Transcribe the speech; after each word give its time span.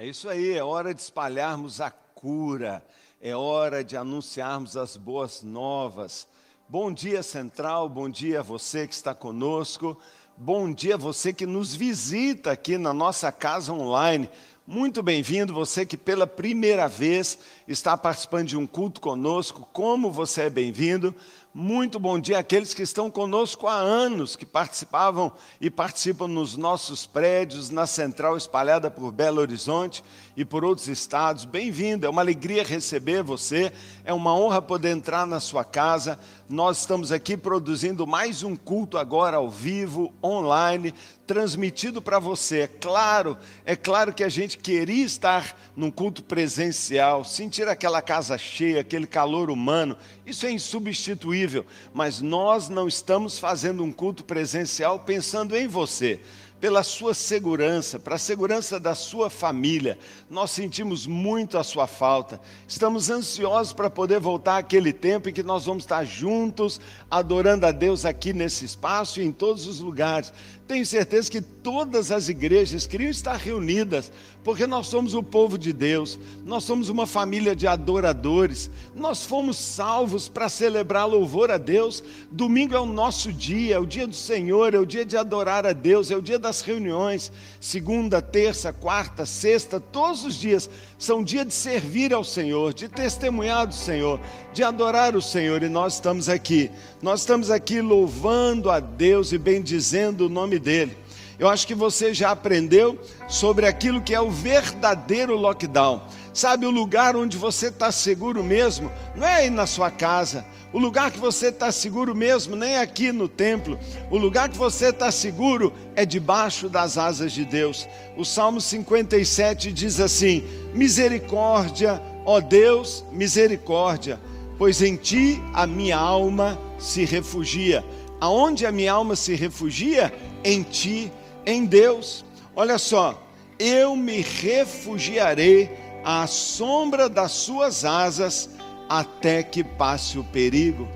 É 0.00 0.06
isso 0.06 0.28
aí, 0.28 0.52
é 0.52 0.62
hora 0.62 0.94
de 0.94 1.00
espalharmos 1.00 1.80
a 1.80 1.90
cura, 1.90 2.84
é 3.20 3.34
hora 3.34 3.82
de 3.82 3.96
anunciarmos 3.96 4.76
as 4.76 4.96
boas 4.96 5.42
novas. 5.42 6.28
Bom 6.68 6.92
dia, 6.92 7.20
Central, 7.20 7.88
bom 7.88 8.08
dia 8.08 8.38
a 8.38 8.42
você 8.44 8.86
que 8.86 8.94
está 8.94 9.12
conosco, 9.12 9.98
bom 10.36 10.72
dia 10.72 10.94
a 10.94 10.96
você 10.96 11.32
que 11.32 11.44
nos 11.44 11.74
visita 11.74 12.52
aqui 12.52 12.78
na 12.78 12.94
nossa 12.94 13.32
casa 13.32 13.72
online. 13.72 14.30
Muito 14.64 15.02
bem-vindo, 15.02 15.52
você 15.52 15.84
que 15.84 15.96
pela 15.96 16.28
primeira 16.28 16.86
vez 16.86 17.36
está 17.66 17.96
participando 17.96 18.46
de 18.46 18.56
um 18.56 18.68
culto 18.68 19.00
conosco, 19.00 19.68
como 19.72 20.12
você 20.12 20.42
é 20.42 20.50
bem-vindo. 20.50 21.12
Muito 21.60 21.98
bom 21.98 22.20
dia 22.20 22.38
àqueles 22.38 22.72
que 22.72 22.82
estão 22.82 23.10
conosco 23.10 23.66
há 23.66 23.74
anos, 23.74 24.36
que 24.36 24.46
participavam 24.46 25.32
e 25.60 25.68
participam 25.68 26.28
nos 26.28 26.56
nossos 26.56 27.04
prédios, 27.04 27.68
na 27.68 27.84
central 27.84 28.36
espalhada 28.36 28.88
por 28.88 29.10
Belo 29.10 29.40
Horizonte 29.40 30.04
e 30.36 30.44
por 30.44 30.64
outros 30.64 30.86
estados. 30.86 31.44
Bem-vindo, 31.44 32.06
é 32.06 32.08
uma 32.08 32.22
alegria 32.22 32.62
receber 32.62 33.24
você, 33.24 33.72
é 34.04 34.14
uma 34.14 34.32
honra 34.36 34.62
poder 34.62 34.90
entrar 34.90 35.26
na 35.26 35.40
sua 35.40 35.64
casa. 35.64 36.16
Nós 36.48 36.78
estamos 36.78 37.12
aqui 37.12 37.36
produzindo 37.36 38.06
mais 38.06 38.42
um 38.42 38.56
culto 38.56 38.96
agora 38.96 39.36
ao 39.36 39.50
vivo, 39.50 40.14
online, 40.24 40.94
transmitido 41.26 42.00
para 42.00 42.18
você. 42.18 42.60
É 42.60 42.66
claro, 42.66 43.36
é 43.66 43.76
claro 43.76 44.14
que 44.14 44.24
a 44.24 44.30
gente 44.30 44.56
queria 44.56 45.04
estar 45.04 45.54
num 45.76 45.90
culto 45.90 46.22
presencial, 46.22 47.22
sentir 47.22 47.68
aquela 47.68 48.00
casa 48.00 48.38
cheia, 48.38 48.80
aquele 48.80 49.06
calor 49.06 49.50
humano, 49.50 49.94
isso 50.24 50.46
é 50.46 50.50
insubstituível, 50.50 51.66
mas 51.92 52.22
nós 52.22 52.70
não 52.70 52.88
estamos 52.88 53.38
fazendo 53.38 53.84
um 53.84 53.92
culto 53.92 54.24
presencial 54.24 55.00
pensando 55.00 55.54
em 55.54 55.68
você 55.68 56.18
pela 56.60 56.82
sua 56.82 57.14
segurança, 57.14 57.98
para 57.98 58.16
a 58.16 58.18
segurança 58.18 58.80
da 58.80 58.94
sua 58.94 59.30
família. 59.30 59.98
Nós 60.28 60.50
sentimos 60.50 61.06
muito 61.06 61.56
a 61.56 61.62
sua 61.62 61.86
falta. 61.86 62.40
Estamos 62.66 63.10
ansiosos 63.10 63.72
para 63.72 63.88
poder 63.88 64.18
voltar 64.18 64.58
àquele 64.58 64.92
tempo 64.92 65.28
em 65.28 65.32
que 65.32 65.42
nós 65.42 65.66
vamos 65.66 65.84
estar 65.84 66.04
juntos, 66.04 66.80
adorando 67.10 67.64
a 67.66 67.70
Deus 67.70 68.04
aqui 68.04 68.32
nesse 68.32 68.64
espaço 68.64 69.20
e 69.20 69.24
em 69.24 69.32
todos 69.32 69.66
os 69.66 69.78
lugares. 69.78 70.32
Tenho 70.66 70.84
certeza 70.84 71.30
que 71.30 71.40
todas 71.40 72.10
as 72.10 72.28
igrejas 72.28 72.86
queriam 72.86 73.10
estar 73.10 73.36
reunidas, 73.36 74.12
porque 74.48 74.66
nós 74.66 74.86
somos 74.86 75.12
o 75.12 75.22
povo 75.22 75.58
de 75.58 75.74
Deus, 75.74 76.18
nós 76.42 76.64
somos 76.64 76.88
uma 76.88 77.06
família 77.06 77.54
de 77.54 77.66
adoradores, 77.66 78.70
nós 78.96 79.22
fomos 79.22 79.58
salvos 79.58 80.26
para 80.26 80.48
celebrar 80.48 81.06
louvor 81.06 81.50
a 81.50 81.58
Deus. 81.58 82.02
Domingo 82.30 82.74
é 82.74 82.80
o 82.80 82.86
nosso 82.86 83.30
dia, 83.30 83.74
é 83.74 83.78
o 83.78 83.84
dia 83.84 84.06
do 84.06 84.16
Senhor, 84.16 84.72
é 84.72 84.78
o 84.78 84.86
dia 84.86 85.04
de 85.04 85.18
adorar 85.18 85.66
a 85.66 85.74
Deus, 85.74 86.10
é 86.10 86.16
o 86.16 86.22
dia 86.22 86.38
das 86.38 86.62
reuniões. 86.62 87.30
Segunda, 87.60 88.22
terça, 88.22 88.72
quarta, 88.72 89.26
sexta, 89.26 89.78
todos 89.78 90.24
os 90.24 90.36
dias 90.36 90.70
são 90.98 91.22
dia 91.22 91.44
de 91.44 91.52
servir 91.52 92.14
ao 92.14 92.24
Senhor, 92.24 92.72
de 92.72 92.88
testemunhar 92.88 93.66
do 93.66 93.74
Senhor, 93.74 94.18
de 94.54 94.62
adorar 94.62 95.14
o 95.14 95.20
Senhor, 95.20 95.62
e 95.62 95.68
nós 95.68 95.96
estamos 95.96 96.26
aqui. 96.26 96.70
Nós 97.02 97.20
estamos 97.20 97.50
aqui 97.50 97.82
louvando 97.82 98.70
a 98.70 98.80
Deus 98.80 99.30
e 99.30 99.36
bendizendo 99.36 100.24
o 100.24 100.30
nome 100.30 100.58
dEle. 100.58 100.96
Eu 101.38 101.48
acho 101.48 101.66
que 101.66 101.74
você 101.74 102.12
já 102.12 102.30
aprendeu 102.30 102.98
sobre 103.28 103.66
aquilo 103.66 104.00
que 104.00 104.14
é 104.14 104.20
o 104.20 104.30
verdadeiro 104.30 105.36
lockdown. 105.36 106.02
Sabe, 106.34 106.66
o 106.66 106.70
lugar 106.70 107.16
onde 107.16 107.36
você 107.36 107.68
está 107.68 107.90
seguro 107.92 108.42
mesmo, 108.42 108.90
não 109.14 109.26
é 109.26 109.34
aí 109.36 109.50
na 109.50 109.66
sua 109.66 109.90
casa. 109.90 110.44
O 110.72 110.78
lugar 110.78 111.10
que 111.10 111.18
você 111.18 111.48
está 111.48 111.72
seguro 111.72 112.14
mesmo, 112.14 112.54
nem 112.54 112.72
é 112.72 112.80
aqui 112.80 113.10
no 113.12 113.28
templo. 113.28 113.78
O 114.10 114.18
lugar 114.18 114.48
que 114.48 114.56
você 114.56 114.88
está 114.88 115.10
seguro 115.10 115.72
é 115.96 116.04
debaixo 116.04 116.68
das 116.68 116.98
asas 116.98 117.32
de 117.32 117.44
Deus. 117.44 117.88
O 118.16 118.24
Salmo 118.24 118.60
57 118.60 119.72
diz 119.72 119.98
assim: 119.98 120.44
Misericórdia, 120.74 122.02
ó 122.26 122.40
Deus, 122.40 123.04
misericórdia, 123.10 124.20
pois 124.58 124.82
em 124.82 124.96
ti 124.96 125.42
a 125.54 125.66
minha 125.66 125.96
alma 125.96 126.58
se 126.78 127.04
refugia. 127.04 127.84
Aonde 128.20 128.66
a 128.66 128.72
minha 128.72 128.92
alma 128.92 129.16
se 129.16 129.34
refugia? 129.34 130.12
Em 130.44 130.62
ti, 130.62 131.10
em 131.44 131.64
Deus. 131.64 132.24
Olha 132.54 132.78
só, 132.78 133.22
eu 133.58 133.96
me 133.96 134.20
refugiarei 134.20 135.70
à 136.04 136.26
sombra 136.26 137.08
das 137.08 137.32
suas 137.32 137.84
asas 137.84 138.48
até 138.88 139.42
que 139.42 139.62
passe 139.62 140.18
o 140.18 140.24
perigo. 140.24 140.88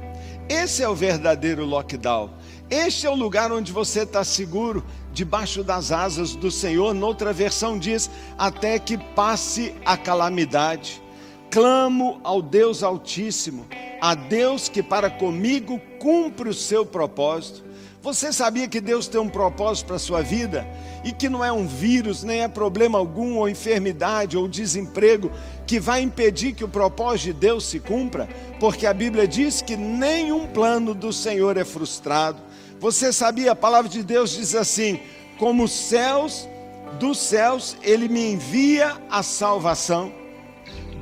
Esse 0.48 0.82
é 0.82 0.88
o 0.88 0.94
verdadeiro 0.94 1.64
lockdown. 1.64 2.30
Este 2.70 3.06
é 3.06 3.10
o 3.10 3.14
lugar 3.14 3.53
onde 3.53 3.70
você 3.70 4.00
está 4.00 4.25
seguro, 4.25 4.84
debaixo 5.12 5.62
das 5.62 5.92
asas 5.92 6.34
do 6.34 6.50
Senhor. 6.50 6.94
Noutra 6.94 7.32
versão 7.32 7.78
diz: 7.78 8.10
até 8.38 8.78
que 8.78 8.97
passe 8.97 9.74
a 9.84 9.97
calamidade. 9.97 11.03
Clamo 11.50 12.19
ao 12.24 12.41
Deus 12.41 12.82
Altíssimo, 12.82 13.66
a 14.00 14.14
Deus 14.14 14.70
que 14.70 14.82
para 14.82 15.10
comigo 15.10 15.78
cumpre 15.98 16.48
o 16.48 16.54
seu 16.54 16.86
propósito. 16.86 17.62
Você 18.03 18.33
sabia 18.33 18.67
que 18.67 18.81
Deus 18.81 19.07
tem 19.07 19.21
um 19.21 19.29
propósito 19.29 19.87
para 19.87 19.95
a 19.95 20.01
sua 20.01 20.23
vida? 20.23 20.67
E 21.05 21.13
que 21.13 21.29
não 21.29 21.45
é 21.45 21.53
um 21.53 21.69
vírus, 21.69 22.25
nem 22.25 22.43
é 22.43 22.49
problema 22.49 22.99
algum, 22.99 23.37
ou 23.37 23.49
enfermidade, 23.49 24.37
ou 24.37 24.49
desemprego, 24.49 25.31
que 25.69 25.79
vai 25.79 26.03
impedir 26.03 26.53
que 26.53 26.65
o 26.65 26.69
propósito 26.69 27.27
de 27.27 27.33
Deus 27.35 27.65
se 27.65 27.79
cumpra? 27.79 28.29
Porque 28.59 28.89
a 28.89 28.93
Bíblia 28.93 29.29
diz 29.29 29.63
que 29.63 29.77
nenhum 29.77 30.49
plano 30.49 30.95
do 30.95 31.13
Senhor 31.13 31.57
é 31.57 31.65
frustrado. 31.65 32.43
Você 32.81 33.13
sabia, 33.13 33.53
a 33.53 33.57
palavra 33.57 33.89
de 33.89 34.03
Deus 34.03 34.33
diz 34.33 34.57
assim: 34.57 34.99
como 35.39 35.63
os 35.63 35.71
céus, 35.71 36.49
dos 36.99 37.19
céus, 37.19 37.77
Ele 37.84 38.09
me 38.09 38.33
envia 38.33 38.97
a 39.09 39.23
salvação. 39.23 40.13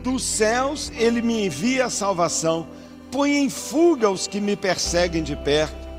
Dos 0.03 0.22
céus, 0.22 0.93
Ele 0.94 1.22
me 1.22 1.47
envia 1.47 1.87
a 1.87 1.91
salvação. 1.91 2.69
Põe 3.11 3.38
em 3.38 3.49
fuga 3.49 4.11
os 4.11 4.27
que 4.27 4.38
me 4.38 4.55
perseguem 4.55 5.22
de 5.22 5.34
perto. 5.34 5.89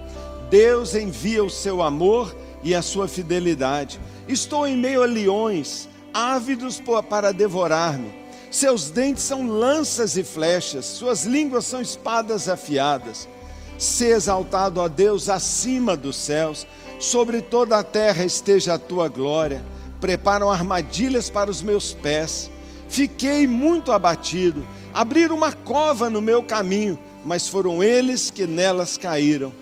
Deus 0.52 0.96
envia 0.96 1.42
o 1.42 1.50
seu 1.50 1.82
amor 1.82 2.36
e 2.62 2.76
a 2.76 2.82
sua 2.82 3.08
fidelidade. 3.08 4.02
Estou 4.28 4.68
em 4.68 4.76
meio 4.76 5.02
a 5.02 5.06
leões, 5.06 5.88
ávidos 6.14 6.84
para 7.10 7.32
devorar-me. 7.32 8.12
Seus 8.52 8.92
dentes 8.92 9.24
são 9.24 9.48
lanças 9.48 10.18
e 10.18 10.26
flechas, 10.26 10.84
suas 10.84 11.24
línguas 11.24 11.66
são 11.66 11.82
espadas 11.82 12.50
afiadas. 12.50 13.30
Se 13.78 14.08
exaltado 14.08 14.82
a 14.82 14.90
Deus 14.90 15.30
acima 15.30 15.96
dos 15.96 16.18
céus, 16.18 16.68
sobre 17.00 17.42
toda 17.42 17.80
a 17.80 17.84
terra 17.84 18.26
esteja 18.26 18.74
a 18.74 18.78
tua 18.78 19.08
glória. 19.08 19.64
Preparam 20.02 20.52
armadilhas 20.52 21.30
para 21.30 21.50
os 21.50 21.62
meus 21.62 21.94
pés. 21.94 22.52
Fiquei 22.90 23.48
muito 23.48 23.90
abatido. 23.94 24.68
Abriram 24.94 25.38
uma 25.38 25.54
cova 25.54 26.10
no 26.10 26.22
meu 26.22 26.44
caminho, 26.44 27.00
mas 27.24 27.48
foram 27.48 27.82
eles 27.82 28.30
que 28.30 28.46
nelas 28.46 28.98
caíram. 28.98 29.54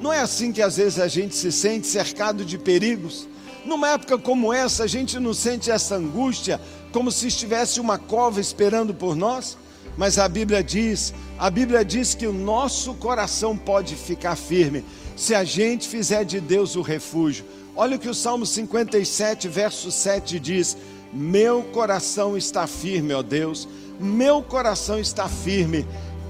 Não 0.00 0.12
é 0.12 0.20
assim 0.20 0.52
que 0.52 0.62
às 0.62 0.76
vezes 0.76 0.98
a 1.00 1.08
gente 1.08 1.34
se 1.34 1.50
sente 1.50 1.86
cercado 1.86 2.44
de 2.44 2.56
perigos? 2.56 3.28
Numa 3.64 3.90
época 3.90 4.16
como 4.16 4.52
essa, 4.52 4.84
a 4.84 4.86
gente 4.86 5.18
não 5.18 5.34
sente 5.34 5.70
essa 5.70 5.96
angústia 5.96 6.60
como 6.92 7.10
se 7.10 7.26
estivesse 7.26 7.80
uma 7.80 7.98
cova 7.98 8.40
esperando 8.40 8.94
por 8.94 9.16
nós? 9.16 9.58
Mas 9.96 10.16
a 10.16 10.28
Bíblia 10.28 10.62
diz, 10.62 11.12
a 11.36 11.50
Bíblia 11.50 11.84
diz 11.84 12.14
que 12.14 12.26
o 12.26 12.32
nosso 12.32 12.94
coração 12.94 13.56
pode 13.56 13.96
ficar 13.96 14.36
firme 14.36 14.84
se 15.16 15.34
a 15.34 15.42
gente 15.42 15.88
fizer 15.88 16.24
de 16.24 16.40
Deus 16.40 16.76
o 16.76 16.82
refúgio. 16.82 17.44
Olha 17.74 17.96
o 17.96 17.98
que 17.98 18.08
o 18.08 18.14
Salmo 18.14 18.46
57, 18.46 19.48
verso 19.48 19.90
7 19.90 20.38
diz: 20.38 20.76
Meu 21.12 21.64
coração 21.64 22.36
está 22.36 22.68
firme, 22.68 23.12
ó 23.12 23.22
Deus, 23.22 23.68
meu 23.98 24.40
coração 24.40 25.00
está 25.00 25.28
firme, 25.28 25.84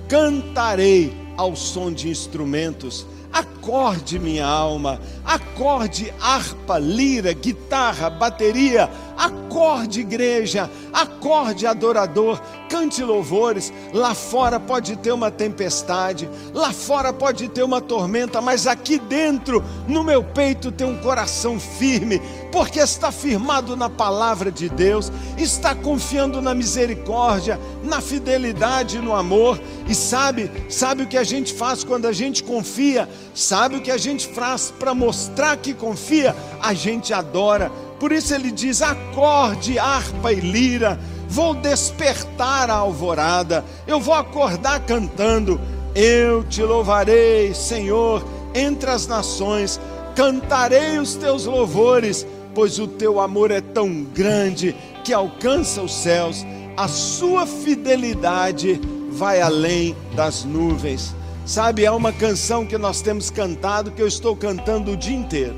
cantarei 0.08 1.12
ao 1.36 1.54
som 1.54 1.92
de 1.92 2.08
instrumentos 2.08 3.06
Acorde, 3.32 4.18
minha 4.18 4.46
alma, 4.46 5.00
acorde 5.24 6.12
harpa, 6.20 6.78
lira, 6.78 7.32
guitarra, 7.34 8.08
bateria, 8.08 8.88
acorde, 9.16 10.00
igreja, 10.00 10.70
acorde, 10.92 11.66
adorador, 11.66 12.40
cante 12.70 13.02
louvores. 13.02 13.72
Lá 13.92 14.14
fora 14.14 14.58
pode 14.58 14.96
ter 14.96 15.12
uma 15.12 15.30
tempestade, 15.30 16.28
lá 16.54 16.72
fora 16.72 17.12
pode 17.12 17.48
ter 17.48 17.62
uma 17.62 17.80
tormenta, 17.80 18.40
mas 18.40 18.66
aqui 18.66 18.98
dentro, 18.98 19.62
no 19.86 20.02
meu 20.02 20.24
peito, 20.24 20.72
tem 20.72 20.86
um 20.86 20.96
coração 20.96 21.60
firme, 21.60 22.22
porque 22.50 22.80
está 22.80 23.12
firmado 23.12 23.76
na 23.76 23.90
palavra 23.90 24.50
de 24.50 24.68
Deus, 24.68 25.12
está 25.36 25.74
confiando 25.74 26.40
na 26.40 26.54
misericórdia, 26.54 27.58
na 27.82 28.00
fidelidade, 28.00 28.98
no 28.98 29.14
amor. 29.14 29.60
E 29.86 29.94
sabe, 29.94 30.50
sabe 30.68 31.02
o 31.02 31.06
que 31.06 31.16
a 31.16 31.24
gente 31.24 31.52
faz 31.52 31.84
quando 31.84 32.06
a 32.06 32.12
gente 32.12 32.42
confia? 32.42 33.08
Sabe 33.34 33.76
o 33.76 33.80
que 33.80 33.90
a 33.90 33.98
gente 33.98 34.26
faz 34.28 34.72
para 34.78 34.94
mostrar 34.94 35.56
que 35.56 35.74
confia? 35.74 36.34
A 36.60 36.74
gente 36.74 37.12
adora. 37.12 37.70
Por 38.00 38.12
isso 38.12 38.34
ele 38.34 38.50
diz: 38.50 38.82
acorde, 38.82 39.78
harpa 39.78 40.32
e 40.32 40.40
lira 40.40 40.98
vou 41.28 41.54
despertar 41.54 42.70
a 42.70 42.74
alvorada, 42.74 43.64
eu 43.86 44.00
vou 44.00 44.14
acordar 44.14 44.80
cantando, 44.80 45.60
eu 45.94 46.42
te 46.44 46.62
louvarei, 46.62 47.52
Senhor, 47.52 48.24
entre 48.54 48.90
as 48.90 49.06
nações, 49.06 49.78
cantarei 50.16 50.98
os 50.98 51.14
teus 51.14 51.44
louvores, 51.44 52.26
pois 52.58 52.80
o 52.80 52.88
teu 52.88 53.20
amor 53.20 53.52
é 53.52 53.60
tão 53.60 54.02
grande 54.02 54.74
que 55.04 55.12
alcança 55.12 55.80
os 55.80 55.94
céus, 55.94 56.44
a 56.76 56.88
sua 56.88 57.46
fidelidade 57.46 58.80
vai 59.12 59.40
além 59.40 59.94
das 60.16 60.42
nuvens. 60.42 61.14
Sabe, 61.46 61.86
há 61.86 61.94
uma 61.94 62.12
canção 62.12 62.66
que 62.66 62.76
nós 62.76 63.00
temos 63.00 63.30
cantado 63.30 63.92
que 63.92 64.02
eu 64.02 64.08
estou 64.08 64.34
cantando 64.34 64.90
o 64.90 64.96
dia 64.96 65.16
inteiro. 65.16 65.54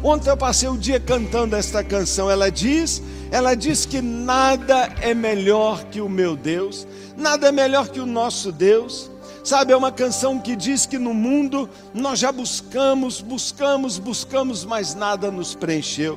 Ontem 0.00 0.30
eu 0.30 0.36
passei 0.36 0.68
o 0.68 0.78
dia 0.78 1.00
cantando 1.00 1.56
esta 1.56 1.82
canção. 1.82 2.30
Ela 2.30 2.52
diz, 2.52 3.02
ela 3.32 3.56
diz 3.56 3.84
que 3.84 4.00
nada 4.00 4.92
é 5.00 5.12
melhor 5.12 5.82
que 5.86 6.00
o 6.00 6.08
meu 6.08 6.36
Deus, 6.36 6.86
nada 7.16 7.48
é 7.48 7.52
melhor 7.52 7.88
que 7.88 7.98
o 7.98 8.06
nosso 8.06 8.52
Deus. 8.52 9.10
Sabe, 9.42 9.72
é 9.72 9.76
uma 9.76 9.90
canção 9.90 10.38
que 10.38 10.54
diz 10.54 10.86
que 10.86 11.00
no 11.00 11.12
mundo 11.12 11.68
nós 11.92 12.20
já 12.20 12.30
buscamos, 12.30 13.20
buscamos, 13.20 13.98
buscamos, 13.98 14.64
mas 14.64 14.94
nada 14.94 15.32
nos 15.32 15.52
preencheu. 15.52 16.16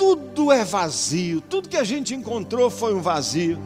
Tudo 0.00 0.50
é 0.50 0.64
vazio, 0.64 1.42
tudo 1.42 1.68
que 1.68 1.76
a 1.76 1.84
gente 1.84 2.14
encontrou 2.14 2.70
foi 2.70 2.94
um 2.94 3.02
vazio, 3.02 3.58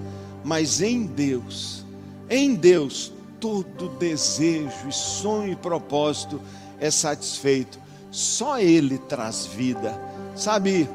mas 0.43 0.81
em 0.81 1.07
Deus, 1.07 1.85
em 2.29 2.57
Deus, 2.57 3.13
todo 3.39 3.89
desejo 4.01 4.89
e 4.89 4.93
sonho 4.93 5.53
e 5.53 5.55
propósito 5.55 6.41
é 6.81 6.91
satisfeito. 6.91 7.79
Só 8.11 8.59
Ele 8.59 8.99
traz 8.99 9.47
vida. 9.47 9.97
Sabe, 10.35 10.89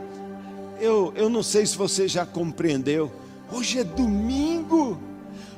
eu, 0.78 1.14
eu 1.16 1.30
não 1.30 1.42
sei 1.42 1.66
se 1.66 1.78
você 1.78 2.06
já 2.06 2.26
compreendeu. 2.26 3.10
Hoje 3.50 3.80
é 3.80 3.84
domingo. 3.86 5.00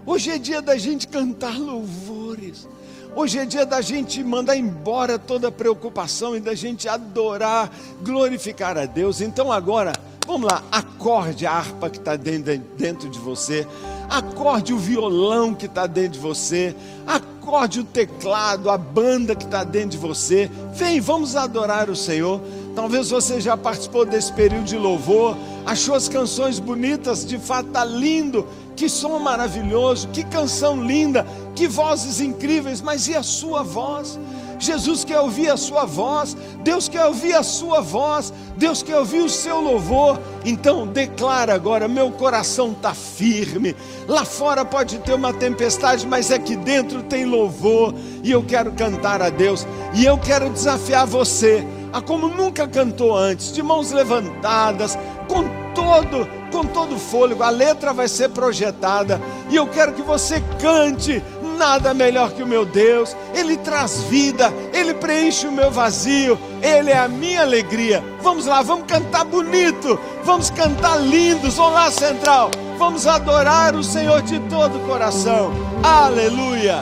Hoje 0.06 0.30
é 0.30 0.38
dia 0.38 0.62
da 0.62 0.78
gente 0.78 1.08
cantar 1.08 1.58
louvores. 1.60 2.68
Hoje 3.14 3.40
é 3.40 3.46
dia 3.46 3.66
da 3.66 3.82
gente 3.82 4.24
mandar 4.24 4.56
embora 4.56 5.20
toda 5.20 5.52
preocupação 5.52 6.36
e 6.36 6.40
da 6.40 6.56
gente 6.56 6.88
adorar, 6.88 7.70
glorificar 8.02 8.78
a 8.78 8.86
Deus. 8.86 9.20
Então 9.20 9.52
agora, 9.52 9.92
vamos 10.26 10.50
lá, 10.50 10.64
acorde 10.72 11.46
a 11.46 11.52
harpa 11.52 11.90
que 11.90 11.98
está 11.98 12.16
dentro, 12.16 13.10
de 13.10 13.20
você 13.20 13.68
acorde 14.12 14.74
o 14.74 14.78
violão 14.78 15.56
que 15.56 15.68
está 15.68 15.88
dentro 15.88 16.12
de 16.12 16.20
você, 16.20 16.76
acorde 17.08 17.80
o 17.80 17.84
teclado, 17.84 18.70
a 18.70 18.78
banda 18.78 19.34
que 19.34 19.46
está 19.46 19.64
dentro 19.64 19.92
de 19.92 19.98
você. 19.98 20.52
Vem, 20.74 21.00
vamos 21.00 21.38
adorar 21.38 21.90
o 21.90 21.96
Senhor. 21.96 22.42
Talvez 22.76 23.10
você 23.10 23.40
já 23.40 23.56
participou 23.56 24.06
desse 24.06 24.34
período 24.34 24.66
de 24.66 24.78
louvor, 24.78 25.38
achou 25.66 25.96
as 25.96 26.10
canções 26.10 26.60
bonitas, 26.60 27.26
de 27.26 27.38
fato 27.40 27.68
está 27.68 27.86
lindo, 27.86 28.46
que 28.76 28.90
som 28.90 29.18
maravilhoso, 29.20 30.10
que 30.10 30.26
canção 30.26 30.84
linda, 30.84 31.26
que 31.56 31.68
vozes 31.68 32.20
incríveis, 32.20 32.82
mas 32.82 33.08
e 33.08 33.16
a 33.16 33.24
sua 33.24 33.64
voz? 33.64 34.20
Jesus 34.62 35.04
quer 35.04 35.20
ouvir 35.20 35.50
a 35.50 35.58
sua 35.58 35.86
voz, 35.86 36.38
Deus 36.64 36.88
quer 36.88 37.06
ouvir 37.06 37.34
a 37.34 37.42
sua 37.42 37.82
voz, 37.82 38.32
Deus 38.56 38.84
quer 38.84 38.98
ouvir 38.98 39.22
o 39.22 39.30
seu 39.30 39.60
louvor. 39.60 40.20
Então 40.46 40.86
declara 40.86 41.56
agora: 41.56 41.88
meu 41.88 42.12
coração 42.12 42.72
está 42.72 42.94
firme. 42.94 43.76
Lá 44.08 44.24
fora 44.24 44.64
pode 44.64 45.00
ter 45.00 45.14
uma 45.14 45.34
tempestade, 45.34 46.06
mas 46.06 46.32
aqui 46.32 46.56
dentro 46.56 47.02
tem 47.02 47.26
louvor, 47.26 47.96
e 48.24 48.32
eu 48.32 48.44
quero 48.44 48.72
cantar 48.74 49.20
a 49.20 49.32
Deus, 49.32 49.66
e 49.96 50.06
eu 50.06 50.18
quero 50.20 50.50
desafiar 50.50 51.08
você 51.08 51.66
a 51.92 52.02
como 52.02 52.28
nunca 52.30 52.68
cantou 52.68 53.18
antes, 53.18 53.52
de 53.52 53.62
mãos 53.62 53.92
levantadas, 53.92 54.98
com 55.28 55.44
todo, 55.74 56.28
com 56.52 56.66
todo 56.66 56.98
fôlego. 56.98 57.44
A 57.44 57.50
letra 57.50 57.94
vai 57.94 58.08
ser 58.08 58.30
projetada 58.30 59.20
e 59.50 59.56
eu 59.56 59.68
quero 59.68 59.94
que 59.94 60.02
você 60.02 60.42
cante 60.60 61.22
nada 61.62 61.94
melhor 61.94 62.32
que 62.32 62.42
o 62.42 62.48
meu 62.48 62.66
Deus, 62.66 63.16
Ele 63.36 63.56
traz 63.56 64.02
vida, 64.06 64.52
Ele 64.74 64.96
preenche 64.96 65.46
o 65.46 65.52
meu 65.52 65.70
vazio, 65.70 66.36
Ele 66.60 66.90
é 66.90 66.98
a 66.98 67.08
minha 67.08 67.42
alegria. 67.42 68.04
Vamos 68.24 68.48
lá, 68.48 68.64
vamos 68.64 68.86
cantar 68.88 69.24
bonito, 69.24 70.00
vamos 70.24 70.50
cantar 70.50 71.00
lindos. 71.00 71.60
Olá, 71.60 71.92
Central, 71.92 72.50
vamos 72.80 73.06
adorar 73.06 73.76
o 73.76 73.84
Senhor 73.84 74.24
de 74.24 74.40
todo 74.50 74.76
o 74.78 74.88
coração. 74.88 75.54
Aleluia. 75.84 76.82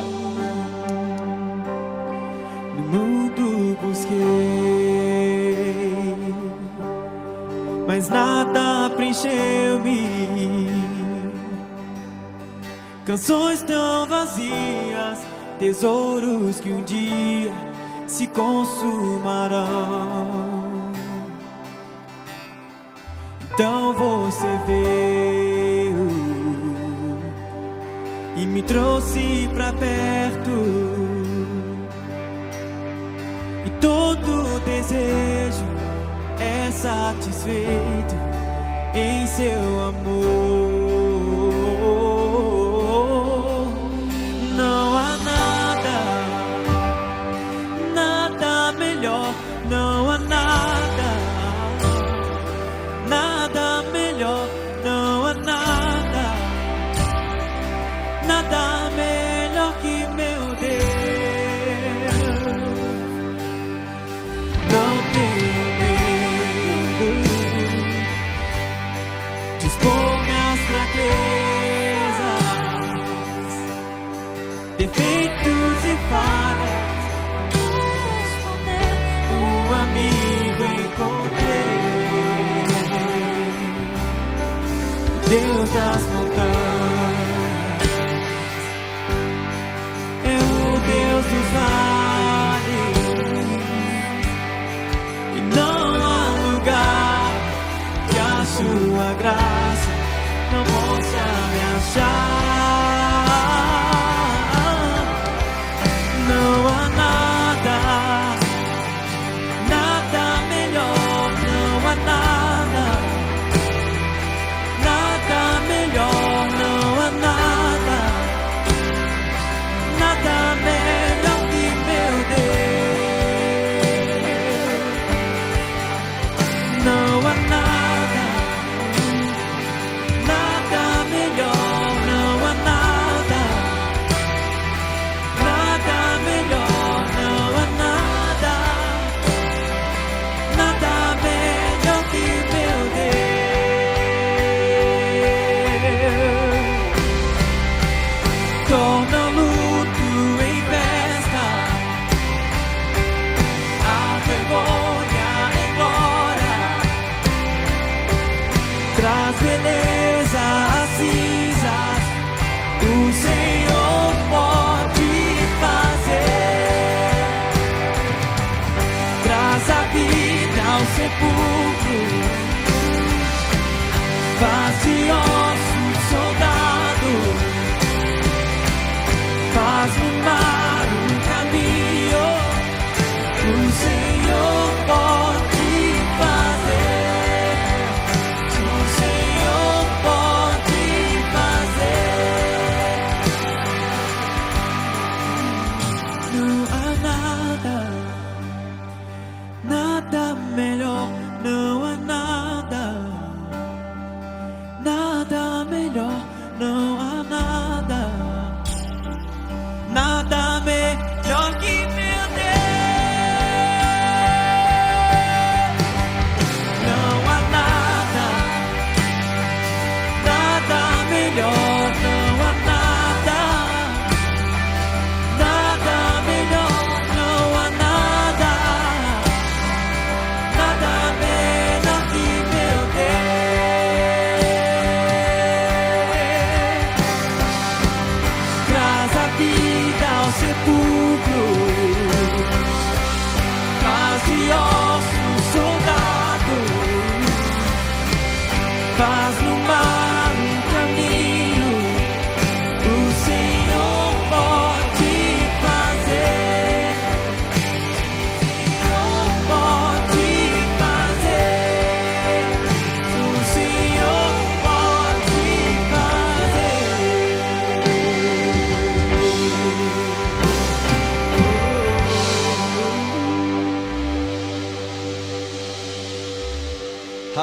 No 2.78 2.82
mundo 2.82 3.78
busquei, 3.82 4.16
mas 7.86 8.08
nada 8.08 8.90
preencheu-me 8.96 10.89
Canções 13.10 13.64
tão 13.64 14.06
vazias, 14.06 15.18
tesouros 15.58 16.60
que 16.60 16.70
um 16.70 16.84
dia 16.84 17.52
se 18.06 18.28
consumarão. 18.28 19.64
Então 23.52 23.94
você 23.94 24.60
veio 24.68 26.08
e 28.38 28.46
me 28.46 28.62
trouxe 28.62 29.50
pra 29.56 29.74
perto. 29.74 30.52
E 33.66 33.70
todo 33.82 34.64
desejo 34.66 35.66
é 36.40 36.70
satisfeito 36.70 38.14
em 38.94 39.26
seu 39.26 39.80
amor. 39.88 40.19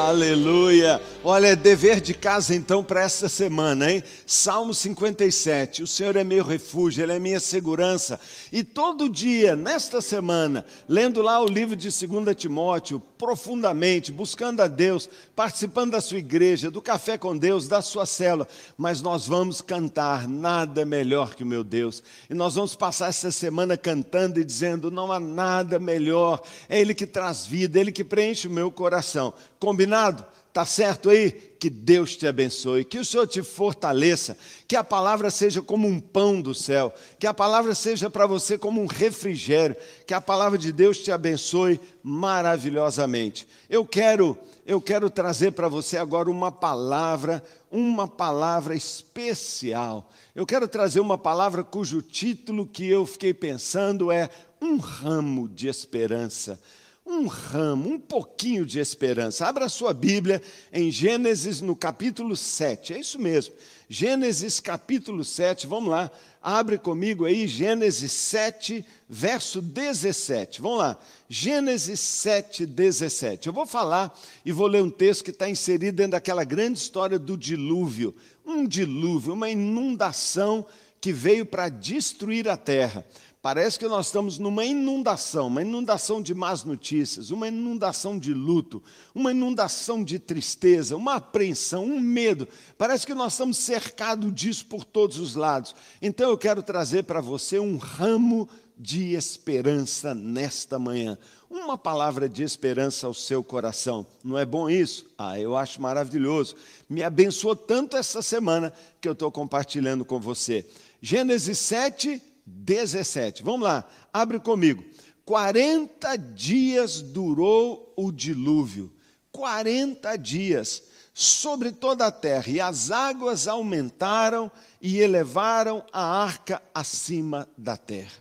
Aleluia! 0.07 1.01
Olha, 1.29 1.49
é 1.49 1.57
dever 1.57 2.01
de 2.01 2.15
casa 2.15 2.55
então 2.55 2.85
para 2.85 3.03
esta 3.03 3.29
semana, 3.29 3.91
hein? 3.91 4.01
Salmo 4.25 4.73
57. 4.73 5.83
O 5.83 5.87
Senhor 5.87 6.15
é 6.15 6.23
meu 6.23 6.45
refúgio, 6.45 7.03
Ele 7.03 7.15
é 7.15 7.19
minha 7.19 7.41
segurança. 7.41 8.21
E 8.53 8.63
todo 8.63 9.09
dia, 9.09 9.57
nesta 9.57 10.01
semana, 10.01 10.65
lendo 10.89 11.21
lá 11.21 11.43
o 11.43 11.49
livro 11.49 11.75
de 11.75 11.89
2 11.89 12.37
Timóteo, 12.37 13.03
profundamente, 13.19 14.13
buscando 14.13 14.61
a 14.61 14.69
Deus, 14.69 15.11
participando 15.35 15.91
da 15.91 16.01
sua 16.01 16.19
igreja, 16.19 16.71
do 16.71 16.81
café 16.81 17.19
com 17.19 17.37
Deus, 17.37 17.67
da 17.67 17.83
sua 17.83 18.07
célula, 18.07 18.47
mas 18.79 19.03
nós 19.03 19.27
vamos 19.27 19.61
cantar 19.61 20.29
nada 20.29 20.87
melhor 20.87 21.35
que 21.35 21.43
o 21.43 21.47
meu 21.47 21.65
Deus. 21.65 22.05
E 22.31 22.35
nós 22.35 22.55
vamos 22.55 22.77
passar 22.77 23.09
essa 23.09 23.33
semana 23.33 23.77
cantando 23.77 24.39
e 24.39 24.45
dizendo: 24.45 24.93
não 24.93 25.11
há 25.11 25.19
nada 25.19 25.81
melhor, 25.81 26.41
é 26.69 26.81
Ele 26.81 26.95
que 26.95 27.05
traz 27.05 27.45
vida, 27.45 27.79
é 27.79 27.81
Ele 27.81 27.91
que 27.91 28.05
preenche 28.05 28.47
o 28.47 28.51
meu 28.53 28.71
coração. 28.71 29.35
Combinado? 29.59 30.25
Tá 30.57 30.65
certo 30.65 31.11
aí? 31.11 31.33
Que 31.33 31.69
Deus 31.69 32.17
te 32.17 32.27
abençoe, 32.27 32.83
que 32.83 32.99
o 32.99 33.05
Senhor 33.05 33.27
te 33.27 33.43
fortaleça, 33.43 34.39
que 34.67 34.75
a 34.75 34.83
palavra 34.83 35.31
seja 35.31 35.61
como 35.61 35.87
um 35.87 36.01
pão 36.01 36.41
do 36.41 36.55
céu, 36.55 36.95
que 37.19 37.27
a 37.27 37.35
palavra 37.35 37.75
seja 37.75 38.09
para 38.09 38.27
você 38.27 38.57
como 38.57 38.81
um 38.81 38.87
refrigério, 38.87 39.77
que 40.07 40.15
a 40.15 40.21
palavra 40.21 40.57
de 40.57 40.73
Deus 40.73 40.97
te 40.97 41.13
abençoe 41.13 41.79
maravilhosamente. 42.03 43.47
Eu 43.69 43.85
quero, 43.85 44.35
eu 44.65 44.81
quero 44.81 45.11
trazer 45.11 45.53
para 45.53 45.69
você 45.69 45.99
agora 45.99 46.31
uma 46.31 46.51
palavra, 46.51 47.45
uma 47.71 48.09
palavra 48.09 48.75
especial. 48.75 50.11
Eu 50.35 50.47
quero 50.47 50.67
trazer 50.67 51.01
uma 51.01 51.19
palavra 51.19 51.63
cujo 51.63 52.01
título 52.01 52.67
que 52.67 52.89
eu 52.89 53.05
fiquei 53.05 53.35
pensando 53.35 54.11
é 54.11 54.31
um 54.59 54.79
ramo 54.79 55.51
de 55.51 55.69
esperança 55.69 56.59
um 57.07 57.29
ramo, 57.29 57.91
um 57.91 57.99
pouquinho 58.01 58.67
de 58.67 58.81
esperança. 58.81 59.47
Abra 59.47 59.69
sua 59.69 59.95
Bíblia 59.95 60.43
em 60.73 60.91
Gênesis 60.91 61.61
no 61.61 61.77
capítulo 61.77 62.37
7. 62.37 62.95
É 62.95 62.99
isso 62.99 63.19
mesmo. 63.19 63.55
Gênesis 63.89 64.59
capítulo 64.59 65.25
7. 65.25 65.69
Vamos 65.69 65.91
lá. 65.91 66.11
Abre 66.43 66.79
comigo 66.79 67.25
aí 67.25 67.47
Gênesis 67.47 68.11
7, 68.13 68.85
verso 69.09 69.63
17. 69.63 70.61
Vamos 70.61 70.79
lá. 70.79 70.99
Gênesis 71.29 72.01
7, 72.01 72.67
17. 72.67 73.47
Eu 73.47 73.53
vou 73.53 73.67
falar 73.67 74.17
e 74.45 74.51
vou 74.51 74.67
ler 74.67 74.83
um 74.83 74.91
texto 74.91 75.25
que 75.25 75.31
está 75.31 75.49
inserido 75.49 75.97
dentro 75.97 76.13
daquela 76.13 76.43
grande 76.45 76.79
história 76.79 77.19
do 77.19 77.37
dilúvio. 77.37 78.15
Um 78.45 78.67
dilúvio, 78.67 79.33
uma 79.33 79.49
inundação 79.49 80.67
que 81.01 81.13
veio 81.13 81.47
para 81.47 81.69
destruir 81.69 82.49
a 82.49 82.57
terra. 82.57 83.07
Parece 83.47 83.79
que 83.79 83.87
nós 83.87 84.07
estamos 84.07 84.41
numa 84.41 84.65
inundação, 84.65 85.47
uma 85.47 85.63
inundação 85.63 86.21
de 86.21 86.35
más 86.35 86.65
notícias, 86.65 87.31
uma 87.31 87.47
inundação 87.47 88.19
de 88.19 88.35
luto, 88.35 88.83
uma 89.15 89.31
inundação 89.31 90.03
de 90.03 90.19
tristeza, 90.19 90.97
uma 90.97 91.15
apreensão, 91.15 91.85
um 91.85 92.01
medo. 92.01 92.49
Parece 92.77 93.07
que 93.07 93.15
nós 93.15 93.35
estamos 93.35 93.59
cercados 93.59 94.35
disso 94.35 94.67
por 94.67 94.83
todos 94.83 95.21
os 95.21 95.37
lados. 95.37 95.77
Então 96.03 96.29
eu 96.29 96.37
quero 96.37 96.61
trazer 96.61 97.05
para 97.05 97.21
você 97.21 97.61
um 97.61 97.77
ramo 97.77 98.49
de 98.77 99.15
esperança 99.15 100.13
nesta 100.13 100.77
manhã. 100.77 101.17
Uma 101.49 101.79
palavra 101.79 102.29
de 102.29 102.43
esperança 102.43 103.07
ao 103.07 103.15
seu 103.15 103.45
coração. 103.45 104.05
Não 104.25 104.37
é 104.37 104.45
bom 104.45 104.69
isso? 104.69 105.07
Ah, 105.17 105.39
eu 105.39 105.57
acho 105.57 105.81
maravilhoso. 105.81 106.57
Me 106.89 107.05
abençoou 107.05 107.55
tanto 107.55 107.97
essa 107.97 108.23
semana 108.23 108.73
que 109.01 109.07
eu 109.07 109.13
estou 109.13 109.31
compartilhando 109.31 110.05
com 110.05 110.19
você. 110.19 110.67
Gênesis 111.01 111.61
7, 111.61 112.21
17. 112.47 113.43
Vamos 113.43 113.63
lá, 113.63 113.85
abre 114.13 114.39
comigo. 114.39 114.85
40 115.25 116.17
dias 116.17 117.03
durou 117.03 117.93
o 117.97 118.13
dilúvio. 118.13 118.93
40 119.33 120.17
dias 120.17 120.83
sobre 121.13 121.73
toda 121.73 122.07
a 122.07 122.13
terra, 122.13 122.49
e 122.49 122.61
as 122.61 122.91
águas 122.91 123.49
aumentaram 123.49 124.53
e 124.81 124.99
elevaram 125.01 125.83
a 125.91 126.23
arca 126.23 126.63
acima 126.75 127.49
da 127.57 127.77
terra. 127.77 128.13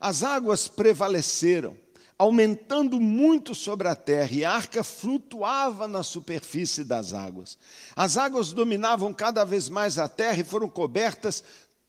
As 0.00 0.22
águas 0.22 0.66
prevaleceram, 0.66 1.76
aumentando 2.18 2.98
muito 2.98 3.54
sobre 3.54 3.88
a 3.88 3.94
terra, 3.94 4.30
e 4.32 4.44
a 4.44 4.52
arca 4.52 4.82
flutuava 4.82 5.86
na 5.86 6.02
superfície 6.02 6.82
das 6.82 7.12
águas. 7.12 7.58
As 7.94 8.16
águas 8.16 8.52
dominavam 8.52 9.12
cada 9.12 9.44
vez 9.44 9.68
mais 9.68 9.98
a 9.98 10.08
terra 10.08 10.40
e 10.40 10.44
foram 10.44 10.68
cobertas 10.68 11.44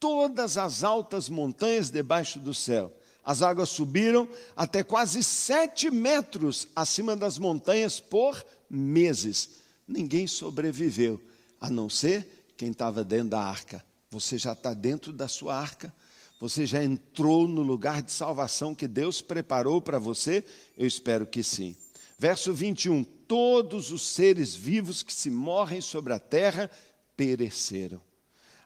todas 0.06 0.56
as 0.56 0.84
altas 0.84 1.30
montanhas 1.30 1.90
debaixo 1.90 2.38
do 2.38 2.54
céu. 2.54 2.96
As 3.24 3.42
águas 3.42 3.70
subiram 3.70 4.30
até 4.56 4.84
quase 4.84 5.24
sete 5.24 5.90
metros 5.90 6.68
acima 6.76 7.16
das 7.16 7.40
montanhas 7.40 8.00
por 8.00 8.46
meses. 8.70 9.50
Ninguém 9.88 10.28
sobreviveu, 10.28 11.20
a 11.60 11.72
não 11.72 11.90
ser 11.90 12.46
quem 12.56 12.70
estava 12.70 13.04
dentro 13.04 13.30
da 13.30 13.40
arca. 13.40 13.84
Você 14.12 14.38
já 14.38 14.52
está 14.52 14.76
dentro 14.76 15.12
da 15.12 15.28
sua 15.28 15.58
arca? 15.60 15.92
Você 16.40 16.68
já 16.68 16.84
entrou 16.84 17.48
no 17.48 17.64
lugar 17.64 18.04
de 18.04 18.12
salvação 18.12 18.76
que 18.76 18.88
Deus 18.88 19.24
preparou 19.24 19.82
para 19.82 19.98
você? 19.98 20.46
Eu 20.78 20.86
espero 20.86 21.26
que 21.26 21.42
sim. 21.42 21.76
Verso 22.20 22.54
21: 22.54 23.04
Todos 23.04 23.92
os 23.92 24.04
seres 24.04 24.54
vivos 24.54 25.02
que 25.02 25.12
se 25.12 25.32
morrem 25.32 25.82
sobre 25.82 26.14
a 26.14 26.20
terra 26.20 26.70
pereceram 27.18 28.05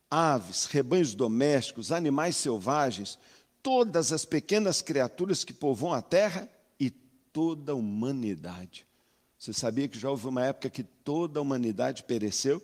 aves, 0.10 0.66
rebanhos 0.66 1.14
domésticos, 1.14 1.92
animais 1.92 2.36
selvagens, 2.36 3.18
todas 3.62 4.12
as 4.12 4.26
pequenas 4.26 4.82
criaturas 4.82 5.44
que 5.44 5.54
povoam 5.54 5.94
a 5.94 6.02
terra 6.02 6.50
e 6.80 6.90
toda 6.90 7.74
a 7.74 7.76
humanidade. 7.76 8.86
Você 9.38 9.54
sabia 9.54 9.88
que 9.88 10.00
já 10.00 10.10
houve 10.10 10.28
uma 10.28 10.46
época 10.46 10.70
que 10.70 10.84
toda 10.84 11.40
a 11.40 11.42
humanidade 11.42 12.04
pereceu? 12.04 12.62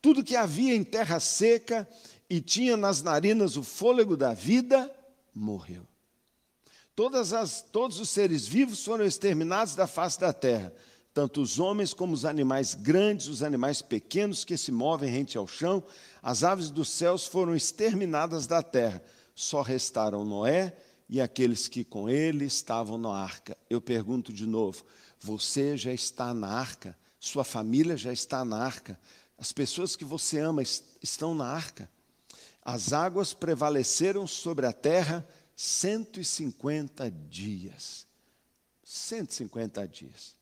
Tudo 0.00 0.24
que 0.24 0.36
havia 0.36 0.74
em 0.74 0.82
terra 0.82 1.20
seca 1.20 1.88
e 2.28 2.40
tinha 2.40 2.76
nas 2.76 3.02
narinas 3.02 3.56
o 3.56 3.62
fôlego 3.62 4.16
da 4.16 4.34
vida, 4.34 4.90
morreu. 5.34 5.86
As, 7.38 7.60
todos 7.60 8.00
os 8.00 8.08
seres 8.08 8.46
vivos 8.46 8.82
foram 8.82 9.04
exterminados 9.04 9.74
da 9.74 9.86
face 9.86 10.18
da 10.18 10.32
terra. 10.32 10.72
Tanto 11.16 11.40
os 11.40 11.58
homens 11.58 11.94
como 11.94 12.12
os 12.12 12.26
animais 12.26 12.74
grandes, 12.74 13.26
os 13.26 13.42
animais 13.42 13.80
pequenos 13.80 14.44
que 14.44 14.54
se 14.54 14.70
movem 14.70 15.08
rente 15.08 15.38
ao 15.38 15.48
chão, 15.48 15.82
as 16.22 16.44
aves 16.44 16.68
dos 16.68 16.90
céus 16.90 17.26
foram 17.26 17.56
exterminadas 17.56 18.46
da 18.46 18.62
terra. 18.62 19.02
Só 19.34 19.62
restaram 19.62 20.26
Noé 20.26 20.76
e 21.08 21.18
aqueles 21.18 21.68
que 21.68 21.82
com 21.84 22.06
ele 22.06 22.44
estavam 22.44 22.98
na 22.98 23.08
arca. 23.16 23.56
Eu 23.70 23.80
pergunto 23.80 24.30
de 24.30 24.44
novo: 24.44 24.84
você 25.18 25.74
já 25.74 25.90
está 25.90 26.34
na 26.34 26.48
arca? 26.48 26.94
Sua 27.18 27.44
família 27.44 27.96
já 27.96 28.12
está 28.12 28.44
na 28.44 28.58
arca? 28.58 29.00
As 29.38 29.52
pessoas 29.52 29.96
que 29.96 30.04
você 30.04 30.38
ama 30.38 30.62
estão 31.02 31.34
na 31.34 31.46
arca? 31.46 31.88
As 32.62 32.92
águas 32.92 33.32
prevaleceram 33.32 34.26
sobre 34.26 34.66
a 34.66 34.72
terra 34.72 35.26
150 35.56 37.10
dias. 37.10 38.06
150 38.84 39.88
dias. 39.88 40.35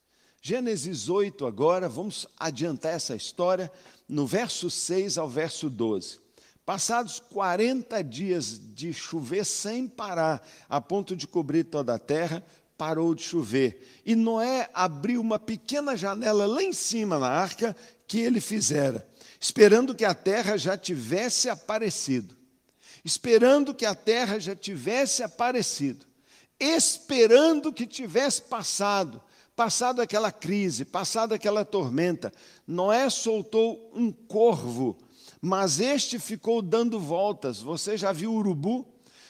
Gênesis 0.46 1.08
8, 1.08 1.46
agora, 1.46 1.88
vamos 1.88 2.26
adiantar 2.38 2.92
essa 2.92 3.16
história, 3.16 3.72
no 4.06 4.26
verso 4.26 4.68
6 4.68 5.16
ao 5.16 5.26
verso 5.26 5.70
12. 5.70 6.20
Passados 6.66 7.18
40 7.18 8.04
dias 8.04 8.60
de 8.62 8.92
chover 8.92 9.46
sem 9.46 9.88
parar, 9.88 10.46
a 10.68 10.82
ponto 10.82 11.16
de 11.16 11.26
cobrir 11.26 11.64
toda 11.64 11.94
a 11.94 11.98
terra, 11.98 12.44
parou 12.76 13.14
de 13.14 13.22
chover. 13.22 14.02
E 14.04 14.14
Noé 14.14 14.68
abriu 14.74 15.18
uma 15.18 15.38
pequena 15.38 15.96
janela 15.96 16.44
lá 16.44 16.62
em 16.62 16.74
cima 16.74 17.18
na 17.18 17.30
arca 17.30 17.74
que 18.06 18.20
ele 18.20 18.38
fizera, 18.38 19.08
esperando 19.40 19.94
que 19.94 20.04
a 20.04 20.12
terra 20.12 20.58
já 20.58 20.76
tivesse 20.76 21.48
aparecido 21.48 22.36
esperando 23.04 23.74
que 23.74 23.84
a 23.84 23.94
terra 23.94 24.38
já 24.38 24.56
tivesse 24.56 25.22
aparecido, 25.22 26.06
esperando 26.58 27.70
que 27.70 27.86
tivesse 27.86 28.40
passado, 28.40 29.22
passado 29.56 30.00
aquela 30.00 30.32
crise, 30.32 30.84
passado 30.84 31.32
aquela 31.32 31.64
tormenta. 31.64 32.32
Noé 32.66 33.08
soltou 33.08 33.90
um 33.94 34.10
corvo, 34.10 34.96
mas 35.40 35.80
este 35.80 36.18
ficou 36.18 36.60
dando 36.60 36.98
voltas. 36.98 37.60
Você 37.60 37.96
já 37.96 38.12
viu 38.12 38.32
urubu? 38.32 38.86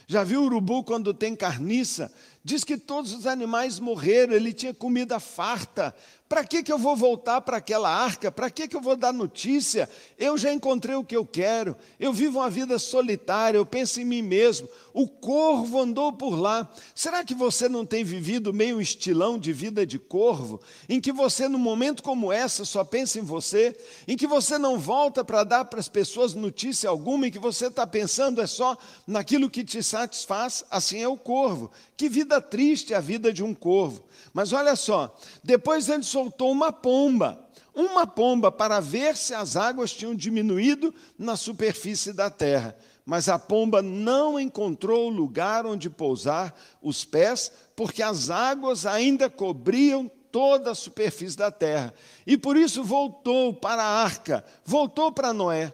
Já 0.06 0.22
viu 0.22 0.42
urubu 0.42 0.84
quando 0.84 1.14
tem 1.14 1.34
carniça? 1.34 2.12
Diz 2.42 2.62
que 2.62 2.76
todos 2.76 3.12
os 3.12 3.26
animais 3.26 3.80
morreram, 3.80 4.34
ele 4.34 4.52
tinha 4.52 4.74
comida 4.74 5.18
farta, 5.18 5.94
para 6.34 6.42
que, 6.42 6.64
que 6.64 6.72
eu 6.72 6.78
vou 6.78 6.96
voltar 6.96 7.42
para 7.42 7.58
aquela 7.58 7.88
arca? 7.88 8.32
Para 8.32 8.50
que, 8.50 8.66
que 8.66 8.74
eu 8.74 8.80
vou 8.80 8.96
dar 8.96 9.12
notícia? 9.12 9.88
Eu 10.18 10.36
já 10.36 10.52
encontrei 10.52 10.96
o 10.96 11.04
que 11.04 11.16
eu 11.16 11.24
quero. 11.24 11.76
Eu 12.00 12.12
vivo 12.12 12.40
uma 12.40 12.50
vida 12.50 12.76
solitária, 12.76 13.56
eu 13.56 13.64
penso 13.64 14.00
em 14.00 14.04
mim 14.04 14.20
mesmo. 14.20 14.68
O 14.92 15.06
corvo 15.06 15.80
andou 15.80 16.12
por 16.12 16.34
lá. 16.34 16.68
Será 16.92 17.22
que 17.22 17.36
você 17.36 17.68
não 17.68 17.86
tem 17.86 18.02
vivido 18.02 18.52
meio 18.52 18.80
estilão 18.80 19.38
de 19.38 19.52
vida 19.52 19.86
de 19.86 19.96
corvo? 19.96 20.60
Em 20.88 21.00
que 21.00 21.12
você, 21.12 21.46
num 21.46 21.56
momento 21.56 22.02
como 22.02 22.32
essa, 22.32 22.64
só 22.64 22.82
pensa 22.82 23.20
em 23.20 23.22
você? 23.22 23.76
Em 24.08 24.16
que 24.16 24.26
você 24.26 24.58
não 24.58 24.76
volta 24.76 25.24
para 25.24 25.44
dar 25.44 25.64
para 25.66 25.78
as 25.78 25.88
pessoas 25.88 26.34
notícia 26.34 26.90
alguma? 26.90 27.28
Em 27.28 27.30
que 27.30 27.38
você 27.38 27.68
está 27.68 27.86
pensando 27.86 28.40
é 28.42 28.46
só 28.48 28.76
naquilo 29.06 29.48
que 29.48 29.62
te 29.62 29.84
satisfaz? 29.84 30.64
Assim 30.68 31.00
é 31.00 31.06
o 31.06 31.16
corvo. 31.16 31.70
Que 31.96 32.08
vida 32.08 32.40
triste 32.40 32.92
é 32.92 32.96
a 32.96 33.00
vida 33.00 33.32
de 33.32 33.44
um 33.44 33.54
corvo. 33.54 34.02
Mas 34.32 34.52
olha 34.52 34.74
só, 34.74 35.16
depois 35.44 35.88
ele 35.88 36.02
soltou 36.02 36.23
uma 36.40 36.72
pomba, 36.72 37.44
uma 37.74 38.06
pomba 38.06 38.52
para 38.52 38.80
ver 38.80 39.16
se 39.16 39.34
as 39.34 39.56
águas 39.56 39.92
tinham 39.92 40.14
diminuído 40.14 40.94
na 41.18 41.36
superfície 41.36 42.12
da 42.12 42.30
terra. 42.30 42.76
Mas 43.04 43.28
a 43.28 43.38
pomba 43.38 43.82
não 43.82 44.40
encontrou 44.40 45.08
lugar 45.08 45.66
onde 45.66 45.90
pousar 45.90 46.54
os 46.80 47.04
pés, 47.04 47.52
porque 47.76 48.02
as 48.02 48.30
águas 48.30 48.86
ainda 48.86 49.28
cobriam 49.28 50.10
toda 50.32 50.70
a 50.70 50.74
superfície 50.74 51.36
da 51.36 51.50
terra. 51.50 51.92
E 52.26 52.36
por 52.36 52.56
isso 52.56 52.82
voltou 52.82 53.52
para 53.52 53.82
a 53.82 54.02
arca, 54.02 54.44
voltou 54.64 55.12
para 55.12 55.32
Noé. 55.32 55.72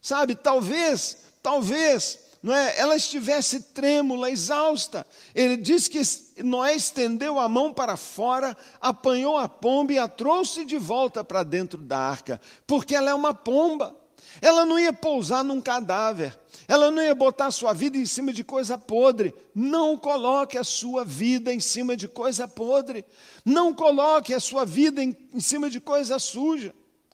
Sabe, 0.00 0.34
talvez, 0.34 1.18
talvez 1.42 2.19
não 2.42 2.54
é, 2.54 2.78
ela 2.78 2.96
estivesse 2.96 3.60
trêmula, 3.60 4.30
exausta. 4.30 5.06
Ele 5.34 5.56
diz 5.58 5.88
que 5.88 6.00
Noé 6.42 6.74
estendeu 6.74 7.38
a 7.38 7.48
mão 7.48 7.72
para 7.72 7.98
fora, 7.98 8.56
apanhou 8.80 9.36
a 9.36 9.46
pomba 9.46 9.92
e 9.92 9.98
a 9.98 10.08
trouxe 10.08 10.64
de 10.64 10.78
volta 10.78 11.22
para 11.22 11.42
dentro 11.42 11.78
da 11.78 11.98
arca, 11.98 12.40
porque 12.66 12.94
ela 12.94 13.10
é 13.10 13.14
uma 13.14 13.34
pomba. 13.34 13.94
Ela 14.40 14.64
não 14.64 14.78
ia 14.78 14.92
pousar 14.92 15.44
num 15.44 15.60
cadáver, 15.60 16.38
ela 16.66 16.90
não 16.90 17.02
ia 17.02 17.14
botar 17.14 17.50
sua 17.50 17.74
vida 17.74 17.98
em 17.98 18.06
cima 18.06 18.32
de 18.32 18.42
coisa 18.42 18.78
podre. 18.78 19.34
Não 19.54 19.98
coloque 19.98 20.56
a 20.56 20.64
sua 20.64 21.04
vida 21.04 21.52
em 21.52 21.60
cima 21.60 21.94
de 21.94 22.08
coisa 22.08 22.48
podre. 22.48 23.04
Não 23.44 23.74
coloque 23.74 24.32
a 24.32 24.40
sua 24.40 24.64
vida 24.64 25.02
em, 25.02 25.14
em 25.34 25.40
cima 25.40 25.68
de 25.68 25.80
coisa 25.80 26.18
suja. 26.18 26.72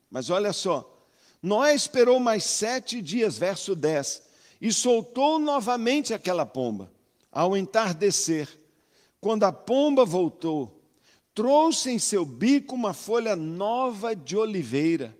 Mas 0.08 0.30
olha 0.30 0.52
só, 0.52 0.94
Noé 1.42 1.74
esperou 1.74 2.20
mais 2.20 2.44
sete 2.44 3.00
dias, 3.00 3.38
verso 3.38 3.74
10 3.74 4.25
e 4.60 4.72
soltou 4.72 5.38
novamente 5.38 6.14
aquela 6.14 6.46
pomba. 6.46 6.90
Ao 7.30 7.56
entardecer, 7.56 8.48
quando 9.20 9.44
a 9.44 9.52
pomba 9.52 10.04
voltou, 10.04 10.80
trouxe 11.34 11.90
em 11.90 11.98
seu 11.98 12.24
bico 12.24 12.74
uma 12.74 12.94
folha 12.94 13.36
nova 13.36 14.16
de 14.16 14.36
oliveira. 14.36 15.16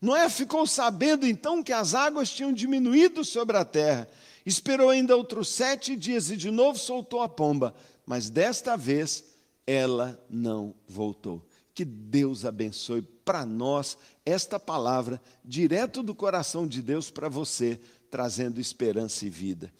Noé 0.00 0.28
ficou 0.28 0.66
sabendo 0.66 1.26
então 1.26 1.62
que 1.62 1.72
as 1.72 1.94
águas 1.94 2.30
tinham 2.30 2.52
diminuído 2.52 3.24
sobre 3.24 3.56
a 3.56 3.64
terra. 3.64 4.08
Esperou 4.46 4.88
ainda 4.90 5.16
outros 5.16 5.48
sete 5.48 5.96
dias 5.96 6.30
e 6.30 6.36
de 6.36 6.50
novo 6.50 6.78
soltou 6.78 7.20
a 7.20 7.28
pomba, 7.28 7.74
mas 8.06 8.30
desta 8.30 8.76
vez 8.76 9.24
ela 9.66 10.22
não 10.30 10.74
voltou. 10.86 11.44
Que 11.74 11.84
Deus 11.84 12.44
abençoe 12.44 13.02
para 13.02 13.44
nós 13.44 13.98
esta 14.24 14.58
palavra, 14.58 15.20
direto 15.44 16.02
do 16.02 16.14
coração 16.14 16.66
de 16.66 16.80
Deus 16.80 17.10
para 17.10 17.28
você 17.28 17.80
trazendo 18.10 18.60
esperança 18.60 19.26
e 19.26 19.30
vida. 19.30 19.72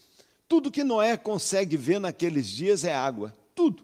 Tudo 0.48 0.70
que 0.70 0.82
Noé 0.82 1.16
consegue 1.16 1.76
ver 1.76 2.00
naqueles 2.00 2.48
dias 2.48 2.84
é 2.84 2.94
água, 2.94 3.36
tudo. 3.54 3.82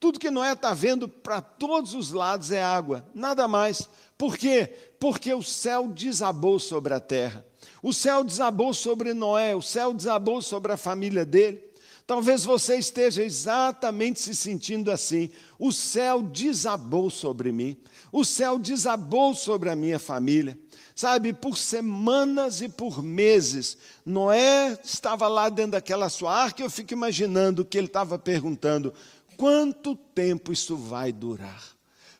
Tudo 0.00 0.18
que 0.18 0.30
Noé 0.30 0.52
está 0.52 0.72
vendo 0.72 1.06
para 1.06 1.42
todos 1.42 1.94
os 1.94 2.10
lados 2.10 2.50
é 2.50 2.62
água, 2.62 3.04
nada 3.14 3.46
mais. 3.46 3.88
Por 4.16 4.36
quê? 4.36 4.66
Porque 4.98 5.32
o 5.32 5.42
céu 5.42 5.88
desabou 5.88 6.58
sobre 6.58 6.94
a 6.94 7.00
terra. 7.00 7.44
O 7.82 7.92
céu 7.92 8.24
desabou 8.24 8.72
sobre 8.72 9.14
Noé, 9.14 9.54
o 9.54 9.62
céu 9.62 9.92
desabou 9.92 10.40
sobre 10.40 10.72
a 10.72 10.76
família 10.76 11.24
dele. 11.24 11.62
Talvez 12.06 12.44
você 12.44 12.76
esteja 12.76 13.22
exatamente 13.22 14.20
se 14.20 14.34
sentindo 14.34 14.90
assim. 14.90 15.30
O 15.58 15.70
céu 15.70 16.22
desabou 16.22 17.08
sobre 17.08 17.52
mim, 17.52 17.76
o 18.10 18.24
céu 18.24 18.58
desabou 18.58 19.34
sobre 19.34 19.70
a 19.70 19.76
minha 19.76 19.98
família. 19.98 20.58
Sabe, 21.00 21.32
por 21.32 21.56
semanas 21.56 22.60
e 22.60 22.68
por 22.68 23.02
meses, 23.02 23.78
Noé 24.04 24.78
estava 24.84 25.28
lá 25.28 25.48
dentro 25.48 25.70
daquela 25.70 26.10
sua 26.10 26.30
arca, 26.30 26.62
eu 26.62 26.68
fico 26.68 26.92
imaginando 26.92 27.64
que 27.64 27.78
ele 27.78 27.86
estava 27.86 28.18
perguntando: 28.18 28.92
quanto 29.34 29.96
tempo 29.96 30.52
isso 30.52 30.76
vai 30.76 31.10
durar? 31.10 31.64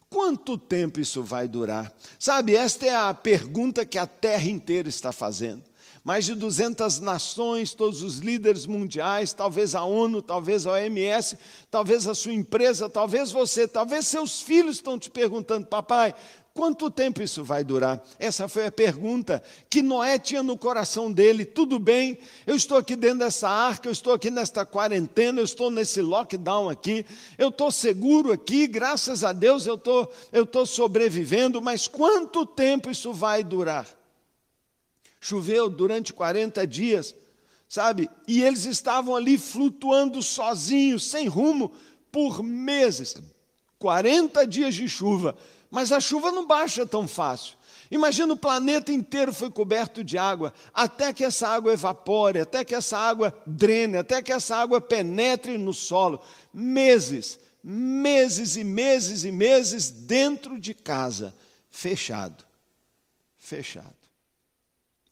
Quanto 0.09 0.57
tempo 0.57 0.99
isso 0.99 1.23
vai 1.23 1.47
durar? 1.47 1.93
Sabe, 2.19 2.57
esta 2.57 2.87
é 2.87 2.97
a 2.97 3.13
pergunta 3.13 3.85
que 3.85 3.99
a 3.99 4.07
terra 4.07 4.49
inteira 4.49 4.89
está 4.89 5.13
fazendo. 5.13 5.63
Mais 6.03 6.25
de 6.25 6.35
200 6.35 7.01
nações, 7.01 7.75
todos 7.75 8.03
os 8.03 8.17
líderes 8.21 8.65
mundiais, 8.65 9.35
talvez 9.35 9.75
a 9.75 9.85
ONU, 9.85 10.23
talvez 10.23 10.67
a 10.67 10.73
OMS, 10.73 11.37
talvez 11.71 12.07
a 12.07 12.15
sua 12.15 12.33
empresa, 12.33 12.89
talvez 12.89 13.31
você, 13.31 13.69
talvez 13.69 14.07
seus 14.07 14.41
filhos 14.41 14.77
estão 14.77 14.99
te 14.99 15.11
perguntando, 15.11 15.67
papai, 15.67 16.15
Quanto 16.53 16.91
tempo 16.91 17.23
isso 17.23 17.45
vai 17.45 17.63
durar? 17.63 18.03
Essa 18.19 18.49
foi 18.49 18.67
a 18.67 18.73
pergunta 18.73 19.41
que 19.69 19.83
Noé 19.83 20.19
tinha 20.19 20.43
no 20.43 20.59
coração 20.59 21.11
dele. 21.11 21.45
Tudo 21.45 21.79
bem, 21.79 22.19
eu 22.45 22.57
estou 22.57 22.77
aqui 22.77 22.97
dentro 22.97 23.21
dessa 23.21 23.49
arca, 23.49 23.89
eu 23.89 23.93
estou 23.93 24.13
aqui 24.13 24.31
nesta 24.31 24.67
quarentena, 24.67 25.41
eu 25.41 25.45
estou 25.45 25.71
nesse 25.71 26.03
lockdown 26.03 26.69
aqui, 26.69 27.07
eu 27.39 27.51
estou 27.51 27.71
seguro 27.71 28.33
aqui, 28.33 28.67
graças 28.67 29.23
a 29.23 29.33
Deus 29.33 29.65
eu 29.65 29.77
estou, 29.77 30.13
eu 30.33 30.43
estou 30.43 30.67
sobrevivendo, 30.67 31.63
mas 31.63 31.87
quanto 31.87 32.45
tempo 32.45 32.91
isso 32.91 33.13
vai 33.13 33.45
durar? 33.45 33.87
Choveu 35.21 35.71
durante 35.71 36.13
40 36.13 36.67
dias, 36.67 37.15
sabe? 37.69 38.11
E 38.27 38.43
eles 38.43 38.65
estavam 38.65 39.15
ali 39.15 39.39
flutuando 39.39 40.21
sozinhos, 40.21 41.09
sem 41.09 41.29
rumo, 41.29 41.71
por 42.11 42.43
meses 42.43 43.15
40 43.79 44.47
dias 44.47 44.75
de 44.75 44.89
chuva 44.89 45.37
mas 45.71 45.93
a 45.93 46.01
chuva 46.01 46.33
não 46.33 46.47
baixa 46.47 46.85
tão 46.85 47.07
fácil. 47.07 47.55
Imagina 47.91 48.33
o 48.33 48.37
planeta 48.37 48.93
inteiro 48.93 49.33
foi 49.33 49.51
coberto 49.51 50.05
de 50.05 50.17
água, 50.17 50.55
até 50.73 51.13
que 51.13 51.25
essa 51.25 51.49
água 51.49 51.73
evapore, 51.73 52.41
até 52.41 52.65
que 52.65 52.75
essa 52.75 52.97
água 52.97 53.37
drene, 53.45 53.97
até 53.97 54.23
que 54.23 54.33
essa 54.33 54.57
água 54.57 54.81
penetre 54.81 55.59
no 55.59 55.75
solo. 55.75 56.23
Meses, 56.55 57.39
meses 57.63 58.57
e 58.57 58.63
meses 58.63 59.25
e 59.25 59.33
meses 59.33 59.91
dentro 59.91 60.59
de 60.59 60.73
casa, 60.73 61.35
fechado. 61.69 62.45
Fechado. 63.37 63.97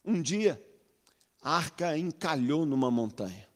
Um 0.05 0.21
dia, 0.21 0.61
a 1.41 1.57
arca 1.57 1.97
encalhou 1.97 2.65
numa 2.65 2.89
montanha. 2.89 3.48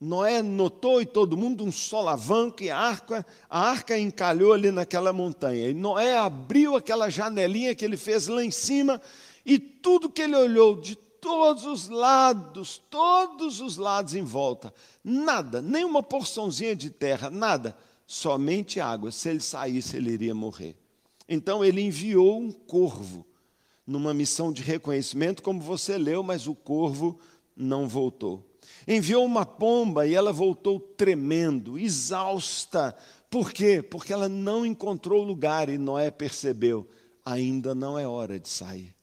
Noé 0.00 0.42
notou 0.42 1.02
e 1.02 1.06
todo 1.06 1.36
mundo 1.36 1.64
um 1.64 1.72
solavanco 1.72 2.62
e 2.62 2.70
a 2.70 2.78
arca, 2.78 3.26
a 3.50 3.60
arca 3.60 3.98
encalhou 3.98 4.52
ali 4.52 4.70
naquela 4.70 5.12
montanha. 5.12 5.68
E 5.68 5.74
Noé 5.74 6.16
abriu 6.16 6.76
aquela 6.76 7.10
janelinha 7.10 7.74
que 7.74 7.84
ele 7.84 7.96
fez 7.96 8.28
lá 8.28 8.44
em 8.44 8.50
cima 8.50 9.00
e 9.44 9.58
tudo 9.58 10.08
que 10.08 10.22
ele 10.22 10.36
olhou 10.36 10.80
de 10.80 10.94
todos 10.94 11.64
os 11.66 11.88
lados, 11.88 12.80
todos 12.88 13.60
os 13.60 13.76
lados 13.76 14.14
em 14.14 14.22
volta, 14.22 14.72
nada, 15.02 15.60
nem 15.60 15.84
uma 15.84 16.02
porçãozinha 16.02 16.76
de 16.76 16.90
terra, 16.90 17.28
nada, 17.28 17.76
somente 18.06 18.78
água. 18.78 19.10
Se 19.10 19.28
ele 19.28 19.40
saísse, 19.40 19.96
ele 19.96 20.12
iria 20.12 20.34
morrer. 20.34 20.76
Então 21.28 21.64
ele 21.64 21.80
enviou 21.80 22.40
um 22.40 22.52
corvo 22.52 23.26
numa 23.86 24.14
missão 24.14 24.52
de 24.52 24.62
reconhecimento, 24.62 25.42
como 25.42 25.60
você 25.60 25.98
leu, 25.98 26.22
mas 26.22 26.46
o 26.46 26.54
corvo 26.54 27.18
não 27.56 27.88
voltou. 27.88 28.47
Enviou 28.90 29.22
uma 29.22 29.44
pomba 29.44 30.06
e 30.06 30.14
ela 30.14 30.32
voltou 30.32 30.80
tremendo, 30.80 31.78
exausta. 31.78 32.96
Por 33.28 33.52
quê? 33.52 33.82
Porque 33.82 34.14
ela 34.14 34.30
não 34.30 34.64
encontrou 34.64 35.22
lugar 35.22 35.68
e 35.68 35.76
Noé 35.76 36.10
percebeu: 36.10 36.88
ainda 37.22 37.74
não 37.74 37.98
é 37.98 38.08
hora 38.08 38.40
de 38.40 38.48
sair. 38.48 38.94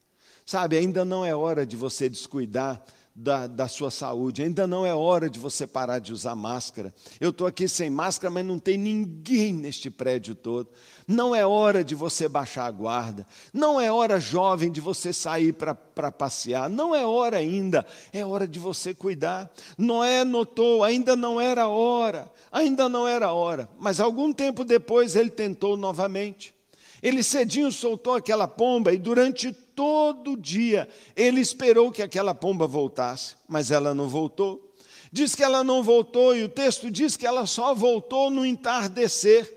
Sabe, 0.44 0.76
ainda 0.76 1.04
não 1.04 1.24
é 1.24 1.32
hora 1.36 1.64
de 1.64 1.76
você 1.76 2.08
descuidar 2.08 2.84
da, 3.18 3.46
da, 3.46 3.66
sua 3.66 3.90
saúde. 3.90 4.42
Ainda 4.42 4.66
não 4.66 4.84
é 4.84 4.94
hora 4.94 5.30
de 5.30 5.38
você 5.38 5.66
parar 5.66 5.98
de 6.00 6.12
usar 6.12 6.34
máscara. 6.34 6.92
Eu 7.18 7.30
estou 7.30 7.46
aqui 7.46 7.66
sem 7.66 7.88
máscara, 7.88 8.30
mas 8.30 8.44
não 8.44 8.58
tem 8.58 8.76
ninguém 8.76 9.54
neste 9.54 9.88
prédio 9.88 10.34
todo. 10.34 10.68
Não 11.08 11.34
é 11.34 11.46
hora 11.46 11.82
de 11.82 11.94
você 11.94 12.28
baixar 12.28 12.66
a 12.66 12.70
guarda. 12.70 13.26
Não 13.54 13.80
é 13.80 13.90
hora, 13.90 14.20
jovem, 14.20 14.70
de 14.70 14.82
você 14.82 15.14
sair 15.14 15.54
para 15.54 16.12
passear. 16.12 16.68
Não 16.68 16.94
é 16.94 17.06
hora 17.06 17.38
ainda. 17.38 17.86
É 18.12 18.22
hora 18.24 18.46
de 18.46 18.58
você 18.58 18.92
cuidar. 18.92 19.50
Noé 19.78 20.22
notou, 20.22 20.84
ainda 20.84 21.16
não 21.16 21.40
era 21.40 21.68
hora. 21.68 22.30
Ainda 22.52 22.86
não 22.86 23.08
era 23.08 23.32
hora. 23.32 23.66
Mas 23.78 23.98
algum 23.98 24.30
tempo 24.30 24.62
depois 24.62 25.16
ele 25.16 25.30
tentou 25.30 25.74
novamente. 25.74 26.54
Ele 27.02 27.22
cedinho 27.22 27.72
soltou 27.72 28.14
aquela 28.14 28.46
pomba 28.46 28.92
e 28.92 28.98
durante 28.98 29.56
todo 29.76 30.36
dia 30.36 30.88
ele 31.14 31.40
esperou 31.40 31.92
que 31.92 32.02
aquela 32.02 32.34
pomba 32.34 32.66
voltasse, 32.66 33.36
mas 33.46 33.70
ela 33.70 33.94
não 33.94 34.08
voltou. 34.08 34.74
Diz 35.12 35.34
que 35.34 35.44
ela 35.44 35.62
não 35.62 35.82
voltou 35.82 36.34
e 36.34 36.42
o 36.42 36.48
texto 36.48 36.90
diz 36.90 37.16
que 37.16 37.26
ela 37.26 37.46
só 37.46 37.74
voltou 37.74 38.30
no 38.30 38.44
entardecer. 38.44 39.54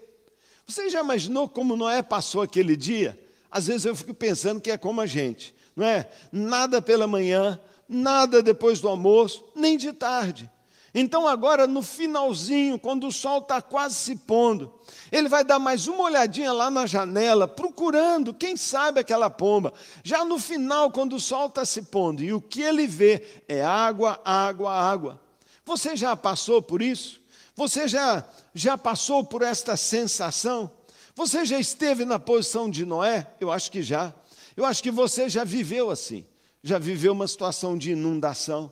Você 0.68 0.90
já 0.90 1.00
imaginou 1.00 1.50
como 1.50 1.76
Noé 1.76 2.04
passou 2.04 2.42
aquele 2.42 2.76
dia? 2.76 3.18
Às 3.50 3.68
vezes 3.68 3.86
eu 3.86 3.96
fico 3.96 4.14
pensando 4.14 4.62
que 4.62 4.70
é 4.70 4.78
como 4.78 5.02
a 5.02 5.08
gente, 5.08 5.56
não 5.76 5.86
é? 5.86 6.08
Nada 6.32 6.82
pela 6.82 7.08
manhã, 7.08 7.60
nada 7.88 8.44
depois 8.44 8.80
do 8.80 8.88
almoço, 8.88 9.44
nem 9.56 9.78
de 9.78 9.92
tarde. 9.92 10.50
Então, 10.94 11.28
agora, 11.28 11.68
no 11.68 11.84
finalzinho, 11.84 12.80
quando 12.80 13.08
o 13.08 13.12
sol 13.12 13.40
está 13.40 13.62
quase 13.62 13.96
se 13.96 14.16
pondo, 14.16 14.74
ele 15.12 15.30
vai 15.30 15.44
dar 15.44 15.60
mais 15.60 15.88
uma 15.88 16.04
olhadinha 16.04 16.52
lá 16.52 16.72
na 16.72 16.88
janela, 16.88 17.48
procurando, 17.48 18.34
quem 18.34 18.58
sabe, 18.58 19.00
aquela 19.00 19.30
pomba. 19.30 19.72
Já 20.04 20.26
no 20.26 20.40
final, 20.40 20.92
quando 20.92 21.16
o 21.16 21.20
sol 21.20 21.48
está 21.48 21.64
se 21.64 21.84
pondo, 21.84 22.24
e 22.24 22.34
o 22.34 22.42
que 22.42 22.62
ele 22.62 22.88
vê 22.88 23.44
é 23.48 23.64
água, 23.64 24.20
água, 24.26 24.74
água. 24.74 25.22
Você 25.64 25.96
já 25.96 26.16
passou 26.16 26.62
por 26.62 26.82
isso? 26.82 27.22
Você 27.56 27.88
já, 27.88 28.26
já 28.54 28.78
passou 28.78 29.24
por 29.24 29.44
esta 29.44 29.78
sensação? 29.78 30.72
Você 31.14 31.46
já 31.46 31.60
esteve 31.60 32.06
na 32.06 32.18
posição 32.18 32.70
de 32.70 32.86
Noé? 32.86 33.28
Eu 33.40 33.52
acho 33.52 33.72
que 33.72 33.84
já. 33.84 34.14
Eu 34.58 34.66
acho 34.66 34.82
que 34.82 34.90
você 34.90 35.30
já 35.30 35.44
viveu 35.44 35.92
assim. 35.92 36.26
Já 36.64 36.80
viveu 36.80 37.14
uma 37.14 37.28
situação 37.28 37.78
de 37.78 37.92
inundação 37.92 38.72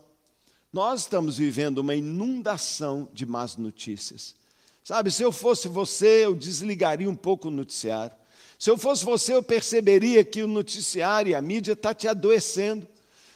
nós 0.78 1.02
estamos 1.02 1.40
vivendo 1.40 1.80
uma 1.80 1.96
inundação 1.96 3.10
de 3.12 3.26
más 3.26 3.58
notícias. 3.58 4.36
Sabe, 4.84 5.10
se 5.10 5.24
eu 5.24 5.32
fosse 5.32 5.68
você, 5.68 6.24
eu 6.24 6.36
desligaria 6.36 7.10
um 7.10 7.16
pouco 7.16 7.48
o 7.48 7.52
noticiário. 7.52 8.16
Se 8.60 8.70
eu 8.70 8.78
fosse 8.78 9.04
você, 9.04 9.34
eu 9.34 9.42
perceberia 9.42 10.24
que 10.24 10.44
o 10.44 10.48
noticiário 10.48 11.32
e 11.32 11.36
a 11.36 11.42
mídia 11.42 11.74
está 11.74 11.96
te 11.96 12.08
adoecendo. 12.08 12.88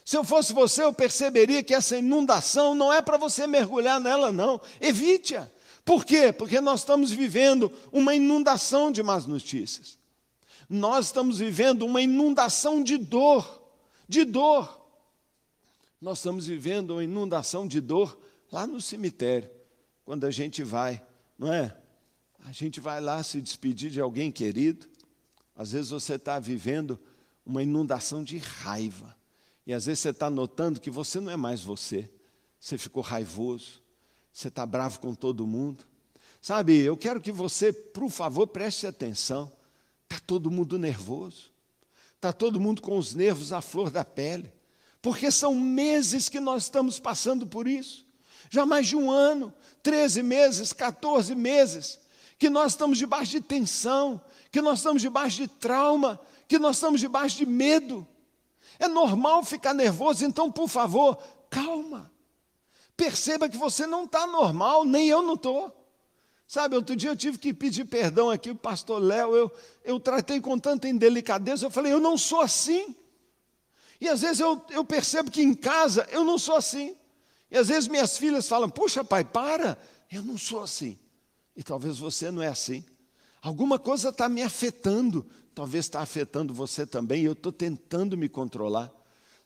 Se 0.06 0.16
eu 0.16 0.24
fosse 0.24 0.54
você, 0.54 0.84
eu 0.84 0.94
perceberia 0.94 1.64
que 1.64 1.74
essa 1.74 1.98
inundação 1.98 2.76
não 2.76 2.94
é 2.94 3.02
para 3.02 3.18
você 3.18 3.48
mergulhar 3.48 4.00
nela, 4.00 4.32
não. 4.32 4.62
Evite-a. 4.80 5.50
Por 5.84 6.06
quê? 6.06 6.32
Porque 6.32 6.62
nós 6.62 6.82
estamos 6.82 7.10
vivendo 7.10 7.74
uma 7.92 8.14
inundação 8.14 8.92
de 8.92 9.02
más 9.02 9.26
notícias. 9.26 9.98
Nós 10.70 11.08
estamos 11.08 11.40
vivendo 11.40 11.88
uma 11.88 12.04
inundação 12.04 12.84
de 12.84 13.00
dor, 13.00 13.64
de 14.08 14.26
dor. 14.26 14.81
Nós 16.02 16.18
estamos 16.18 16.48
vivendo 16.48 16.92
uma 16.92 17.04
inundação 17.04 17.68
de 17.68 17.80
dor 17.80 18.20
lá 18.52 18.66
no 18.66 18.82
cemitério, 18.82 19.52
quando 20.04 20.26
a 20.26 20.32
gente 20.32 20.64
vai, 20.64 21.00
não 21.38 21.54
é? 21.54 21.78
A 22.40 22.52
gente 22.52 22.80
vai 22.80 23.00
lá 23.00 23.22
se 23.22 23.40
despedir 23.40 23.92
de 23.92 24.02
alguém 24.02 24.32
querido. 24.32 24.90
Às 25.56 25.74
vezes 25.74 25.92
você 25.92 26.16
está 26.16 26.40
vivendo 26.40 27.00
uma 27.46 27.62
inundação 27.62 28.24
de 28.24 28.40
raiva. 28.40 29.16
E 29.64 29.74
às 29.74 29.86
vezes 29.86 30.00
você 30.00 30.10
está 30.10 30.28
notando 30.28 30.82
que 30.82 30.90
você 30.90 31.20
não 31.20 31.32
é 31.32 31.38
mais 31.38 31.62
você. 31.62 32.10
Você 32.60 32.80
ficou 32.80 33.04
raivoso. 33.04 33.84
Você 34.34 34.48
está 34.48 34.66
bravo 34.66 35.00
com 35.00 35.14
todo 35.14 35.46
mundo. 35.46 35.86
Sabe, 36.42 36.80
eu 36.80 36.98
quero 36.98 37.22
que 37.22 37.32
você, 37.32 37.72
por 37.72 38.10
favor, 38.10 38.48
preste 38.48 38.88
atenção. 38.88 39.52
Está 40.06 40.20
todo 40.26 40.50
mundo 40.50 40.80
nervoso. 40.80 41.52
Está 42.16 42.34
todo 42.34 42.60
mundo 42.60 42.82
com 42.82 42.98
os 42.98 43.14
nervos 43.14 43.54
à 43.54 43.62
flor 43.62 43.92
da 43.92 44.04
pele 44.04 44.52
porque 45.02 45.32
são 45.32 45.56
meses 45.56 46.30
que 46.30 46.40
nós 46.40 46.64
estamos 46.64 47.00
passando 47.00 47.48
por 47.48 47.68
isso. 47.68 48.06
Já 48.50 48.66
mais 48.66 48.88
de 48.88 48.96
um 48.96 49.10
ano, 49.10 49.54
13 49.82 50.22
meses, 50.22 50.74
14 50.74 51.34
meses, 51.34 52.00
que 52.38 52.50
nós 52.50 52.74
estamos 52.74 52.98
debaixo 52.98 53.32
de 53.32 53.42
tensão, 53.42 54.22
que 54.52 54.62
nós 54.62 54.80
estamos 54.80 55.02
debaixo 55.02 55.38
de 55.38 55.48
trauma, 55.48 56.20
que 56.48 56.60
nós 56.60 56.76
estamos 56.76 57.00
debaixo 57.00 57.38
de 57.38 57.46
medo. 57.46 58.08
É 58.78 58.88
normal 58.88 59.44
ficar 59.44 59.74
nervoso, 59.74 60.26
então, 60.26 60.52
por 60.52 60.68
favor, 60.68 61.18
calma. 61.50 62.12
Perceba 62.96 63.50
que 63.50 63.58
você 63.58 63.88
não 63.88 64.04
está 64.04 64.28
normal, 64.28 64.86
nem 64.86 65.08
eu 65.08 65.22
não 65.22 65.34
estou. 65.34 65.76
Sabe, 66.48 66.76
outro 66.76 66.96
dia 66.96 67.10
eu 67.10 67.16
tive 67.16 67.38
que 67.38 67.54
pedir 67.54 67.86
perdão 67.86 68.30
aqui, 68.30 68.52
o 68.52 68.56
pastor 68.56 69.02
Léo, 69.02 69.34
eu, 69.36 69.52
eu 69.86 70.00
tratei 70.00 70.42
com 70.42 70.60
tanta 70.60 70.90
indelicadeza, 70.90 71.66
eu 71.66 71.72
falei, 71.72 71.94
eu 71.94 72.00
não 72.00 72.18
sou 72.18 72.42
assim. 72.42 72.94
E 74.02 74.10
às 74.10 74.22
vezes 74.22 74.40
eu, 74.40 74.60
eu 74.72 74.84
percebo 74.84 75.30
que 75.30 75.42
em 75.42 75.54
casa 75.54 76.08
eu 76.12 76.24
não 76.24 76.40
sou 76.40 76.56
assim. 76.56 76.96
E 77.52 77.58
às 77.58 77.68
vezes 77.68 77.88
minhas 77.88 78.18
filhas 78.18 78.48
falam: 78.48 78.70
Puxa, 78.70 79.04
pai, 79.04 79.24
para, 79.24 79.78
eu 80.12 80.24
não 80.24 80.38
sou 80.38 80.64
assim. 80.64 80.98
E 81.56 81.62
talvez 81.64 82.00
você 82.00 82.32
não 82.32 82.42
é 82.42 82.48
assim. 82.48 82.84
Alguma 83.42 83.78
coisa 83.78 84.10
está 84.10 84.28
me 84.28 84.42
afetando, 84.42 85.26
talvez 85.54 85.86
está 85.86 86.02
afetando 86.02 86.54
você 86.54 86.86
também, 86.86 87.22
e 87.22 87.26
eu 87.26 87.34
estou 87.34 87.52
tentando 87.52 88.18
me 88.18 88.28
controlar. 88.28 88.92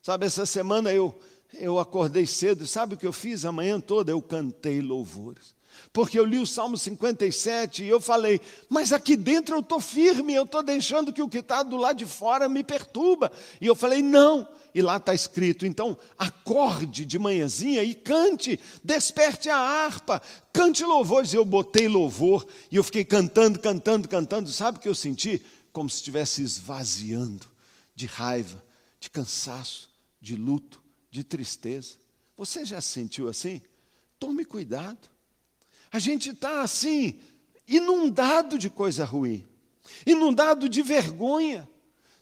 Sabe, 0.02 0.24
essa 0.24 0.46
semana 0.46 0.92
eu, 0.92 1.18
eu 1.54 1.78
acordei 1.78 2.26
cedo, 2.26 2.66
sabe 2.66 2.94
o 2.94 2.96
que 2.96 3.06
eu 3.06 3.12
fiz 3.12 3.44
a 3.44 3.52
manhã 3.52 3.80
toda? 3.80 4.10
Eu 4.12 4.22
cantei 4.22 4.80
louvores 4.80 5.55
porque 5.92 6.18
eu 6.18 6.24
li 6.24 6.38
o 6.38 6.46
Salmo 6.46 6.76
57 6.76 7.84
e 7.84 7.88
eu 7.88 8.00
falei, 8.00 8.40
mas 8.68 8.92
aqui 8.92 9.16
dentro 9.16 9.56
eu 9.56 9.60
estou 9.60 9.80
firme, 9.80 10.34
eu 10.34 10.44
estou 10.44 10.62
deixando 10.62 11.12
que 11.12 11.22
o 11.22 11.28
que 11.28 11.38
está 11.38 11.62
do 11.62 11.76
lado 11.76 11.98
de 11.98 12.06
fora 12.06 12.48
me 12.48 12.62
perturba. 12.62 13.30
E 13.60 13.66
eu 13.66 13.74
falei, 13.74 14.02
não. 14.02 14.48
E 14.74 14.82
lá 14.82 14.98
está 14.98 15.14
escrito, 15.14 15.64
então 15.64 15.96
acorde 16.18 17.06
de 17.06 17.18
manhãzinha 17.18 17.82
e 17.82 17.94
cante, 17.94 18.60
desperte 18.84 19.48
a 19.48 19.56
harpa, 19.56 20.20
cante 20.52 20.84
louvores. 20.84 21.32
Eu 21.32 21.46
botei 21.46 21.88
louvor 21.88 22.46
e 22.70 22.76
eu 22.76 22.84
fiquei 22.84 23.04
cantando, 23.04 23.58
cantando, 23.58 24.06
cantando. 24.06 24.50
Sabe 24.50 24.76
o 24.76 24.80
que 24.80 24.88
eu 24.88 24.94
senti? 24.94 25.42
Como 25.72 25.88
se 25.88 25.96
estivesse 25.96 26.42
esvaziando 26.42 27.46
de 27.94 28.04
raiva, 28.04 28.62
de 29.00 29.08
cansaço, 29.08 29.88
de 30.20 30.36
luto, 30.36 30.82
de 31.10 31.24
tristeza. 31.24 31.96
Você 32.36 32.64
já 32.64 32.80
se 32.80 32.88
sentiu 32.88 33.28
assim? 33.28 33.62
Tome 34.18 34.44
cuidado. 34.44 35.08
A 35.92 35.98
gente 35.98 36.30
está 36.30 36.62
assim, 36.62 37.18
inundado 37.66 38.58
de 38.58 38.68
coisa 38.70 39.04
ruim, 39.04 39.46
inundado 40.06 40.68
de 40.68 40.82
vergonha. 40.82 41.68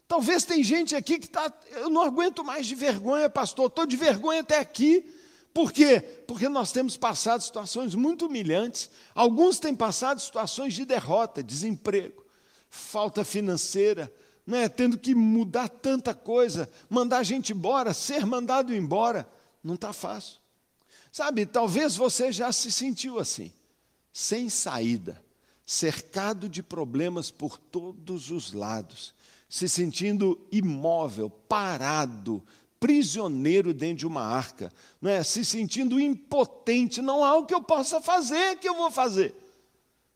Talvez 0.07 0.43
tem 0.43 0.63
gente 0.63 0.95
aqui 0.95 1.17
que 1.17 1.25
está, 1.25 1.51
eu 1.71 1.89
não 1.89 2.01
aguento 2.01 2.43
mais 2.43 2.67
de 2.67 2.75
vergonha, 2.75 3.29
pastor, 3.29 3.67
estou 3.67 3.85
de 3.85 3.97
vergonha 3.97 4.41
até 4.41 4.59
aqui. 4.59 5.11
Por 5.53 5.71
quê? 5.71 6.01
Porque 6.27 6.47
nós 6.49 6.71
temos 6.71 6.97
passado 6.97 7.41
situações 7.41 7.95
muito 7.95 8.25
humilhantes. 8.25 8.89
Alguns 9.15 9.57
têm 9.57 9.73
passado 9.73 10.19
situações 10.19 10.73
de 10.73 10.85
derrota, 10.85 11.41
desemprego, 11.41 12.25
falta 12.69 13.23
financeira, 13.23 14.13
né, 14.45 14.69
tendo 14.69 14.97
que 14.97 15.15
mudar 15.15 15.69
tanta 15.69 16.13
coisa, 16.13 16.69
mandar 16.89 17.23
gente 17.23 17.51
embora, 17.53 17.93
ser 17.93 18.25
mandado 18.25 18.75
embora. 18.75 19.27
Não 19.63 19.75
está 19.75 19.91
fácil. 19.91 20.44
Sabe, 21.15 21.45
talvez 21.45 21.95
você 21.95 22.29
já 22.29 22.51
se 22.51 22.69
sentiu 22.69 23.19
assim, 23.19 23.49
sem 24.11 24.49
saída, 24.49 25.23
cercado 25.65 26.49
de 26.49 26.61
problemas 26.61 27.31
por 27.31 27.57
todos 27.57 28.31
os 28.31 28.51
lados, 28.51 29.15
se 29.47 29.69
sentindo 29.69 30.37
imóvel, 30.51 31.29
parado, 31.29 32.43
prisioneiro 32.81 33.73
dentro 33.73 33.99
de 33.99 34.07
uma 34.07 34.23
arca, 34.23 34.73
não 35.01 35.09
é? 35.09 35.23
se 35.23 35.45
sentindo 35.45 36.01
impotente, 36.01 37.01
não 37.01 37.23
há 37.23 37.37
o 37.37 37.45
que 37.45 37.55
eu 37.55 37.63
possa 37.63 38.01
fazer, 38.01 38.57
que 38.57 38.67
eu 38.67 38.75
vou 38.75 38.91
fazer. 38.91 39.33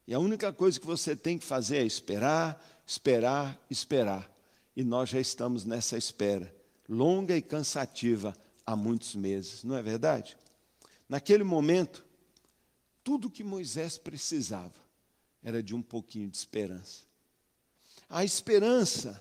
E 0.05 0.13
a 0.13 0.19
única 0.19 0.51
coisa 0.51 0.77
que 0.77 0.85
você 0.85 1.15
tem 1.15 1.37
que 1.37 1.45
fazer 1.45 1.77
é 1.77 1.85
esperar, 1.85 2.61
esperar, 2.85 3.57
esperar. 3.69 4.29
E 4.75 4.83
nós 4.83 5.07
já 5.07 5.21
estamos 5.21 5.63
nessa 5.63 5.97
espera, 5.97 6.53
longa 6.89 7.37
e 7.37 7.41
cansativa, 7.41 8.35
há 8.65 8.75
muitos 8.75 9.15
meses, 9.15 9.63
não 9.63 9.77
é 9.77 9.81
verdade? 9.81 10.35
Naquele 11.09 11.43
momento, 11.43 12.05
tudo 13.03 13.31
que 13.31 13.43
Moisés 13.43 13.97
precisava 13.97 14.75
era 15.43 15.63
de 15.63 15.73
um 15.73 15.81
pouquinho 15.81 16.29
de 16.29 16.37
esperança. 16.37 17.01
A 18.07 18.23
esperança, 18.23 19.19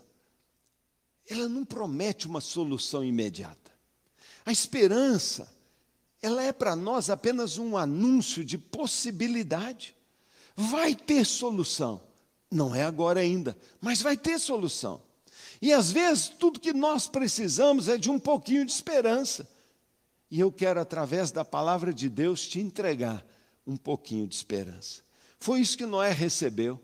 ela 1.26 1.48
não 1.48 1.64
promete 1.64 2.26
uma 2.26 2.42
solução 2.42 3.02
imediata. 3.02 3.72
A 4.44 4.52
esperança, 4.52 5.50
ela 6.20 6.42
é 6.42 6.52
para 6.52 6.76
nós 6.76 7.08
apenas 7.08 7.56
um 7.56 7.76
anúncio 7.76 8.44
de 8.44 8.58
possibilidade. 8.58 9.96
Vai 10.54 10.94
ter 10.94 11.24
solução. 11.24 12.02
Não 12.50 12.74
é 12.74 12.82
agora 12.82 13.20
ainda, 13.20 13.56
mas 13.80 14.02
vai 14.02 14.16
ter 14.16 14.38
solução. 14.38 15.02
E 15.60 15.72
às 15.72 15.90
vezes 15.90 16.28
tudo 16.28 16.60
que 16.60 16.72
nós 16.72 17.08
precisamos 17.08 17.88
é 17.88 17.96
de 17.96 18.10
um 18.10 18.18
pouquinho 18.18 18.64
de 18.64 18.72
esperança. 18.72 19.48
E 20.30 20.40
eu 20.40 20.52
quero, 20.52 20.80
através 20.80 21.30
da 21.30 21.44
palavra 21.44 21.92
de 21.92 22.08
Deus, 22.08 22.46
te 22.46 22.60
entregar 22.60 23.24
um 23.66 23.76
pouquinho 23.76 24.26
de 24.26 24.34
esperança. 24.34 25.02
Foi 25.38 25.60
isso 25.60 25.78
que 25.78 25.86
Noé 25.86 26.10
recebeu. 26.10 26.80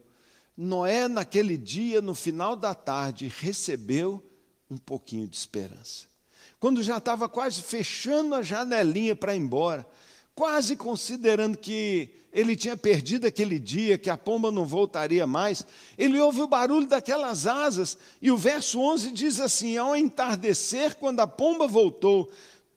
Noé, 0.57 1.09
naquele 1.09 1.57
dia, 1.57 2.01
no 2.01 2.15
final 2.15 2.55
da 2.55 2.75
tarde, 2.75 3.33
recebeu 3.41 4.25
um 4.71 4.77
pouquinho 4.77 5.27
de 5.27 5.37
esperança. 5.37 6.07
Quando 6.61 6.83
já 6.83 6.99
estava 6.99 7.29
quase 7.29 7.61
fechando 7.61 8.35
a 8.35 8.43
janelinha 8.43 9.15
para 9.15 9.35
ir 9.35 9.41
embora, 9.41 9.87
quase 10.35 10.77
considerando 10.77 11.59
que 11.59 12.11
ele 12.33 12.57
tinha 12.57 12.77
perdido 12.77 13.27
aquele 13.27 13.59
dia, 13.59 13.97
que 13.97 14.11
a 14.11 14.17
pomba 14.17 14.51
não 14.51 14.65
voltaria 14.65 15.27
mais, 15.27 15.65
ele 15.97 16.19
ouve 16.19 16.41
o 16.41 16.49
barulho 16.49 16.87
daquelas 16.87 17.47
asas, 17.47 17.97
e 18.21 18.31
o 18.31 18.37
verso 18.37 18.81
11 18.81 19.13
diz 19.13 19.39
assim: 19.39 19.77
Ao 19.77 19.95
entardecer, 19.95 20.97
quando 20.97 21.21
a 21.21 21.27
pomba 21.27 21.69
voltou, 21.69 22.33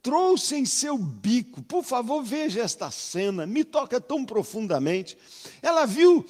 trouxe 0.08 0.56
em 0.56 0.65
seu 0.65 0.98
bico. 0.98 1.62
Por 1.62 1.84
favor, 1.84 2.24
veja 2.24 2.62
esta 2.62 2.89
cena, 2.89 3.46
me 3.46 3.65
toca 3.65 4.00
tão 4.00 4.24
profundamente. 4.24 5.17
Ela 5.62 5.86
viu, 5.86 6.26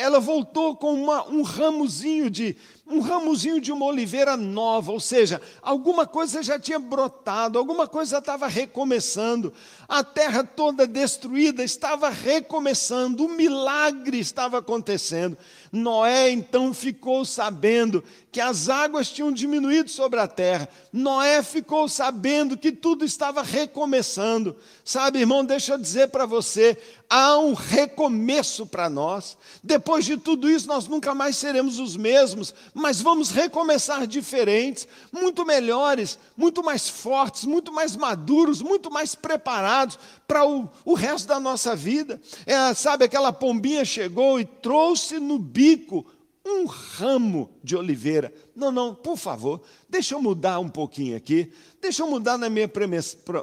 ela 0.00 0.18
voltou 0.18 0.74
com 0.74 0.92
uma, 0.92 1.28
um 1.28 1.42
ramozinho 1.42 2.28
de 2.28 2.56
um 2.90 2.98
ramozinho 2.98 3.60
de 3.60 3.70
uma 3.70 3.86
oliveira 3.86 4.36
nova, 4.36 4.90
ou 4.90 4.98
seja, 4.98 5.40
alguma 5.62 6.04
coisa 6.08 6.42
já 6.42 6.58
tinha 6.58 6.78
brotado, 6.80 7.56
alguma 7.56 7.86
coisa 7.86 8.18
estava 8.18 8.48
recomeçando. 8.48 9.52
A 9.88 10.02
terra 10.02 10.42
toda 10.42 10.88
destruída 10.88 11.62
estava 11.62 12.10
recomeçando, 12.10 13.24
um 13.24 13.36
milagre 13.36 14.18
estava 14.18 14.58
acontecendo. 14.58 15.38
Noé 15.70 16.30
então 16.30 16.74
ficou 16.74 17.24
sabendo 17.24 18.02
que 18.32 18.40
as 18.40 18.68
águas 18.68 19.10
tinham 19.10 19.32
diminuído 19.32 19.90
sobre 19.90 20.20
a 20.20 20.28
terra. 20.28 20.68
Noé 20.92 21.42
ficou 21.42 21.88
sabendo 21.88 22.56
que 22.56 22.70
tudo 22.70 23.04
estava 23.04 23.42
recomeçando. 23.42 24.56
Sabe, 24.84 25.18
irmão, 25.18 25.44
deixa 25.44 25.74
eu 25.74 25.78
dizer 25.78 26.08
para 26.08 26.26
você: 26.26 26.78
há 27.08 27.38
um 27.38 27.54
recomeço 27.54 28.66
para 28.66 28.88
nós. 28.88 29.36
Depois 29.62 30.04
de 30.04 30.16
tudo 30.16 30.48
isso, 30.48 30.68
nós 30.68 30.86
nunca 30.86 31.12
mais 31.12 31.36
seremos 31.36 31.80
os 31.80 31.96
mesmos, 31.96 32.54
mas 32.72 33.00
vamos 33.00 33.30
recomeçar 33.30 34.06
diferentes, 34.06 34.86
muito 35.10 35.44
melhores, 35.44 36.18
muito 36.36 36.62
mais 36.62 36.88
fortes, 36.88 37.44
muito 37.44 37.72
mais 37.72 37.96
maduros, 37.96 38.62
muito 38.62 38.90
mais 38.92 39.16
preparados 39.16 39.98
para 40.26 40.46
o, 40.46 40.68
o 40.84 40.94
resto 40.94 41.26
da 41.26 41.40
nossa 41.40 41.74
vida. 41.74 42.20
É, 42.46 42.72
sabe, 42.74 43.04
aquela 43.04 43.32
pombinha 43.32 43.84
chegou 43.84 44.38
e 44.38 44.44
trouxe 44.44 45.18
no 45.18 45.36
bico 45.36 46.06
um 46.50 46.66
ramo 46.66 47.50
de 47.62 47.76
oliveira. 47.76 48.32
Não, 48.54 48.70
não, 48.70 48.94
por 48.94 49.16
favor, 49.16 49.62
deixa 49.88 50.14
eu 50.14 50.22
mudar 50.22 50.58
um 50.58 50.68
pouquinho 50.68 51.16
aqui. 51.16 51.52
Deixa 51.80 52.02
eu 52.02 52.10
mudar 52.10 52.36
na 52.36 52.48
minha, 52.48 52.70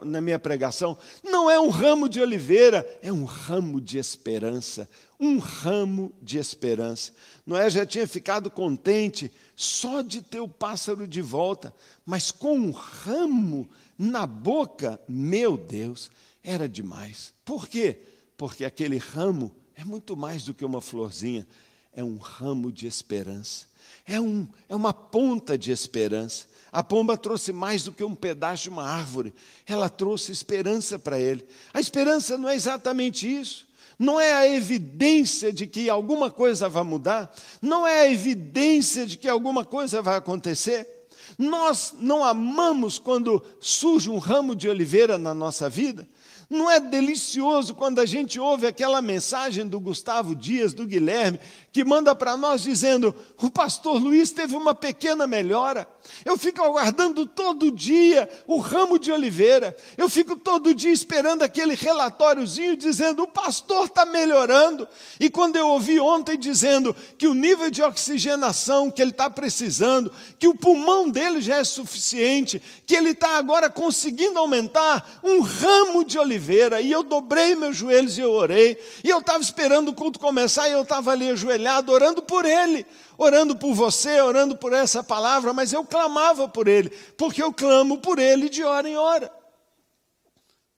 na 0.03 0.21
minha 0.21 0.39
pregação. 0.39 0.97
Não 1.23 1.49
é 1.49 1.59
um 1.59 1.69
ramo 1.69 2.07
de 2.07 2.21
oliveira, 2.21 2.87
é 3.01 3.11
um 3.11 3.25
ramo 3.25 3.81
de 3.81 3.97
esperança. 3.97 4.89
Um 5.19 5.39
ramo 5.39 6.13
de 6.21 6.37
esperança. 6.37 7.11
Noé 7.45 7.69
já 7.69 7.85
tinha 7.85 8.07
ficado 8.07 8.51
contente 8.51 9.31
só 9.55 10.01
de 10.01 10.21
ter 10.21 10.39
o 10.39 10.47
pássaro 10.47 11.07
de 11.07 11.21
volta, 11.21 11.73
mas 12.05 12.31
com 12.31 12.57
um 12.57 12.71
ramo 12.71 13.67
na 13.97 14.27
boca, 14.27 14.99
meu 15.07 15.57
Deus, 15.57 16.11
era 16.43 16.69
demais. 16.69 17.33
Por 17.43 17.67
quê? 17.67 17.99
Porque 18.37 18.63
aquele 18.63 18.97
ramo 18.97 19.51
é 19.75 19.83
muito 19.83 20.15
mais 20.15 20.43
do 20.43 20.53
que 20.53 20.63
uma 20.63 20.81
florzinha 20.81 21.47
é 21.97 22.03
um 22.03 22.17
ramo 22.17 22.71
de 22.71 22.85
esperança, 22.85 23.65
é, 24.05 24.21
um, 24.21 24.47
é 24.69 24.75
uma 24.75 24.93
ponta 24.93 25.57
de 25.57 25.71
esperança. 25.71 26.45
A 26.71 26.83
pomba 26.83 27.17
trouxe 27.17 27.51
mais 27.51 27.83
do 27.83 27.91
que 27.91 28.03
um 28.03 28.13
pedaço 28.13 28.63
de 28.63 28.69
uma 28.69 28.83
árvore, 28.83 29.33
ela 29.65 29.89
trouxe 29.89 30.31
esperança 30.31 30.99
para 30.99 31.19
ele. 31.19 31.43
A 31.73 31.79
esperança 31.79 32.37
não 32.37 32.47
é 32.47 32.55
exatamente 32.55 33.27
isso. 33.27 33.65
Não 33.97 34.19
é 34.19 34.31
a 34.31 34.47
evidência 34.47 35.51
de 35.51 35.65
que 35.65 35.89
alguma 35.89 36.29
coisa 36.29 36.69
vai 36.69 36.83
mudar, 36.83 37.33
não 37.59 37.85
é 37.87 38.01
a 38.01 38.11
evidência 38.11 39.07
de 39.07 39.17
que 39.17 39.27
alguma 39.27 39.65
coisa 39.65 40.03
vai 40.03 40.17
acontecer. 40.17 40.87
Nós 41.35 41.95
não 41.99 42.23
amamos 42.23 42.99
quando 42.99 43.43
surge 43.59 44.07
um 44.07 44.19
ramo 44.19 44.55
de 44.55 44.69
oliveira 44.69 45.17
na 45.17 45.33
nossa 45.33 45.67
vida, 45.67 46.07
não 46.49 46.71
é 46.71 46.79
delicioso 46.79 47.75
quando 47.75 47.99
a 47.99 48.05
gente 48.05 48.39
ouve 48.39 48.67
aquela 48.67 49.01
mensagem 49.01 49.67
do 49.67 49.79
Gustavo 49.79 50.33
Dias, 50.33 50.73
do 50.73 50.87
Guilherme, 50.87 51.39
que 51.77 51.85
manda 51.85 52.15
para 52.15 52.35
nós 52.35 52.63
dizendo: 52.63 53.13
o 53.39 53.51
pastor 53.51 54.01
Luiz 54.01 54.31
teve 54.31 54.55
uma 54.55 54.73
pequena 54.73 55.27
melhora. 55.27 55.87
Eu 56.25 56.35
fico 56.35 56.63
aguardando 56.63 57.23
todo 57.27 57.69
dia 57.69 58.27
o 58.47 58.57
ramo 58.57 58.97
de 58.97 59.11
oliveira. 59.11 59.77
Eu 59.95 60.09
fico 60.09 60.35
todo 60.35 60.73
dia 60.73 60.91
esperando 60.91 61.43
aquele 61.43 61.75
relatóriozinho 61.75 62.75
dizendo: 62.75 63.21
o 63.21 63.27
pastor 63.27 63.85
está 63.85 64.07
melhorando. 64.07 64.87
E 65.19 65.29
quando 65.29 65.57
eu 65.57 65.67
ouvi 65.67 65.99
ontem 65.99 66.35
dizendo 66.35 66.95
que 67.15 67.27
o 67.27 67.35
nível 67.35 67.69
de 67.69 67.83
oxigenação 67.83 68.89
que 68.89 68.99
ele 68.99 69.11
está 69.11 69.29
precisando, 69.29 70.11
que 70.39 70.47
o 70.47 70.55
pulmão 70.55 71.07
dele 71.07 71.41
já 71.41 71.57
é 71.57 71.63
suficiente, 71.63 72.59
que 72.87 72.95
ele 72.95 73.11
está 73.11 73.37
agora 73.37 73.69
conseguindo 73.69 74.39
aumentar 74.39 75.19
um 75.23 75.41
ramo 75.41 76.03
de 76.03 76.17
oliveira, 76.17 76.81
e 76.81 76.91
eu 76.91 77.03
dobrei 77.03 77.55
meus 77.55 77.77
joelhos 77.77 78.17
e 78.17 78.21
eu 78.21 78.31
orei, 78.31 78.79
e 79.03 79.09
eu 79.11 79.19
estava 79.19 79.43
esperando 79.43 79.89
o 79.89 79.93
culto 79.93 80.19
começar, 80.19 80.67
e 80.67 80.71
eu 80.71 80.81
estava 80.81 81.11
ali 81.11 81.29
ajoelhado 81.29 81.66
ajoelhado, 81.67 81.91
orando 81.91 82.21
por 82.21 82.45
ele, 82.45 82.85
orando 83.17 83.55
por 83.55 83.73
você, 83.73 84.21
orando 84.21 84.55
por 84.57 84.73
essa 84.73 85.03
palavra, 85.03 85.53
mas 85.53 85.73
eu 85.73 85.83
clamava 85.83 86.47
por 86.47 86.67
ele, 86.67 86.89
porque 87.17 87.43
eu 87.43 87.53
clamo 87.53 87.99
por 87.99 88.17
ele 88.17 88.49
de 88.49 88.63
hora 88.63 88.89
em 88.89 88.95
hora. 88.95 89.31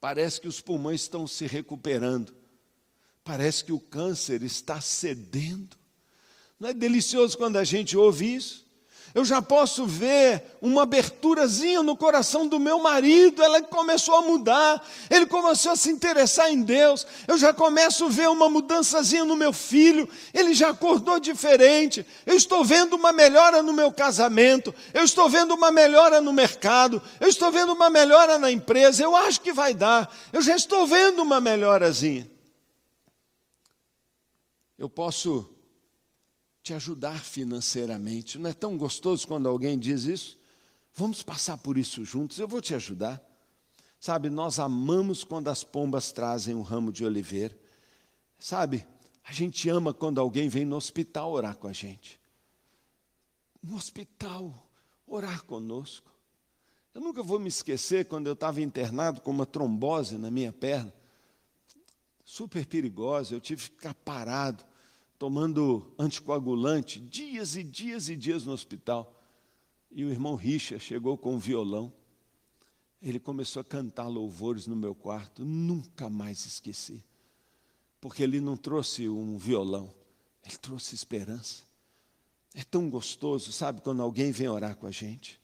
Parece 0.02 0.41
que 0.41 0.47
os 0.47 0.60
pulmões 0.60 1.02
estão 1.02 1.28
se 1.28 1.45
recuperando, 1.45 2.34
parece 3.23 3.63
que 3.63 3.71
o 3.71 3.80
câncer 3.80 4.41
está 4.43 4.82
cedendo. 4.82 5.78
Não 6.60 6.69
é 6.69 6.73
delicioso 6.73 7.38
quando 7.38 7.58
a 7.58 7.63
gente 7.63 7.95
ouve 7.95 8.36
isso? 8.36 8.65
Eu 9.13 9.26
já 9.26 9.41
posso 9.41 9.86
ver 9.88 10.43
uma 10.62 10.84
aberturazinha 10.84 11.82
no 11.82 11.95
coração 11.95 12.48
do 12.48 12.60
meu 12.60 12.80
marido, 12.80 13.41
ela 13.41 13.62
começou 13.62 14.15
a 14.15 14.22
mudar, 14.22 14.86
ele 15.10 15.26
começou 15.26 15.72
a 15.72 15.76
se 15.76 15.89
interessar 15.89 16.52
em 16.52 16.62
Deus. 16.62 17.08
Eu 17.28 17.38
já 17.38 17.52
começo 17.52 18.06
a 18.06 18.10
ver 18.10 18.30
uma 18.30 18.48
mudançazinha 18.48 19.26
no 19.26 19.36
meu 19.36 19.52
filho, 19.52 20.08
ele 20.34 20.54
já 20.54 20.69
acordou 20.69 21.19
diferente. 21.19 22.06
Eu 22.26 22.36
estou 22.36 22.63
vendo 22.63 22.95
uma 22.95 23.12
melhora 23.12 23.63
no 23.63 23.74
meu 23.74 23.91
casamento, 23.91 24.74
eu 24.93 25.04
estou 25.04 25.28
vendo 25.28 25.56
uma 25.56 25.72
melhora 25.72 26.22
no 26.22 26.32
mercado, 26.32 27.02
eu 27.19 27.28
estou 27.28 27.52
vendo 27.52 27.74
uma 27.74 27.89
melhora 27.89 28.38
na 28.38 28.52
empresa. 28.52 29.04
Eu 29.04 29.15
acho 29.15 29.41
que 29.41 29.52
vai 29.52 29.74
dar, 29.74 30.13
eu 30.32 30.41
já 30.41 30.56
estou 30.56 30.86
vendo 30.86 31.24
uma 31.24 31.41
melhorazinha. 31.41 32.30
Eu 34.78 34.89
posso 34.89 35.50
te 36.62 36.74
ajudar 36.74 37.24
financeiramente. 37.24 38.38
Não 38.38 38.50
é 38.50 38.54
tão 38.54 38.78
gostoso 38.78 39.28
quando 39.28 39.48
alguém 39.48 39.78
diz 39.78 40.04
isso? 40.04 40.39
Vamos 40.93 41.24
passar 41.24 41.58
por 41.58 41.78
isso 41.78 42.04
juntos, 42.04 42.39
eu 42.39 42.48
vou 42.48 42.62
te 42.62 42.76
ajudar. 42.76 43.24
Sabe, 44.00 44.30
nós 44.30 44.60
amamos 44.60 45.24
quando 45.24 45.50
as 45.50 45.63
pombas 45.63 46.12
trazem 46.12 46.56
um 46.56 46.62
ramo 46.62 46.91
de 46.91 47.04
oliveira. 47.04 47.58
Sabe, 48.38 48.86
a 49.24 49.34
gente 49.34 49.69
ama 49.69 49.93
quando 49.93 50.19
alguém 50.19 50.48
vem 50.48 50.65
no 50.65 50.76
hospital 50.76 51.32
orar 51.32 51.58
com 51.58 51.67
a 51.67 51.74
gente. 51.74 52.19
No 53.62 53.76
hospital, 53.76 54.67
orar 55.06 55.43
conosco. 55.43 56.10
Eu 56.93 57.02
nunca 57.02 57.22
vou 57.22 57.39
me 57.39 57.50
esquecer 57.50 58.06
quando 58.06 58.28
eu 58.28 58.34
estava 58.34 58.62
internado 58.62 59.22
com 59.22 59.32
uma 59.32 59.45
trombose 59.45 60.17
na 60.17 60.32
minha 60.32 60.52
perna, 60.52 60.93
super 62.24 62.65
perigosa, 62.65 63.34
eu 63.34 63.41
tive 63.41 63.63
que 63.63 63.76
ficar 63.76 63.93
parado 63.93 64.68
tomando 65.19 65.93
anticoagulante, 65.99 66.97
dias 66.97 67.58
e 67.58 67.63
dias 67.63 68.08
e 68.08 68.15
dias 68.15 68.45
no 68.45 68.53
hospital. 68.53 69.21
E 69.91 70.05
o 70.05 70.10
irmão 70.10 70.36
Richa 70.36 70.79
chegou 70.79 71.17
com 71.17 71.36
um 71.36 71.38
violão. 71.38 71.93
ele 73.01 73.19
começou 73.19 73.62
a 73.62 73.63
cantar 73.63 74.08
louvores 74.08 74.65
no 74.65 74.75
meu 74.75 74.95
quarto, 74.95 75.45
nunca 75.45 76.10
mais 76.10 76.45
esqueci. 76.45 77.03
Porque 77.99 78.23
ele 78.23 78.39
não 78.39 78.55
trouxe 78.58 79.08
um 79.10 79.38
violão, 79.38 79.93
ele 80.45 80.58
trouxe 80.58 80.95
esperança. 80.95 81.63
É 82.53 82.63
tão 82.63 82.89
gostoso, 82.89 83.51
sabe, 83.51 83.82
quando 83.82 84.01
alguém 84.01 84.32
vem 84.32 84.47
orar 84.47 84.75
com 84.75 84.88
a 84.88 84.91
gente. 84.91 85.39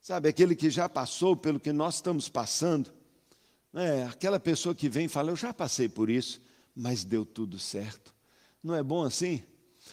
Sabe, 0.00 0.28
aquele 0.28 0.54
que 0.54 0.70
já 0.70 0.88
passou 0.88 1.36
pelo 1.36 1.60
que 1.60 1.72
nós 1.72 1.96
estamos 1.96 2.28
passando. 2.28 2.92
É, 3.74 4.04
aquela 4.04 4.40
pessoa 4.40 4.74
que 4.74 4.88
vem 4.88 5.06
e 5.06 5.08
fala, 5.08 5.30
eu 5.30 5.36
já 5.36 5.52
passei 5.52 5.88
por 5.88 6.10
isso, 6.10 6.40
mas 6.74 7.04
deu 7.04 7.24
tudo 7.24 7.58
certo. 7.58 8.17
Não 8.62 8.74
é 8.74 8.82
bom 8.82 9.02
assim? 9.02 9.42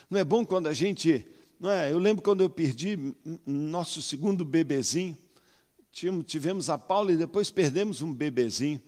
Não 0.09 0.19
é 0.19 0.23
bom 0.23 0.45
quando 0.45 0.67
a 0.67 0.73
gente. 0.73 1.25
Não 1.59 1.69
é? 1.69 1.91
Eu 1.91 1.99
lembro 1.99 2.23
quando 2.23 2.41
eu 2.41 2.49
perdi 2.49 3.15
nosso 3.45 4.01
segundo 4.01 4.43
bebezinho. 4.43 5.17
Tivemos 6.25 6.69
a 6.69 6.77
Paula 6.77 7.13
e 7.13 7.17
depois 7.17 7.49
perdemos 7.49 8.01
um 8.01 8.13
bebezinho. 8.13 8.81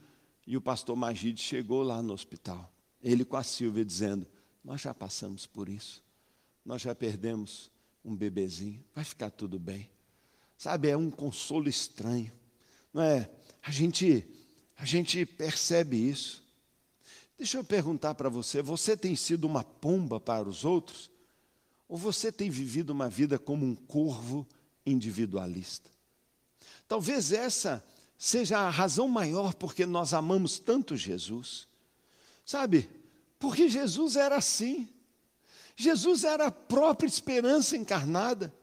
E 0.45 0.57
o 0.57 0.61
pastor 0.61 0.95
Magide 0.95 1.41
chegou 1.41 1.83
lá 1.83 2.01
no 2.01 2.13
hospital. 2.13 2.71
Ele 3.01 3.23
com 3.23 3.37
a 3.37 3.43
Silvia 3.43 3.85
dizendo: 3.85 4.27
Nós 4.63 4.81
já 4.81 4.93
passamos 4.93 5.45
por 5.45 5.69
isso. 5.69 6.03
Nós 6.65 6.81
já 6.81 6.93
perdemos 6.93 7.71
um 8.03 8.15
bebezinho. 8.15 8.83
Vai 8.93 9.03
ficar 9.03 9.29
tudo 9.29 9.59
bem. 9.59 9.89
Sabe, 10.57 10.89
é 10.89 10.97
um 10.97 11.11
consolo 11.11 11.69
estranho. 11.69 12.31
Não 12.93 13.01
é? 13.01 13.29
A 13.61 13.71
gente, 13.71 14.25
a 14.75 14.85
gente 14.85 15.25
percebe 15.25 15.97
isso. 15.97 16.43
Deixa 17.37 17.57
eu 17.57 17.63
perguntar 17.63 18.15
para 18.15 18.29
você: 18.29 18.61
você 18.61 18.97
tem 18.97 19.15
sido 19.15 19.45
uma 19.45 19.63
pomba 19.63 20.19
para 20.19 20.47
os 20.47 20.65
outros? 20.65 21.09
Ou 21.87 21.97
você 21.97 22.31
tem 22.31 22.49
vivido 22.49 22.89
uma 22.89 23.07
vida 23.07 23.39
como 23.39 23.65
um 23.65 23.75
corvo 23.75 24.45
individualista? 24.85 25.89
Talvez 26.87 27.31
essa 27.31 27.83
seja 28.17 28.59
a 28.59 28.69
razão 28.69 29.07
maior 29.07 29.53
porque 29.53 29.85
nós 29.85 30.13
amamos 30.13 30.59
tanto 30.59 30.97
Jesus. 30.97 31.67
Sabe? 32.45 32.89
Porque 33.39 33.69
Jesus 33.69 34.15
era 34.15 34.37
assim. 34.37 34.89
Jesus 35.75 36.23
era 36.23 36.47
a 36.47 36.51
própria 36.51 37.07
esperança 37.07 37.77
encarnada. 37.77 38.53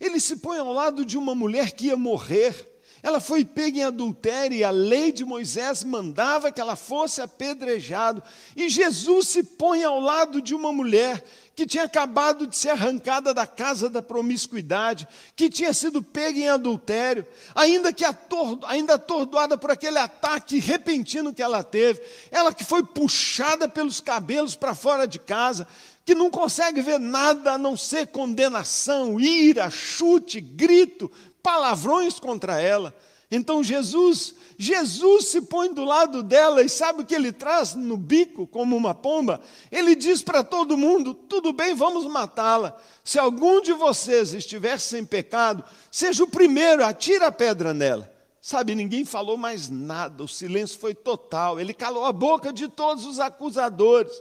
Ele 0.00 0.18
se 0.18 0.36
põe 0.36 0.58
ao 0.58 0.72
lado 0.72 1.04
de 1.04 1.18
uma 1.18 1.34
mulher 1.34 1.72
que 1.72 1.86
ia 1.86 1.96
morrer. 1.96 2.75
Ela 3.06 3.20
foi 3.20 3.44
pega 3.44 3.78
em 3.78 3.84
adultério 3.84 4.56
e 4.58 4.64
a 4.64 4.70
lei 4.72 5.12
de 5.12 5.24
Moisés 5.24 5.84
mandava 5.84 6.50
que 6.50 6.60
ela 6.60 6.74
fosse 6.74 7.22
apedrejado. 7.22 8.20
E 8.56 8.68
Jesus 8.68 9.28
se 9.28 9.44
põe 9.44 9.84
ao 9.84 10.00
lado 10.00 10.42
de 10.42 10.56
uma 10.56 10.72
mulher 10.72 11.22
que 11.54 11.64
tinha 11.64 11.84
acabado 11.84 12.48
de 12.48 12.56
ser 12.56 12.70
arrancada 12.70 13.32
da 13.32 13.46
casa 13.46 13.88
da 13.88 14.02
promiscuidade, 14.02 15.06
que 15.36 15.48
tinha 15.48 15.72
sido 15.72 16.02
pega 16.02 16.40
em 16.40 16.48
adultério, 16.48 17.24
ainda 17.54 17.92
que 17.92 18.04
atordo, 18.04 18.66
ainda 18.66 18.94
atordoada 18.94 19.56
por 19.56 19.70
aquele 19.70 19.98
ataque 19.98 20.58
repentino 20.58 21.32
que 21.32 21.42
ela 21.42 21.62
teve, 21.62 22.02
ela 22.28 22.52
que 22.52 22.64
foi 22.64 22.82
puxada 22.82 23.68
pelos 23.68 24.00
cabelos 24.00 24.56
para 24.56 24.74
fora 24.74 25.06
de 25.06 25.20
casa, 25.20 25.66
que 26.04 26.14
não 26.14 26.30
consegue 26.30 26.80
ver 26.82 27.00
nada 27.00 27.54
a 27.54 27.58
não 27.58 27.76
ser 27.76 28.06
condenação, 28.06 29.18
ira, 29.18 29.68
chute, 29.70 30.40
grito, 30.40 31.10
palavrões 31.46 32.18
contra 32.18 32.60
ela. 32.60 32.92
Então 33.30 33.62
Jesus, 33.62 34.34
Jesus 34.58 35.28
se 35.28 35.40
põe 35.42 35.72
do 35.72 35.84
lado 35.84 36.24
dela 36.24 36.60
e 36.60 36.68
sabe 36.68 37.02
o 37.02 37.06
que 37.06 37.14
ele 37.14 37.30
traz 37.30 37.72
no 37.72 37.96
bico 37.96 38.48
como 38.48 38.76
uma 38.76 38.92
pomba? 38.92 39.40
Ele 39.70 39.94
diz 39.94 40.24
para 40.24 40.42
todo 40.42 40.76
mundo: 40.76 41.14
tudo 41.14 41.52
bem, 41.52 41.72
vamos 41.72 42.04
matá-la. 42.06 42.76
Se 43.04 43.16
algum 43.16 43.60
de 43.60 43.72
vocês 43.72 44.34
estiver 44.34 44.80
sem 44.80 45.04
pecado, 45.04 45.62
seja 45.88 46.24
o 46.24 46.28
primeiro, 46.28 46.84
atira 46.84 47.28
a 47.28 47.32
pedra 47.32 47.72
nela. 47.72 48.12
Sabe, 48.40 48.74
ninguém 48.74 49.04
falou 49.04 49.36
mais 49.36 49.68
nada, 49.68 50.24
o 50.24 50.28
silêncio 50.28 50.80
foi 50.80 50.94
total. 50.94 51.60
Ele 51.60 51.72
calou 51.72 52.04
a 52.04 52.12
boca 52.12 52.52
de 52.52 52.66
todos 52.66 53.06
os 53.06 53.20
acusadores. 53.20 54.20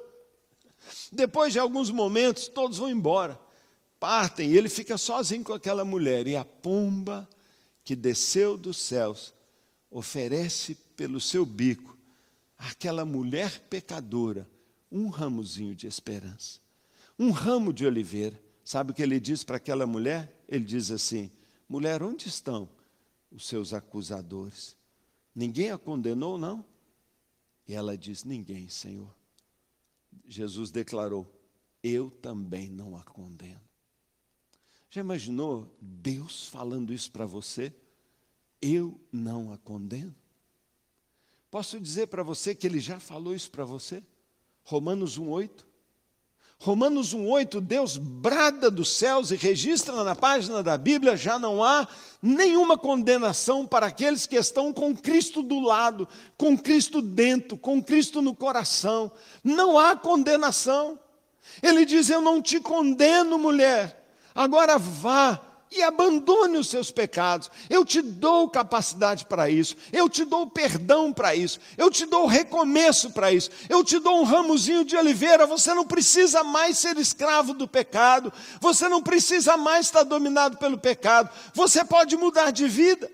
Depois 1.11 1.51
de 1.51 1.57
alguns 1.57 1.89
momentos, 1.89 2.47
todos 2.47 2.77
vão 2.77 2.89
embora, 2.89 3.39
partem, 4.05 4.51
e 4.51 4.57
ele 4.57 4.69
fica 4.69 4.99
sozinho 4.99 5.43
com 5.43 5.51
aquela 5.51 5.83
mulher. 5.83 6.27
E 6.27 6.35
a 6.35 6.45
pomba 6.45 7.27
que 7.83 7.95
desceu 7.95 8.55
dos 8.55 8.77
céus 8.77 9.33
oferece 9.89 10.75
pelo 10.95 11.19
seu 11.19 11.43
bico 11.43 11.97
àquela 12.55 13.03
mulher 13.03 13.61
pecadora 13.61 14.47
um 14.91 15.07
ramozinho 15.07 15.73
de 15.73 15.87
esperança, 15.87 16.59
um 17.17 17.31
ramo 17.31 17.73
de 17.73 17.83
oliveira. 17.83 18.39
Sabe 18.63 18.91
o 18.91 18.93
que 18.93 19.01
ele 19.01 19.19
diz 19.19 19.43
para 19.43 19.57
aquela 19.57 19.87
mulher? 19.87 20.31
Ele 20.47 20.63
diz 20.63 20.91
assim: 20.91 21.31
mulher, 21.67 22.03
onde 22.03 22.27
estão 22.27 22.69
os 23.31 23.47
seus 23.47 23.73
acusadores? 23.73 24.77
Ninguém 25.33 25.71
a 25.71 25.79
condenou, 25.79 26.37
não? 26.37 26.63
E 27.67 27.73
ela 27.73 27.97
diz: 27.97 28.23
Ninguém, 28.23 28.69
Senhor. 28.69 29.11
Jesus 30.27 30.69
declarou: 30.69 31.27
Eu 31.81 32.11
também 32.11 32.69
não 32.69 32.95
a 32.95 33.03
condeno. 33.03 33.65
Já 34.95 35.01
imaginou 35.01 35.67
Deus 35.81 36.47
falando 36.47 36.93
isso 36.93 37.11
para 37.11 37.25
você? 37.25 37.73
Eu 38.61 38.97
não 39.11 39.51
a 39.51 39.57
condeno. 39.57 40.15
Posso 41.51 41.81
dizer 41.81 42.07
para 42.07 42.23
você 42.23 42.55
que 42.55 42.65
ele 42.65 42.79
já 42.79 42.97
falou 42.97 43.35
isso 43.35 43.51
para 43.51 43.65
você? 43.65 44.01
Romanos 44.63 45.19
1,8. 45.19 45.65
Romanos 46.57 47.13
1,8, 47.13 47.59
Deus 47.59 47.97
brada 47.97 48.71
dos 48.71 48.89
céus 48.89 49.31
e 49.31 49.35
registra 49.35 50.01
na 50.01 50.15
página 50.15 50.63
da 50.63 50.77
Bíblia: 50.77 51.17
já 51.17 51.37
não 51.37 51.61
há 51.61 51.85
nenhuma 52.21 52.77
condenação 52.77 53.67
para 53.67 53.87
aqueles 53.87 54.25
que 54.25 54.37
estão 54.37 54.71
com 54.71 54.95
Cristo 54.95 55.43
do 55.43 55.59
lado, 55.59 56.07
com 56.37 56.57
Cristo 56.57 57.01
dentro, 57.01 57.57
com 57.57 57.83
Cristo 57.83 58.21
no 58.21 58.33
coração. 58.33 59.11
Não 59.43 59.77
há 59.77 59.93
condenação. 59.93 60.97
Ele 61.61 61.83
diz: 61.83 62.09
Eu 62.09 62.21
não 62.21 62.41
te 62.41 62.61
condeno, 62.61 63.37
mulher, 63.37 64.04
agora 64.35 64.77
vá 64.77 65.41
e 65.71 65.81
abandone 65.81 66.57
os 66.57 66.69
seus 66.69 66.91
pecados. 66.91 67.49
Eu 67.69 67.83
te 67.85 68.01
dou 68.01 68.49
capacidade 68.49 69.25
para 69.25 69.49
isso, 69.49 69.75
eu 69.91 70.09
te 70.09 70.23
dou 70.23 70.49
perdão 70.49 71.11
para 71.11 71.35
isso, 71.35 71.59
eu 71.77 71.89
te 71.89 72.05
dou 72.05 72.25
recomeço 72.25 73.11
para 73.11 73.31
isso, 73.31 73.49
eu 73.69 73.83
te 73.83 73.99
dou 73.99 74.21
um 74.21 74.23
ramozinho 74.23 74.85
de 74.85 74.95
oliveira. 74.95 75.45
Você 75.47 75.73
não 75.73 75.85
precisa 75.85 76.43
mais 76.43 76.77
ser 76.77 76.97
escravo 76.97 77.53
do 77.53 77.67
pecado, 77.67 78.31
você 78.59 78.87
não 78.87 79.01
precisa 79.01 79.57
mais 79.57 79.87
estar 79.87 80.03
dominado 80.03 80.57
pelo 80.57 80.77
pecado, 80.77 81.29
você 81.53 81.83
pode 81.83 82.15
mudar 82.15 82.51
de 82.51 82.67
vida. 82.67 83.11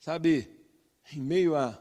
Sabe, 0.00 0.50
em 1.12 1.20
meio 1.20 1.54
a, 1.54 1.78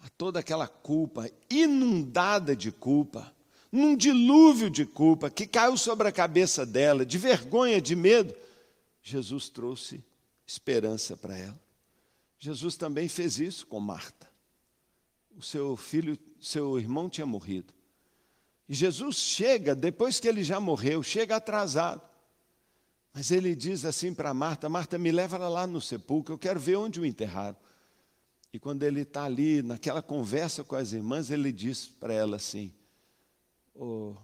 a 0.00 0.08
toda 0.18 0.40
aquela 0.40 0.66
culpa, 0.66 1.30
inundada 1.48 2.56
de 2.56 2.72
culpa, 2.72 3.32
num 3.72 3.96
dilúvio 3.96 4.68
de 4.68 4.84
culpa 4.84 5.30
que 5.30 5.46
caiu 5.46 5.78
sobre 5.78 6.06
a 6.06 6.12
cabeça 6.12 6.66
dela, 6.66 7.06
de 7.06 7.16
vergonha, 7.16 7.80
de 7.80 7.96
medo, 7.96 8.34
Jesus 9.02 9.48
trouxe 9.48 10.04
esperança 10.46 11.16
para 11.16 11.36
ela. 11.38 11.60
Jesus 12.38 12.76
também 12.76 13.08
fez 13.08 13.40
isso 13.40 13.66
com 13.66 13.80
Marta. 13.80 14.30
O 15.34 15.42
seu 15.42 15.74
filho, 15.76 16.18
seu 16.38 16.78
irmão 16.78 17.08
tinha 17.08 17.24
morrido. 17.24 17.72
E 18.68 18.74
Jesus 18.74 19.16
chega, 19.16 19.74
depois 19.74 20.20
que 20.20 20.28
ele 20.28 20.44
já 20.44 20.60
morreu, 20.60 21.02
chega 21.02 21.36
atrasado. 21.36 22.02
Mas 23.14 23.30
ele 23.30 23.54
diz 23.54 23.84
assim 23.84 24.12
para 24.12 24.34
Marta: 24.34 24.68
Marta, 24.68 24.98
me 24.98 25.10
leva 25.10 25.38
lá 25.48 25.66
no 25.66 25.80
sepulcro, 25.80 26.34
eu 26.34 26.38
quero 26.38 26.60
ver 26.60 26.76
onde 26.76 27.00
o 27.00 27.06
enterraram. 27.06 27.56
E 28.52 28.58
quando 28.58 28.82
ele 28.82 29.00
está 29.00 29.24
ali, 29.24 29.62
naquela 29.62 30.02
conversa 30.02 30.62
com 30.62 30.76
as 30.76 30.92
irmãs, 30.92 31.30
ele 31.30 31.50
diz 31.52 31.86
para 31.86 32.12
ela 32.12 32.36
assim: 32.36 32.72
Ô, 33.74 34.14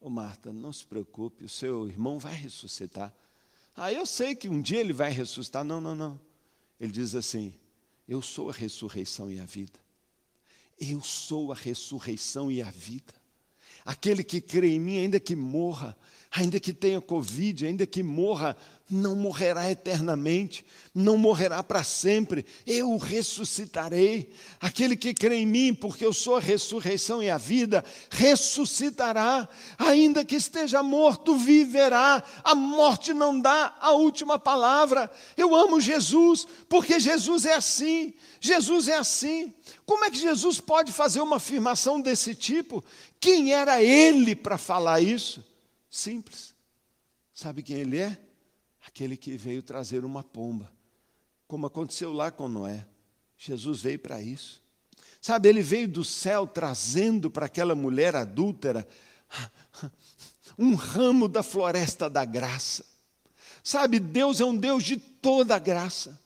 oh, 0.00 0.10
Marta, 0.10 0.52
não 0.52 0.72
se 0.72 0.84
preocupe, 0.84 1.44
o 1.44 1.48
seu 1.48 1.88
irmão 1.88 2.18
vai 2.18 2.34
ressuscitar. 2.34 3.14
Ah, 3.74 3.92
eu 3.92 4.04
sei 4.04 4.34
que 4.34 4.48
um 4.48 4.60
dia 4.60 4.80
ele 4.80 4.92
vai 4.92 5.10
ressuscitar. 5.10 5.64
Não, 5.64 5.80
não, 5.80 5.94
não. 5.94 6.20
Ele 6.78 6.92
diz 6.92 7.14
assim: 7.14 7.54
Eu 8.06 8.20
sou 8.20 8.50
a 8.50 8.52
ressurreição 8.52 9.30
e 9.30 9.40
a 9.40 9.44
vida. 9.44 9.78
Eu 10.78 11.00
sou 11.00 11.52
a 11.52 11.54
ressurreição 11.54 12.50
e 12.50 12.60
a 12.60 12.70
vida. 12.70 13.14
Aquele 13.84 14.22
que 14.22 14.40
crê 14.40 14.74
em 14.74 14.80
mim, 14.80 14.98
ainda 14.98 15.18
que 15.18 15.34
morra, 15.34 15.96
ainda 16.30 16.60
que 16.60 16.72
tenha 16.72 17.00
Covid, 17.00 17.66
ainda 17.66 17.86
que 17.86 18.02
morra, 18.02 18.56
não 18.92 19.16
morrerá 19.16 19.70
eternamente, 19.70 20.64
não 20.94 21.16
morrerá 21.16 21.62
para 21.62 21.82
sempre, 21.82 22.44
eu 22.66 22.90
o 22.90 22.98
ressuscitarei. 22.98 24.30
Aquele 24.60 24.96
que 24.96 25.14
crê 25.14 25.36
em 25.36 25.46
mim, 25.46 25.74
porque 25.74 26.04
eu 26.04 26.12
sou 26.12 26.36
a 26.36 26.40
ressurreição 26.40 27.22
e 27.22 27.30
a 27.30 27.38
vida, 27.38 27.82
ressuscitará, 28.10 29.48
ainda 29.78 30.24
que 30.24 30.36
esteja 30.36 30.82
morto, 30.82 31.36
viverá. 31.36 32.22
A 32.44 32.54
morte 32.54 33.14
não 33.14 33.40
dá 33.40 33.74
a 33.80 33.92
última 33.92 34.38
palavra. 34.38 35.10
Eu 35.36 35.54
amo 35.54 35.80
Jesus, 35.80 36.46
porque 36.68 37.00
Jesus 37.00 37.46
é 37.46 37.54
assim. 37.54 38.12
Jesus 38.40 38.88
é 38.88 38.96
assim. 38.96 39.54
Como 39.86 40.04
é 40.04 40.10
que 40.10 40.18
Jesus 40.18 40.60
pode 40.60 40.92
fazer 40.92 41.22
uma 41.22 41.36
afirmação 41.36 42.00
desse 42.00 42.34
tipo? 42.34 42.84
Quem 43.18 43.54
era 43.54 43.82
ele 43.82 44.36
para 44.36 44.58
falar 44.58 45.00
isso? 45.00 45.42
Simples. 45.88 46.54
Sabe 47.32 47.62
quem 47.62 47.76
ele 47.76 47.98
é? 47.98 48.18
Aquele 48.86 49.16
que 49.16 49.36
veio 49.36 49.62
trazer 49.62 50.04
uma 50.04 50.22
pomba 50.22 50.70
como 51.52 51.66
aconteceu 51.66 52.14
lá 52.14 52.30
com 52.30 52.48
Noé. 52.48 52.86
Jesus 53.36 53.82
veio 53.82 53.98
para 53.98 54.22
isso. 54.22 54.62
Sabe, 55.20 55.50
ele 55.50 55.60
veio 55.60 55.86
do 55.86 56.02
céu 56.02 56.46
trazendo 56.46 57.30
para 57.30 57.44
aquela 57.44 57.74
mulher 57.74 58.16
adúltera 58.16 58.88
um 60.58 60.74
ramo 60.74 61.28
da 61.28 61.42
floresta 61.42 62.08
da 62.08 62.24
graça. 62.24 62.86
Sabe, 63.62 64.00
Deus 64.00 64.40
é 64.40 64.46
um 64.46 64.56
Deus 64.56 64.82
de 64.82 64.96
toda 64.96 65.58
graça. 65.58 66.18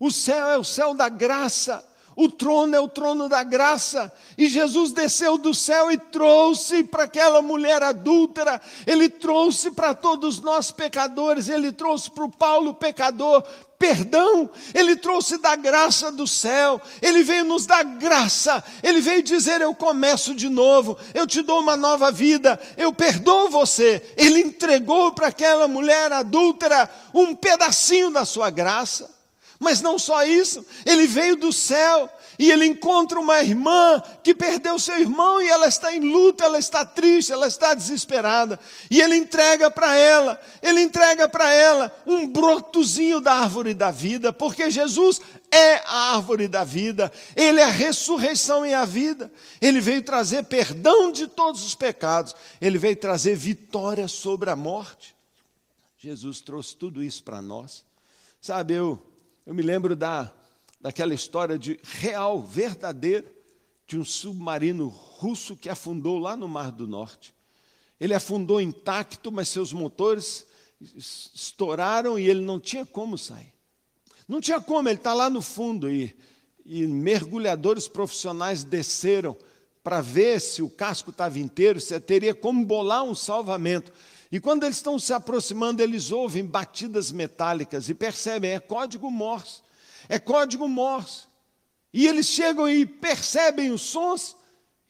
O 0.00 0.10
céu 0.10 0.48
é 0.48 0.56
o 0.56 0.64
céu 0.64 0.94
da 0.94 1.10
graça. 1.10 1.86
O 2.16 2.28
trono 2.28 2.74
é 2.76 2.80
o 2.80 2.88
trono 2.88 3.28
da 3.28 3.42
graça. 3.42 4.12
E 4.38 4.48
Jesus 4.48 4.92
desceu 4.92 5.36
do 5.36 5.52
céu 5.54 5.90
e 5.90 5.98
trouxe 5.98 6.84
para 6.84 7.04
aquela 7.04 7.42
mulher 7.42 7.82
adúltera, 7.82 8.60
ele 8.86 9.08
trouxe 9.08 9.70
para 9.70 9.94
todos 9.94 10.40
nós 10.40 10.70
pecadores, 10.70 11.48
ele 11.48 11.72
trouxe 11.72 12.10
para 12.10 12.24
o 12.24 12.30
Paulo 12.30 12.74
pecador 12.74 13.44
perdão, 13.84 14.48
ele 14.72 14.96
trouxe 14.96 15.36
da 15.36 15.54
graça 15.56 16.10
do 16.10 16.26
céu, 16.26 16.80
ele 17.02 17.22
veio 17.22 17.44
nos 17.44 17.66
dar 17.66 17.84
graça, 17.84 18.64
ele 18.82 19.00
veio 19.00 19.22
dizer: 19.22 19.60
Eu 19.60 19.74
começo 19.74 20.34
de 20.34 20.48
novo, 20.48 20.96
eu 21.12 21.26
te 21.26 21.42
dou 21.42 21.60
uma 21.60 21.76
nova 21.76 22.10
vida, 22.10 22.58
eu 22.78 22.94
perdoo 22.94 23.50
você. 23.50 24.02
Ele 24.16 24.40
entregou 24.40 25.12
para 25.12 25.26
aquela 25.26 25.68
mulher 25.68 26.10
adúltera 26.12 26.88
um 27.12 27.34
pedacinho 27.34 28.10
da 28.10 28.24
sua 28.24 28.48
graça. 28.48 29.12
Mas 29.58 29.80
não 29.80 29.98
só 29.98 30.24
isso, 30.24 30.64
ele 30.84 31.06
veio 31.06 31.36
do 31.36 31.52
céu 31.52 32.10
e 32.38 32.50
ele 32.50 32.66
encontra 32.66 33.20
uma 33.20 33.40
irmã 33.40 34.02
que 34.22 34.34
perdeu 34.34 34.78
seu 34.78 34.98
irmão 34.98 35.40
e 35.40 35.48
ela 35.48 35.68
está 35.68 35.94
em 35.94 36.00
luta, 36.00 36.44
ela 36.44 36.58
está 36.58 36.84
triste, 36.84 37.32
ela 37.32 37.46
está 37.46 37.74
desesperada. 37.74 38.58
E 38.90 39.00
ele 39.00 39.16
entrega 39.16 39.70
para 39.70 39.96
ela, 39.96 40.40
ele 40.60 40.80
entrega 40.80 41.28
para 41.28 41.52
ela 41.52 41.94
um 42.04 42.26
brotozinho 42.26 43.20
da 43.20 43.34
árvore 43.34 43.74
da 43.74 43.90
vida, 43.90 44.32
porque 44.32 44.70
Jesus 44.70 45.20
é 45.50 45.76
a 45.86 46.14
árvore 46.16 46.48
da 46.48 46.64
vida, 46.64 47.12
ele 47.36 47.60
é 47.60 47.64
a 47.64 47.70
ressurreição 47.70 48.66
e 48.66 48.74
a 48.74 48.84
vida. 48.84 49.30
Ele 49.60 49.80
veio 49.80 50.02
trazer 50.02 50.44
perdão 50.44 51.12
de 51.12 51.28
todos 51.28 51.64
os 51.64 51.74
pecados, 51.74 52.34
ele 52.60 52.78
veio 52.78 52.96
trazer 52.96 53.36
vitória 53.36 54.08
sobre 54.08 54.50
a 54.50 54.56
morte. 54.56 55.14
Jesus 55.98 56.40
trouxe 56.40 56.76
tudo 56.76 57.02
isso 57.02 57.22
para 57.22 57.40
nós. 57.40 57.84
Sabe, 58.40 58.74
eu 58.74 59.13
eu 59.46 59.54
me 59.54 59.62
lembro 59.62 59.94
da, 59.94 60.32
daquela 60.80 61.14
história 61.14 61.58
de 61.58 61.78
real, 61.82 62.42
verdadeiro, 62.42 63.28
de 63.86 63.98
um 63.98 64.04
submarino 64.04 64.88
russo 64.88 65.56
que 65.56 65.68
afundou 65.68 66.18
lá 66.18 66.36
no 66.36 66.48
Mar 66.48 66.72
do 66.72 66.86
Norte. 66.86 67.34
Ele 68.00 68.14
afundou 68.14 68.60
intacto, 68.60 69.30
mas 69.30 69.48
seus 69.48 69.72
motores 69.72 70.46
estouraram 70.80 72.18
e 72.18 72.28
ele 72.28 72.40
não 72.40 72.58
tinha 72.58 72.84
como 72.84 73.16
sair. 73.18 73.52
Não 74.26 74.40
tinha 74.40 74.60
como, 74.60 74.88
ele 74.88 74.98
está 74.98 75.12
lá 75.12 75.28
no 75.28 75.42
fundo 75.42 75.90
e, 75.90 76.16
e 76.64 76.86
mergulhadores 76.86 77.86
profissionais 77.86 78.64
desceram 78.64 79.36
para 79.82 80.00
ver 80.00 80.40
se 80.40 80.62
o 80.62 80.70
casco 80.70 81.10
estava 81.10 81.38
inteiro, 81.38 81.78
se 81.78 81.98
teria 82.00 82.34
como 82.34 82.64
bolar 82.64 83.04
um 83.04 83.14
salvamento. 83.14 83.92
E 84.34 84.40
quando 84.40 84.64
eles 84.64 84.78
estão 84.78 84.98
se 84.98 85.12
aproximando, 85.12 85.80
eles 85.80 86.10
ouvem 86.10 86.44
batidas 86.44 87.12
metálicas 87.12 87.88
e 87.88 87.94
percebem, 87.94 88.50
é 88.50 88.58
código 88.58 89.08
Morse. 89.08 89.62
É 90.08 90.18
código 90.18 90.66
Morse. 90.66 91.28
E 91.92 92.08
eles 92.08 92.26
chegam 92.26 92.68
e 92.68 92.84
percebem 92.84 93.70
os 93.70 93.82
sons 93.82 94.36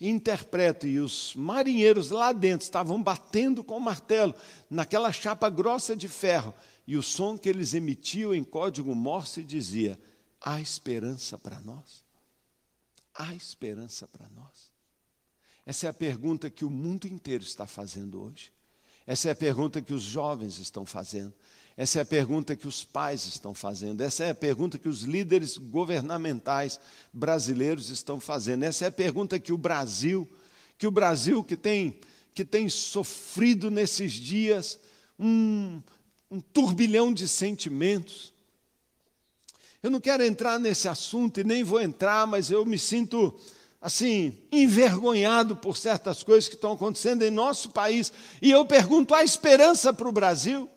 interpretam. 0.00 0.88
E 0.88 0.98
os 0.98 1.34
marinheiros 1.34 2.08
lá 2.08 2.32
dentro 2.32 2.64
estavam 2.64 3.02
batendo 3.02 3.62
com 3.62 3.76
o 3.76 3.80
martelo 3.82 4.34
naquela 4.70 5.12
chapa 5.12 5.50
grossa 5.50 5.94
de 5.94 6.08
ferro. 6.08 6.54
E 6.86 6.96
o 6.96 7.02
som 7.02 7.36
que 7.36 7.50
eles 7.50 7.74
emitiam 7.74 8.34
em 8.34 8.42
código 8.42 8.94
Morse 8.94 9.42
dizia: 9.42 10.00
há 10.40 10.58
esperança 10.58 11.36
para 11.36 11.60
nós. 11.60 12.02
Há 13.14 13.34
esperança 13.34 14.08
para 14.08 14.26
nós. 14.30 14.72
Essa 15.66 15.88
é 15.88 15.90
a 15.90 15.92
pergunta 15.92 16.48
que 16.48 16.64
o 16.64 16.70
mundo 16.70 17.06
inteiro 17.06 17.44
está 17.44 17.66
fazendo 17.66 18.22
hoje. 18.22 18.53
Essa 19.06 19.28
é 19.28 19.32
a 19.32 19.36
pergunta 19.36 19.82
que 19.82 19.92
os 19.92 20.02
jovens 20.02 20.58
estão 20.58 20.86
fazendo. 20.86 21.32
Essa 21.76 21.98
é 21.98 22.02
a 22.02 22.06
pergunta 22.06 22.54
que 22.54 22.68
os 22.68 22.84
pais 22.84 23.26
estão 23.26 23.52
fazendo. 23.52 24.00
Essa 24.00 24.24
é 24.24 24.30
a 24.30 24.34
pergunta 24.34 24.78
que 24.78 24.88
os 24.88 25.02
líderes 25.02 25.58
governamentais 25.58 26.78
brasileiros 27.12 27.90
estão 27.90 28.20
fazendo. 28.20 28.62
Essa 28.62 28.84
é 28.84 28.88
a 28.88 28.92
pergunta 28.92 29.40
que 29.40 29.52
o 29.52 29.58
Brasil, 29.58 30.28
que 30.78 30.86
o 30.86 30.90
Brasil 30.90 31.42
que 31.42 31.56
tem, 31.56 31.98
que 32.32 32.44
tem 32.44 32.68
sofrido 32.68 33.70
nesses 33.70 34.12
dias 34.12 34.78
um, 35.18 35.82
um 36.30 36.40
turbilhão 36.40 37.12
de 37.12 37.26
sentimentos. 37.26 38.32
Eu 39.82 39.90
não 39.90 40.00
quero 40.00 40.24
entrar 40.24 40.58
nesse 40.58 40.88
assunto 40.88 41.40
e 41.40 41.44
nem 41.44 41.64
vou 41.64 41.80
entrar, 41.80 42.26
mas 42.26 42.50
eu 42.50 42.64
me 42.64 42.78
sinto 42.78 43.38
assim, 43.84 44.38
envergonhado 44.50 45.54
por 45.54 45.76
certas 45.76 46.22
coisas 46.22 46.48
que 46.48 46.54
estão 46.54 46.72
acontecendo 46.72 47.22
em 47.22 47.30
nosso 47.30 47.68
país. 47.68 48.10
E 48.40 48.50
eu 48.50 48.64
pergunto: 48.64 49.14
há 49.14 49.22
esperança 49.22 49.92
para 49.92 50.08
o 50.08 50.12
Brasil? 50.12 50.70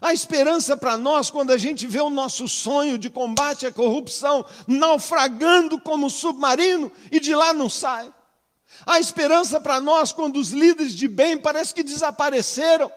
Há 0.00 0.12
esperança 0.12 0.76
para 0.76 0.98
nós 0.98 1.30
quando 1.30 1.52
a 1.52 1.56
gente 1.56 1.86
vê 1.86 2.00
o 2.00 2.10
nosso 2.10 2.48
sonho 2.48 2.98
de 2.98 3.08
combate 3.08 3.66
à 3.66 3.72
corrupção 3.72 4.44
naufragando 4.66 5.80
como 5.80 6.10
submarino 6.10 6.90
e 7.12 7.20
de 7.20 7.32
lá 7.36 7.54
não 7.54 7.70
sai? 7.70 8.12
Há 8.84 8.98
esperança 8.98 9.60
para 9.60 9.80
nós 9.80 10.12
quando 10.12 10.36
os 10.36 10.50
líderes 10.50 10.92
de 10.92 11.06
bem 11.06 11.38
parece 11.38 11.72
que 11.72 11.84
desapareceram 11.84 12.90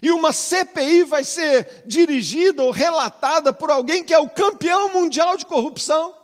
e 0.00 0.12
uma 0.12 0.32
CPI 0.32 1.02
vai 1.02 1.24
ser 1.24 1.82
dirigida 1.84 2.62
ou 2.62 2.70
relatada 2.70 3.52
por 3.52 3.68
alguém 3.68 4.04
que 4.04 4.14
é 4.14 4.18
o 4.18 4.30
campeão 4.30 4.92
mundial 4.92 5.36
de 5.36 5.44
corrupção? 5.44 6.15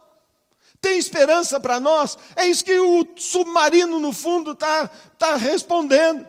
Tem 0.82 0.98
esperança 0.98 1.60
para 1.60 1.78
nós? 1.78 2.18
É 2.34 2.44
isso 2.44 2.64
que 2.64 2.78
o 2.78 3.06
submarino, 3.16 4.00
no 4.00 4.12
fundo, 4.12 4.50
está 4.50 4.88
tá 5.16 5.36
respondendo. 5.36 6.26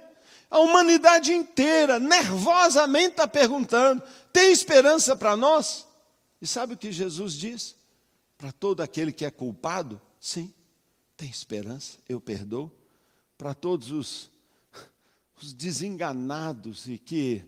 A 0.50 0.60
humanidade 0.60 1.34
inteira, 1.34 2.00
nervosamente, 2.00 3.10
está 3.10 3.28
perguntando: 3.28 4.04
tem 4.32 4.52
esperança 4.52 5.16
para 5.16 5.36
nós? 5.36 5.88
E 6.40 6.46
sabe 6.46 6.76
o 6.76 6.78
que 6.78 6.92
Jesus 6.92 7.34
diz? 7.34 7.76
Para 8.38 8.52
todo 8.52 8.82
aquele 8.82 9.12
que 9.12 9.26
é 9.26 9.32
culpado, 9.32 10.00
sim, 10.20 10.54
tem 11.18 11.30
esperança, 11.30 11.98
eu 12.08 12.22
perdoo. 12.22 12.72
Para 13.36 13.56
todos 13.56 13.90
os, 13.90 14.30
os 15.42 15.52
desenganados 15.52 16.88
e 16.88 17.00
que 17.00 17.44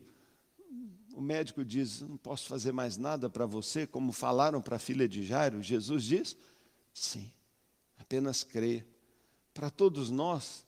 o 1.14 1.22
médico 1.22 1.64
diz: 1.64 2.02
não 2.02 2.18
posso 2.18 2.48
fazer 2.48 2.72
mais 2.72 2.98
nada 2.98 3.30
para 3.30 3.46
você, 3.46 3.86
como 3.86 4.12
falaram 4.12 4.60
para 4.60 4.78
a 4.78 4.80
filha 4.80 5.08
de 5.08 5.24
Jairo, 5.24 5.62
Jesus 5.62 6.04
diz: 6.04 6.36
Sim, 6.96 7.30
apenas 8.00 8.42
crer. 8.42 8.88
Para 9.54 9.70
todos 9.70 10.10
nós, 10.10 10.66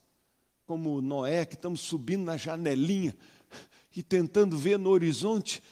como 0.65 1.01
Noé, 1.01 1.45
que 1.45 1.55
estamos 1.55 1.79
subindo 1.79 2.25
na 2.25 2.35
janelinha 2.35 3.15
e 3.95 4.03
tentando 4.03 4.57
ver 4.57 4.77
no 4.77 4.89
horizonte 4.89 5.63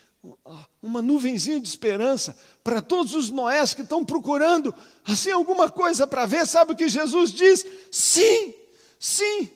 uma 0.82 1.02
nuvenzinha 1.02 1.60
de 1.60 1.68
esperança, 1.68 2.36
para 2.64 2.82
todos 2.82 3.14
os 3.14 3.30
Noés 3.30 3.74
que 3.74 3.82
estão 3.84 4.04
procurando 4.04 4.74
assim 5.04 5.30
alguma 5.30 5.70
coisa 5.70 6.08
para 6.08 6.26
ver, 6.26 6.48
sabe 6.48 6.72
o 6.72 6.76
que 6.76 6.88
Jesus 6.90 7.32
diz? 7.32 7.64
Sim, 7.92 8.56
sim. 8.98 9.52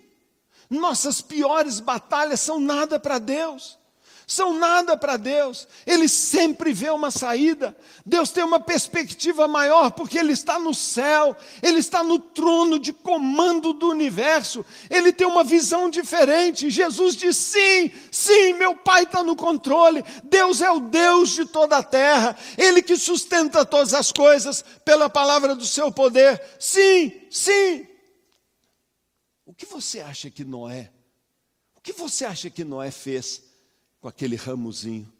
Nossas 0.70 1.22
piores 1.22 1.80
batalhas 1.80 2.42
são 2.42 2.60
nada 2.60 3.00
para 3.00 3.18
Deus 3.18 3.79
são 4.30 4.54
nada 4.54 4.96
para 4.96 5.18
Deus. 5.18 5.68
Ele 5.88 6.08
sempre 6.08 6.72
vê 6.72 6.92
uma 6.92 7.10
saída. 7.10 7.76
Deus 8.06 8.30
tem 8.30 8.44
uma 8.44 8.60
perspectiva 8.60 9.48
maior, 9.48 9.90
porque 9.90 10.20
Ele 10.20 10.34
está 10.34 10.60
no 10.60 10.72
céu, 10.72 11.36
Ele 11.64 11.80
está 11.80 12.04
no 12.04 12.20
trono 12.20 12.78
de 12.78 12.94
comando 12.94 13.74
do 13.74 13.90
universo. 13.90 14.64
Ele 14.88 15.12
tem 15.12 15.26
uma 15.26 15.44
visão 15.44 15.90
diferente. 15.90 16.70
Jesus 16.70 17.16
diz: 17.16 17.38
sim, 17.38 17.92
sim, 18.12 18.54
meu 18.54 18.76
Pai 18.76 19.02
está 19.02 19.24
no 19.24 19.36
controle. 19.36 20.06
Deus 20.24 20.62
é 20.62 20.70
o 20.70 20.80
Deus 20.80 21.32
de 21.32 21.46
toda 21.46 21.78
a 21.78 21.84
terra. 21.84 22.38
Ele 22.56 22.84
que 22.84 22.98
sustenta 22.98 23.66
todas 23.66 23.96
as 23.96 24.12
coisas 24.12 24.64
pela 24.86 25.10
palavra 25.10 25.56
do 25.56 25.66
seu 25.66 25.92
poder. 25.92 26.40
Sim, 26.60 27.12
sim. 27.32 27.88
O 29.44 29.56
que 29.56 29.66
você 29.66 30.02
acha 30.02 30.30
que 30.30 30.46
Noé? 30.46 30.92
O 31.74 31.82
que 31.82 31.94
você 31.94 32.26
acha 32.26 32.48
que 32.52 32.64
Noé 32.64 32.92
fez? 32.92 33.49
Com 34.00 34.08
aquele 34.08 34.36
ramozinho, 34.36 35.12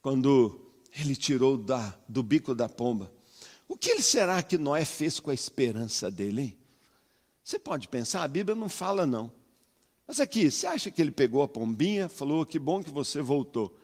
quando 0.00 0.60
ele 0.98 1.16
tirou 1.16 1.56
da, 1.56 1.94
do 2.08 2.22
bico 2.22 2.54
da 2.54 2.68
pomba. 2.68 3.12
O 3.68 3.76
que 3.76 4.00
será 4.00 4.42
que 4.42 4.56
Noé 4.56 4.84
fez 4.84 5.18
com 5.18 5.30
a 5.30 5.34
esperança 5.34 6.10
dele, 6.10 6.42
hein? 6.42 6.58
Você 7.42 7.58
pode 7.58 7.88
pensar, 7.88 8.22
a 8.22 8.28
Bíblia 8.28 8.54
não 8.54 8.68
fala 8.68 9.06
não. 9.06 9.32
Mas 10.06 10.20
aqui, 10.20 10.50
você 10.50 10.66
acha 10.66 10.90
que 10.90 11.00
ele 11.02 11.10
pegou 11.10 11.42
a 11.42 11.48
pombinha, 11.48 12.08
falou 12.08 12.46
que 12.46 12.58
bom 12.58 12.82
que 12.82 12.90
você 12.90 13.20
voltou. 13.20 13.76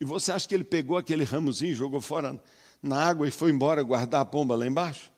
E 0.00 0.04
você 0.04 0.32
acha 0.32 0.46
que 0.46 0.54
ele 0.54 0.64
pegou 0.64 0.96
aquele 0.96 1.24
ramozinho, 1.24 1.74
jogou 1.74 2.00
fora 2.00 2.38
na 2.82 3.02
água 3.02 3.26
e 3.26 3.30
foi 3.30 3.50
embora 3.50 3.82
guardar 3.82 4.20
a 4.20 4.24
pomba 4.24 4.54
lá 4.56 4.66
embaixo? 4.66 5.10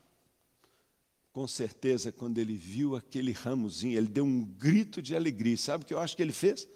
Com 1.33 1.47
certeza, 1.47 2.11
quando 2.11 2.37
ele 2.39 2.55
viu 2.55 2.95
aquele 2.95 3.31
ramozinho, 3.31 3.97
ele 3.97 4.07
deu 4.07 4.23
um 4.23 4.43
grito 4.43 5.01
de 5.01 5.15
alegria. 5.15 5.57
Sabe 5.57 5.83
o 5.83 5.87
que 5.87 5.93
eu 5.93 5.99
acho 5.99 6.15
que 6.15 6.21
ele 6.21 6.33
fez? 6.33 6.67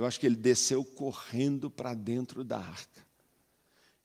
Eu 0.00 0.06
acho 0.06 0.18
que 0.18 0.24
ele 0.24 0.34
desceu 0.34 0.82
correndo 0.82 1.70
para 1.70 1.92
dentro 1.92 2.42
da 2.42 2.56
arca. 2.56 3.06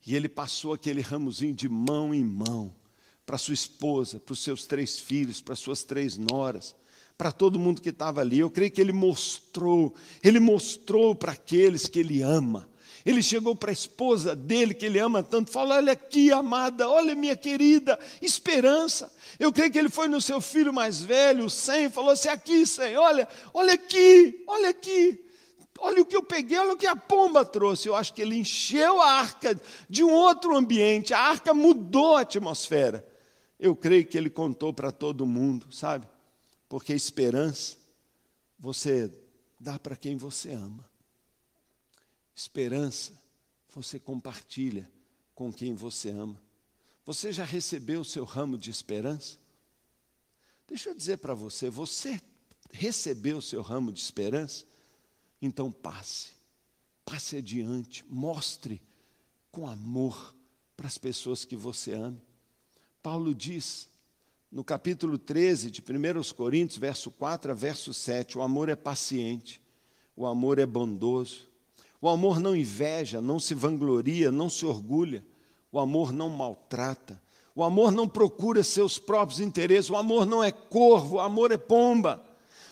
E 0.06 0.14
ele 0.14 0.28
passou 0.28 0.74
aquele 0.74 1.00
ramozinho 1.00 1.54
de 1.54 1.70
mão 1.70 2.14
em 2.14 2.22
mão 2.22 2.76
para 3.24 3.38
sua 3.38 3.54
esposa, 3.54 4.20
para 4.20 4.34
os 4.34 4.40
seus 4.40 4.66
três 4.66 4.98
filhos, 4.98 5.40
para 5.40 5.56
suas 5.56 5.84
três 5.84 6.18
noras, 6.18 6.76
para 7.16 7.32
todo 7.32 7.58
mundo 7.58 7.80
que 7.80 7.88
estava 7.88 8.20
ali. 8.20 8.40
Eu 8.40 8.50
creio 8.50 8.70
que 8.70 8.78
ele 8.78 8.92
mostrou, 8.92 9.94
ele 10.22 10.38
mostrou 10.38 11.14
para 11.14 11.32
aqueles 11.32 11.88
que 11.88 12.00
ele 12.00 12.20
ama. 12.20 12.68
Ele 13.02 13.22
chegou 13.22 13.56
para 13.56 13.70
a 13.70 13.72
esposa 13.72 14.36
dele, 14.36 14.74
que 14.74 14.84
ele 14.84 14.98
ama 14.98 15.22
tanto, 15.22 15.50
falou: 15.50 15.72
Olha 15.72 15.92
aqui, 15.92 16.30
amada, 16.30 16.90
olha, 16.90 17.14
minha 17.14 17.36
querida, 17.36 17.98
esperança. 18.20 19.10
Eu 19.38 19.50
creio 19.50 19.72
que 19.72 19.78
ele 19.78 19.88
foi 19.88 20.08
no 20.08 20.20
seu 20.20 20.42
filho 20.42 20.74
mais 20.74 21.00
velho, 21.00 21.46
o 21.46 21.50
Sem, 21.50 21.88
falou 21.88 22.10
assim: 22.10 22.28
Aqui, 22.28 22.66
Sem, 22.66 22.98
olha, 22.98 23.26
olha 23.54 23.72
aqui, 23.72 24.44
olha 24.46 24.68
aqui. 24.68 25.25
Olha 25.78 26.02
o 26.02 26.06
que 26.06 26.16
eu 26.16 26.22
peguei, 26.22 26.58
olha 26.58 26.74
o 26.74 26.76
que 26.76 26.86
a 26.86 26.96
pomba 26.96 27.44
trouxe. 27.44 27.88
Eu 27.88 27.94
acho 27.94 28.14
que 28.14 28.22
ele 28.22 28.36
encheu 28.36 29.00
a 29.00 29.12
arca 29.12 29.60
de 29.88 30.02
um 30.02 30.12
outro 30.12 30.56
ambiente, 30.56 31.12
a 31.12 31.20
arca 31.20 31.52
mudou 31.52 32.16
a 32.16 32.22
atmosfera. 32.22 33.06
Eu 33.58 33.74
creio 33.74 34.06
que 34.06 34.16
ele 34.16 34.30
contou 34.30 34.72
para 34.72 34.92
todo 34.92 35.26
mundo, 35.26 35.72
sabe? 35.72 36.06
Porque 36.68 36.92
esperança 36.92 37.76
você 38.58 39.10
dá 39.58 39.78
para 39.78 39.96
quem 39.96 40.16
você 40.16 40.52
ama. 40.52 40.84
Esperança 42.34 43.12
você 43.74 43.98
compartilha 43.98 44.90
com 45.34 45.52
quem 45.52 45.74
você 45.74 46.10
ama. 46.10 46.40
Você 47.04 47.32
já 47.32 47.44
recebeu 47.44 48.00
o 48.00 48.04
seu 48.04 48.24
ramo 48.24 48.58
de 48.58 48.70
esperança? 48.70 49.38
Deixa 50.66 50.90
eu 50.90 50.94
dizer 50.94 51.18
para 51.18 51.34
você, 51.34 51.70
você 51.70 52.20
recebeu 52.72 53.38
o 53.38 53.42
seu 53.42 53.62
ramo 53.62 53.92
de 53.92 54.00
esperança? 54.00 54.64
Então 55.40 55.70
passe, 55.70 56.32
passe 57.04 57.36
adiante, 57.36 58.04
mostre 58.08 58.80
com 59.50 59.66
amor 59.66 60.34
para 60.76 60.86
as 60.86 60.98
pessoas 60.98 61.44
que 61.44 61.56
você 61.56 61.92
ama. 61.92 62.20
Paulo 63.02 63.34
diz 63.34 63.88
no 64.50 64.64
capítulo 64.64 65.18
13 65.18 65.70
de 65.70 65.80
1 65.80 66.34
Coríntios, 66.34 66.78
verso 66.78 67.10
4 67.10 67.52
a 67.52 67.54
verso 67.54 67.92
7, 67.92 68.38
o 68.38 68.42
amor 68.42 68.68
é 68.68 68.76
paciente, 68.76 69.60
o 70.16 70.26
amor 70.26 70.58
é 70.58 70.66
bondoso, 70.66 71.48
o 72.00 72.08
amor 72.08 72.40
não 72.40 72.54
inveja, 72.54 73.20
não 73.20 73.38
se 73.38 73.54
vangloria, 73.54 74.30
não 74.30 74.48
se 74.48 74.64
orgulha, 74.64 75.24
o 75.70 75.78
amor 75.78 76.12
não 76.12 76.30
maltrata, 76.30 77.20
o 77.54 77.62
amor 77.62 77.90
não 77.90 78.08
procura 78.08 78.62
seus 78.62 78.98
próprios 78.98 79.40
interesses, 79.40 79.90
o 79.90 79.96
amor 79.96 80.26
não 80.26 80.42
é 80.42 80.52
corvo, 80.52 81.16
o 81.16 81.20
amor 81.20 81.52
é 81.52 81.58
pomba, 81.58 82.24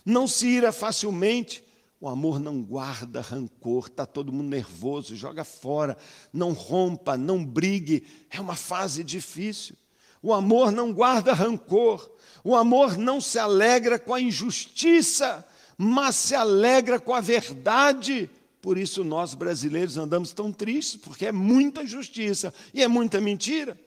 não 0.04 0.26
se 0.28 0.46
ira 0.46 0.72
facilmente, 0.72 1.64
o 2.05 2.09
amor 2.11 2.38
não 2.38 2.62
guarda 2.62 3.22
rancor, 3.22 3.86
está 3.86 4.05
todo 4.05 4.30
mundo 4.30 4.50
nervoso, 4.50 5.16
joga 5.16 5.42
fora, 5.42 5.96
não 6.30 6.52
rompa, 6.52 7.16
não 7.16 7.42
brigue, 7.42 8.07
é 8.28 8.38
uma 8.38 8.55
fase 8.55 9.02
difícil. 9.02 9.74
O 10.22 10.34
amor 10.34 10.70
não 10.70 10.92
guarda 10.92 11.32
rancor. 11.32 12.11
O 12.44 12.55
amor 12.55 12.98
não 12.98 13.22
se 13.22 13.38
alegra 13.38 13.98
com 13.98 14.12
a 14.12 14.20
injustiça, 14.20 15.42
mas 15.78 16.16
se 16.16 16.34
alegra 16.34 17.00
com 17.00 17.14
a 17.14 17.22
verdade. 17.22 18.28
Por 18.61 18.76
isso 18.76 19.02
nós 19.02 19.32
brasileiros 19.32 19.96
andamos 19.96 20.30
tão 20.34 20.52
tristes, 20.52 21.00
porque 21.00 21.24
é 21.24 21.32
muita 21.32 21.84
injustiça 21.84 22.52
e 22.74 22.82
é 22.82 22.86
muita 22.86 23.18
mentira. 23.18 23.80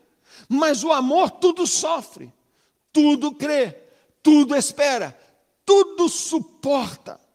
Mas 0.50 0.84
o 0.84 0.92
amor 0.92 1.30
tudo 1.30 1.68
sofre, 1.68 2.34
tudo 2.92 3.32
crê, 3.32 3.78
tudo 4.24 4.56
espera, 4.56 5.16
tudo 5.64 6.10
suporta, 6.10 7.27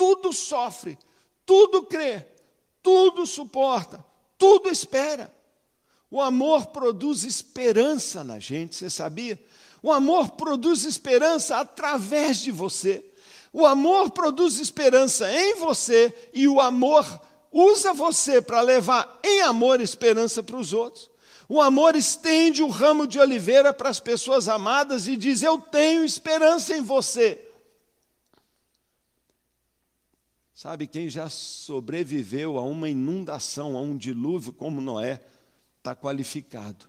tudo 0.00 0.32
sofre, 0.32 0.98
tudo 1.44 1.82
crê, 1.82 2.24
tudo 2.82 3.26
suporta, 3.26 4.02
tudo 4.38 4.70
espera. 4.70 5.30
O 6.10 6.22
amor 6.22 6.68
produz 6.68 7.22
esperança 7.22 8.24
na 8.24 8.38
gente, 8.38 8.76
você 8.76 8.88
sabia? 8.88 9.38
O 9.82 9.92
amor 9.92 10.30
produz 10.30 10.84
esperança 10.84 11.58
através 11.58 12.38
de 12.38 12.50
você. 12.50 13.04
O 13.52 13.66
amor 13.66 14.10
produz 14.10 14.58
esperança 14.58 15.30
em 15.30 15.56
você 15.56 16.30
e 16.32 16.48
o 16.48 16.62
amor 16.62 17.04
usa 17.52 17.92
você 17.92 18.40
para 18.40 18.62
levar 18.62 19.20
em 19.22 19.42
amor 19.42 19.82
esperança 19.82 20.42
para 20.42 20.56
os 20.56 20.72
outros. 20.72 21.10
O 21.46 21.60
amor 21.60 21.94
estende 21.94 22.62
o 22.62 22.68
ramo 22.68 23.06
de 23.06 23.20
oliveira 23.20 23.70
para 23.70 23.90
as 23.90 24.00
pessoas 24.00 24.48
amadas 24.48 25.06
e 25.06 25.14
diz: 25.14 25.42
Eu 25.42 25.58
tenho 25.58 26.06
esperança 26.06 26.74
em 26.74 26.80
você. 26.80 27.49
Sabe 30.60 30.86
quem 30.86 31.08
já 31.08 31.30
sobreviveu 31.30 32.58
a 32.58 32.62
uma 32.62 32.86
inundação, 32.86 33.78
a 33.78 33.80
um 33.80 33.96
dilúvio 33.96 34.52
como 34.52 34.78
Noé? 34.78 35.18
está 35.78 35.96
qualificado 35.96 36.84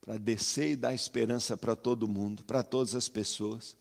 para 0.00 0.16
descer 0.16 0.70
e 0.70 0.76
dar 0.76 0.94
esperança 0.94 1.54
para 1.54 1.76
todo 1.76 2.08
mundo, 2.08 2.42
para 2.44 2.62
todas 2.62 2.94
as 2.94 3.06
pessoas. 3.06 3.76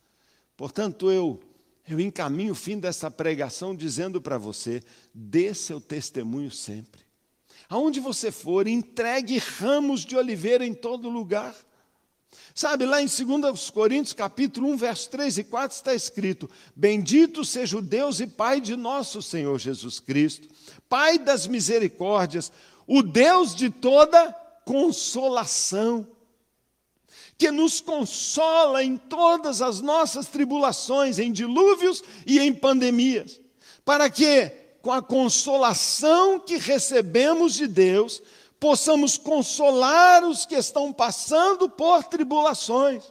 Portanto, 0.58 1.10
eu 1.10 1.40
eu 1.88 2.02
encaminho 2.02 2.52
o 2.52 2.56
fim 2.56 2.78
dessa 2.78 3.10
pregação 3.10 3.74
dizendo 3.74 4.20
para 4.20 4.38
você: 4.38 4.84
dê 5.14 5.54
seu 5.54 5.80
testemunho 5.80 6.52
sempre. 6.52 7.00
Aonde 7.70 8.02
você 8.02 8.30
for, 8.30 8.68
entregue 8.68 9.38
ramos 9.38 10.02
de 10.02 10.18
oliveira 10.18 10.66
em 10.66 10.74
todo 10.74 11.10
lugar. 11.10 11.56
Sabe, 12.54 12.86
lá 12.86 13.02
em 13.02 13.06
2 13.06 13.70
Coríntios, 13.70 14.14
capítulo 14.14 14.70
1, 14.70 14.78
verso 14.78 15.10
3 15.12 15.38
e 15.38 15.44
4, 15.44 15.78
está 15.78 15.94
escrito: 15.94 16.50
Bendito 16.76 17.46
seja 17.46 17.78
o 17.78 17.82
Deus 17.82 18.20
e 18.20 18.28
Pai 18.28 18.60
de 18.60 18.76
nosso 18.76 19.22
Senhor 19.22 19.60
Jesus 19.60 20.00
Cristo, 20.00 20.48
Pai 20.90 21.20
das 21.20 21.46
misericórdias, 21.46 22.52
o 22.88 23.04
Deus 23.04 23.56
de 23.56 23.70
toda 23.70 24.34
consolação, 24.66 26.08
que 27.38 27.52
nos 27.52 27.80
consola 27.80 28.84
em 28.84 28.98
todas 28.98 29.62
as 29.62 29.80
nossas 29.80 30.26
tribulações, 30.28 31.20
em 31.20 31.32
dilúvios 31.32 32.04
e 32.26 32.40
em 32.40 32.52
pandemias, 32.52 33.40
para 33.86 34.10
que, 34.10 34.52
com 34.82 34.92
a 34.92 35.02
consolação 35.02 36.40
que 36.40 36.58
recebemos 36.58 37.54
de 37.54 37.68
Deus, 37.68 38.22
possamos 38.60 39.18
consolar 39.18 40.24
os 40.24 40.46
que 40.46 40.56
estão 40.56 40.92
passando 40.92 41.70
por 41.70 42.04
tribulações. 42.04 43.04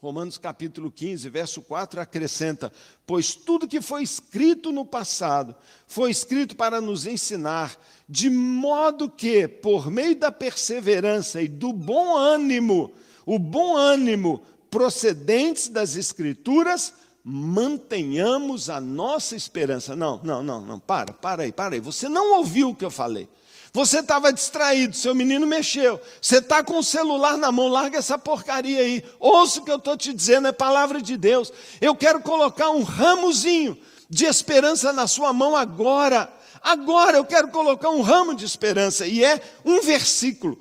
Romanos 0.00 0.38
capítulo 0.38 0.90
15, 0.90 1.28
verso 1.28 1.60
4 1.60 2.00
acrescenta: 2.00 2.72
Pois 3.06 3.34
tudo 3.34 3.68
que 3.68 3.82
foi 3.82 4.02
escrito 4.02 4.72
no 4.72 4.84
passado 4.84 5.54
foi 5.86 6.10
escrito 6.10 6.56
para 6.56 6.80
nos 6.80 7.06
ensinar, 7.06 7.78
de 8.08 8.30
modo 8.30 9.10
que, 9.10 9.46
por 9.46 9.90
meio 9.90 10.16
da 10.16 10.32
perseverança 10.32 11.42
e 11.42 11.48
do 11.48 11.70
bom 11.70 12.16
ânimo, 12.16 12.92
o 13.26 13.38
bom 13.38 13.76
ânimo 13.76 14.42
procedentes 14.70 15.68
das 15.68 15.96
Escrituras, 15.96 16.94
mantenhamos 17.22 18.70
a 18.70 18.80
nossa 18.80 19.36
esperança. 19.36 19.94
Não, 19.94 20.20
não, 20.22 20.42
não, 20.42 20.60
não, 20.62 20.78
para, 20.78 21.12
para 21.12 21.42
aí, 21.42 21.52
para 21.52 21.74
aí. 21.74 21.80
Você 21.80 22.08
não 22.08 22.38
ouviu 22.38 22.70
o 22.70 22.74
que 22.74 22.84
eu 22.84 22.90
falei. 22.90 23.28
Você 23.72 24.00
estava 24.00 24.32
distraído, 24.32 24.96
seu 24.96 25.14
menino 25.14 25.46
mexeu. 25.46 26.00
Você 26.20 26.38
está 26.38 26.62
com 26.62 26.78
o 26.78 26.84
celular 26.84 27.36
na 27.36 27.52
mão, 27.52 27.68
larga 27.68 27.98
essa 27.98 28.18
porcaria 28.18 28.80
aí. 28.80 29.04
Ouça 29.18 29.60
o 29.60 29.64
que 29.64 29.70
eu 29.70 29.76
estou 29.76 29.96
te 29.96 30.12
dizendo, 30.12 30.48
é 30.48 30.52
palavra 30.52 31.00
de 31.00 31.16
Deus. 31.16 31.52
Eu 31.80 31.94
quero 31.94 32.20
colocar 32.20 32.70
um 32.70 32.82
ramozinho 32.82 33.78
de 34.08 34.24
esperança 34.24 34.92
na 34.92 35.06
sua 35.06 35.32
mão 35.32 35.56
agora. 35.56 36.32
Agora 36.60 37.16
eu 37.16 37.24
quero 37.24 37.48
colocar 37.48 37.90
um 37.90 38.02
ramo 38.02 38.34
de 38.34 38.44
esperança, 38.44 39.06
e 39.06 39.24
é 39.24 39.40
um 39.64 39.80
versículo. 39.80 40.58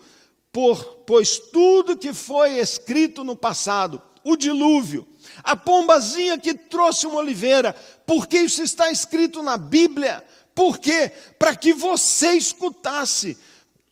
Por, 0.51 1.03
pois 1.05 1.37
tudo 1.37 1.97
que 1.97 2.13
foi 2.13 2.59
escrito 2.59 3.23
no 3.23 3.35
passado, 3.35 4.01
o 4.23 4.35
dilúvio, 4.35 5.07
a 5.43 5.55
pombazinha 5.55 6.37
que 6.37 6.53
trouxe 6.53 7.07
uma 7.07 7.19
oliveira, 7.19 7.75
porque 8.05 8.37
isso 8.37 8.61
está 8.61 8.91
escrito 8.91 9.41
na 9.41 9.57
Bíblia 9.57 10.23
por 10.53 10.77
quê? 10.77 11.11
Para 11.37 11.55
que 11.55 11.73
você 11.73 12.33
escutasse. 12.33 13.37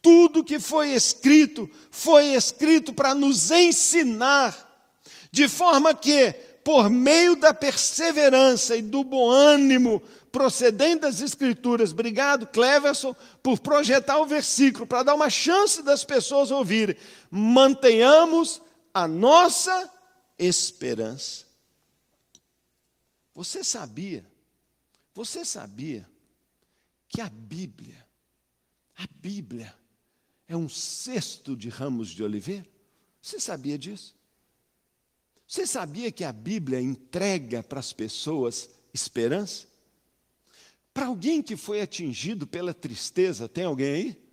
Tudo 0.01 0.43
que 0.43 0.59
foi 0.59 0.91
escrito, 0.91 1.69
foi 1.89 2.33
escrito 2.33 2.93
para 2.93 3.13
nos 3.13 3.51
ensinar, 3.51 4.55
de 5.31 5.47
forma 5.47 5.93
que, 5.93 6.31
por 6.63 6.89
meio 6.89 7.35
da 7.35 7.53
perseverança 7.53 8.75
e 8.75 8.81
do 8.81 9.03
bom 9.03 9.29
ânimo 9.29 10.01
procedente 10.31 11.01
das 11.01 11.19
Escrituras, 11.19 11.91
obrigado, 11.91 12.47
Cleverson, 12.47 13.15
por 13.41 13.59
projetar 13.59 14.19
o 14.19 14.25
versículo, 14.25 14.85
para 14.85 15.03
dar 15.03 15.15
uma 15.15 15.29
chance 15.29 15.81
das 15.81 16.03
pessoas 16.03 16.51
ouvirem, 16.51 16.95
mantenhamos 17.31 18.61
a 18.93 19.07
nossa 19.07 19.91
esperança. 20.37 21.45
Você 23.33 23.63
sabia, 23.63 24.25
você 25.13 25.43
sabia 25.43 26.07
que 27.07 27.21
a 27.21 27.29
Bíblia, 27.29 28.05
a 28.95 29.05
Bíblia 29.15 29.73
é 30.47 30.55
um 30.55 30.69
cesto 30.69 31.55
de 31.55 31.69
ramos 31.69 32.09
de 32.09 32.23
oliveira? 32.23 32.67
Você 33.21 33.39
sabia 33.39 33.77
disso? 33.77 34.15
Você 35.47 35.65
sabia 35.65 36.11
que 36.11 36.23
a 36.23 36.31
Bíblia 36.33 36.81
entrega 36.81 37.63
para 37.63 37.79
as 37.79 37.93
pessoas 37.93 38.69
esperança? 38.93 39.67
Para 40.93 41.07
alguém 41.07 41.41
que 41.41 41.55
foi 41.55 41.81
atingido 41.81 42.45
pela 42.45 42.73
tristeza, 42.73 43.47
tem 43.47 43.63
alguém 43.63 43.93
aí? 43.93 44.27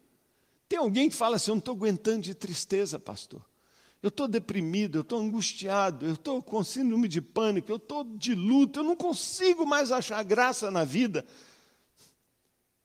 Tem 0.69 0.79
alguém 0.79 1.09
que 1.09 1.15
fala 1.15 1.37
assim: 1.37 1.51
Eu 1.51 1.57
não 1.57 1.59
estou 1.61 1.75
aguentando 1.75 2.23
de 2.23 2.35
tristeza, 2.35 2.99
pastor. 2.99 3.45
Eu 4.03 4.09
estou 4.09 4.29
deprimido, 4.29 4.99
eu 4.99 5.03
estou 5.03 5.19
angustiado, 5.19 6.05
eu 6.05 6.15
estou 6.15 6.43
com 6.43 6.63
síndrome 6.63 7.09
de 7.09 7.23
pânico, 7.23 7.71
eu 7.71 7.77
estou 7.77 8.05
de 8.05 8.35
luto, 8.35 8.81
eu 8.81 8.85
não 8.85 8.97
consigo 8.97 9.65
mais 9.65 9.91
achar 9.91 10.23
graça 10.23 10.71
na 10.71 10.85
vida. 10.85 11.25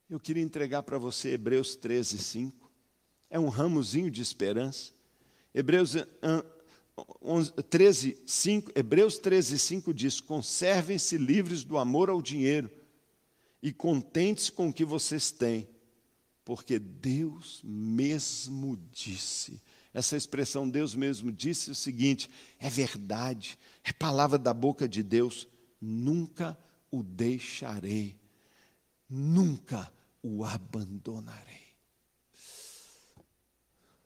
Eu 0.10 0.20
queria 0.20 0.42
entregar 0.42 0.82
para 0.82 0.98
você 0.98 1.34
Hebreus 1.34 1.76
13, 1.76 2.18
5. 2.18 2.72
É 3.30 3.40
um 3.40 3.48
ramozinho 3.48 4.10
de 4.10 4.24
esperança. 4.24 4.92
Hebreus 5.54 5.94
13, 7.70 8.18
5, 8.26 8.72
Hebreus 8.74 9.20
13, 9.20 9.60
5 9.60 9.94
diz: 9.94 10.20
Conservem-se 10.20 11.16
livres 11.16 11.64
do 11.64 11.78
amor 11.78 12.10
ao 12.10 12.24
dinheiro 12.24 12.72
e 13.62 13.72
contente-se 13.72 14.52
com 14.52 14.70
o 14.70 14.74
que 14.74 14.84
vocês 14.84 15.30
têm, 15.30 15.70
porque 16.44 16.80
Deus 16.80 17.62
mesmo 17.64 18.80
disse. 18.92 19.62
Essa 19.94 20.18
expressão 20.18 20.68
Deus 20.68 20.96
mesmo 20.96 21.32
disse 21.32 21.70
o 21.70 21.76
seguinte: 21.76 22.28
é 22.58 22.68
verdade, 22.68 23.60
é 23.84 23.94
palavra 23.94 24.40
da 24.40 24.56
boca 24.56 24.90
de 24.90 25.04
Deus, 25.04 25.48
nunca 25.80 26.58
o 26.90 27.04
deixarei, 27.04 28.18
nunca 29.08 29.92
o 30.22 30.44
abandonarei. 30.44 31.70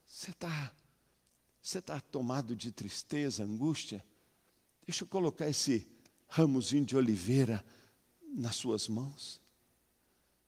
Você 0.06 0.30
está 0.30 0.72
você 1.64 1.80
tá 1.80 1.98
tomado 1.98 2.54
de 2.54 2.70
tristeza, 2.70 3.42
angústia? 3.42 4.04
Deixa 4.86 5.04
eu 5.04 5.08
colocar 5.08 5.48
esse 5.48 5.88
ramozinho 6.28 6.84
de 6.84 6.94
oliveira 6.94 7.64
nas 8.34 8.56
suas 8.56 8.86
mãos. 8.86 9.40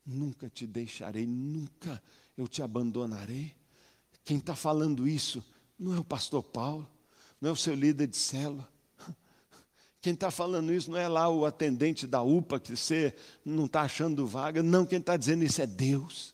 Nunca 0.04 0.50
te 0.50 0.66
deixarei, 0.66 1.26
nunca 1.26 2.02
eu 2.36 2.46
te 2.46 2.62
abandonarei. 2.62 3.56
Quem 4.26 4.36
está 4.36 4.54
falando 4.54 5.08
isso 5.08 5.42
não 5.78 5.94
é 5.94 5.98
o 5.98 6.04
pastor 6.04 6.42
Paulo, 6.42 6.86
não 7.40 7.48
é 7.48 7.52
o 7.52 7.56
seu 7.56 7.74
líder 7.74 8.08
de 8.08 8.16
célula. 8.18 8.70
Quem 10.06 10.14
está 10.14 10.30
falando 10.30 10.72
isso 10.72 10.88
não 10.88 10.98
é 10.98 11.08
lá 11.08 11.28
o 11.28 11.44
atendente 11.44 12.06
da 12.06 12.22
UPA 12.22 12.60
que 12.60 12.76
você 12.76 13.12
não 13.44 13.64
está 13.64 13.80
achando 13.80 14.24
vaga. 14.24 14.62
Não, 14.62 14.86
quem 14.86 15.00
está 15.00 15.16
dizendo 15.16 15.42
isso 15.42 15.60
é 15.60 15.66
Deus. 15.66 16.32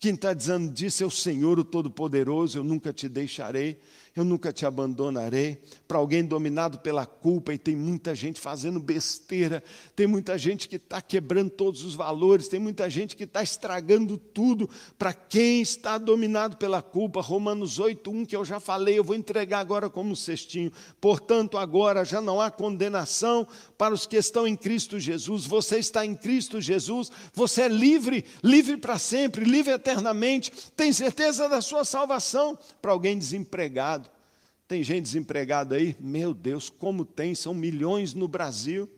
Quem 0.00 0.14
está 0.14 0.32
dizendo 0.32 0.72
disso 0.72 1.04
é 1.04 1.06
o 1.06 1.10
Senhor, 1.10 1.58
o 1.58 1.64
Todo-Poderoso. 1.64 2.56
Eu 2.56 2.64
nunca 2.64 2.94
te 2.94 3.06
deixarei 3.06 3.78
eu 4.16 4.24
nunca 4.24 4.52
te 4.52 4.64
abandonarei. 4.64 5.60
Para 5.88 5.98
alguém 5.98 6.24
dominado 6.24 6.78
pela 6.78 7.04
culpa, 7.04 7.52
e 7.52 7.58
tem 7.58 7.74
muita 7.74 8.14
gente 8.14 8.40
fazendo 8.40 8.78
besteira, 8.78 9.62
tem 9.96 10.06
muita 10.06 10.38
gente 10.38 10.68
que 10.68 10.76
está 10.76 11.02
quebrando 11.02 11.50
todos 11.50 11.84
os 11.84 11.94
valores, 11.94 12.48
tem 12.48 12.60
muita 12.60 12.88
gente 12.88 13.16
que 13.16 13.24
está 13.24 13.42
estragando 13.42 14.16
tudo. 14.16 14.70
Para 14.96 15.12
quem 15.12 15.60
está 15.60 15.98
dominado 15.98 16.56
pela 16.56 16.80
culpa, 16.80 17.20
Romanos 17.20 17.80
8,1, 17.80 18.26
que 18.26 18.36
eu 18.36 18.44
já 18.44 18.60
falei, 18.60 18.98
eu 18.98 19.04
vou 19.04 19.16
entregar 19.16 19.58
agora 19.58 19.90
como 19.90 20.14
cestinho. 20.14 20.72
Portanto, 21.00 21.58
agora 21.58 22.04
já 22.04 22.20
não 22.20 22.40
há 22.40 22.50
condenação 22.50 23.46
para 23.76 23.94
os 23.94 24.06
que 24.06 24.16
estão 24.16 24.46
em 24.46 24.56
Cristo 24.56 24.98
Jesus. 24.98 25.44
Você 25.44 25.78
está 25.78 26.06
em 26.06 26.14
Cristo 26.14 26.60
Jesus, 26.60 27.10
você 27.32 27.62
é 27.62 27.68
livre, 27.68 28.24
livre 28.42 28.76
para 28.76 28.98
sempre, 28.98 29.44
livre 29.44 29.72
eternamente, 29.72 30.52
tem 30.76 30.92
certeza 30.92 31.48
da 31.48 31.60
sua 31.60 31.84
salvação. 31.84 32.56
Para 32.80 32.92
alguém 32.92 33.18
desempregado, 33.18 34.03
tem 34.74 34.82
gente 34.82 35.04
desempregada 35.04 35.76
aí? 35.76 35.96
Meu 36.00 36.34
Deus, 36.34 36.68
como 36.68 37.04
tem, 37.04 37.32
são 37.32 37.54
milhões 37.54 38.12
no 38.12 38.26
Brasil. 38.26 38.90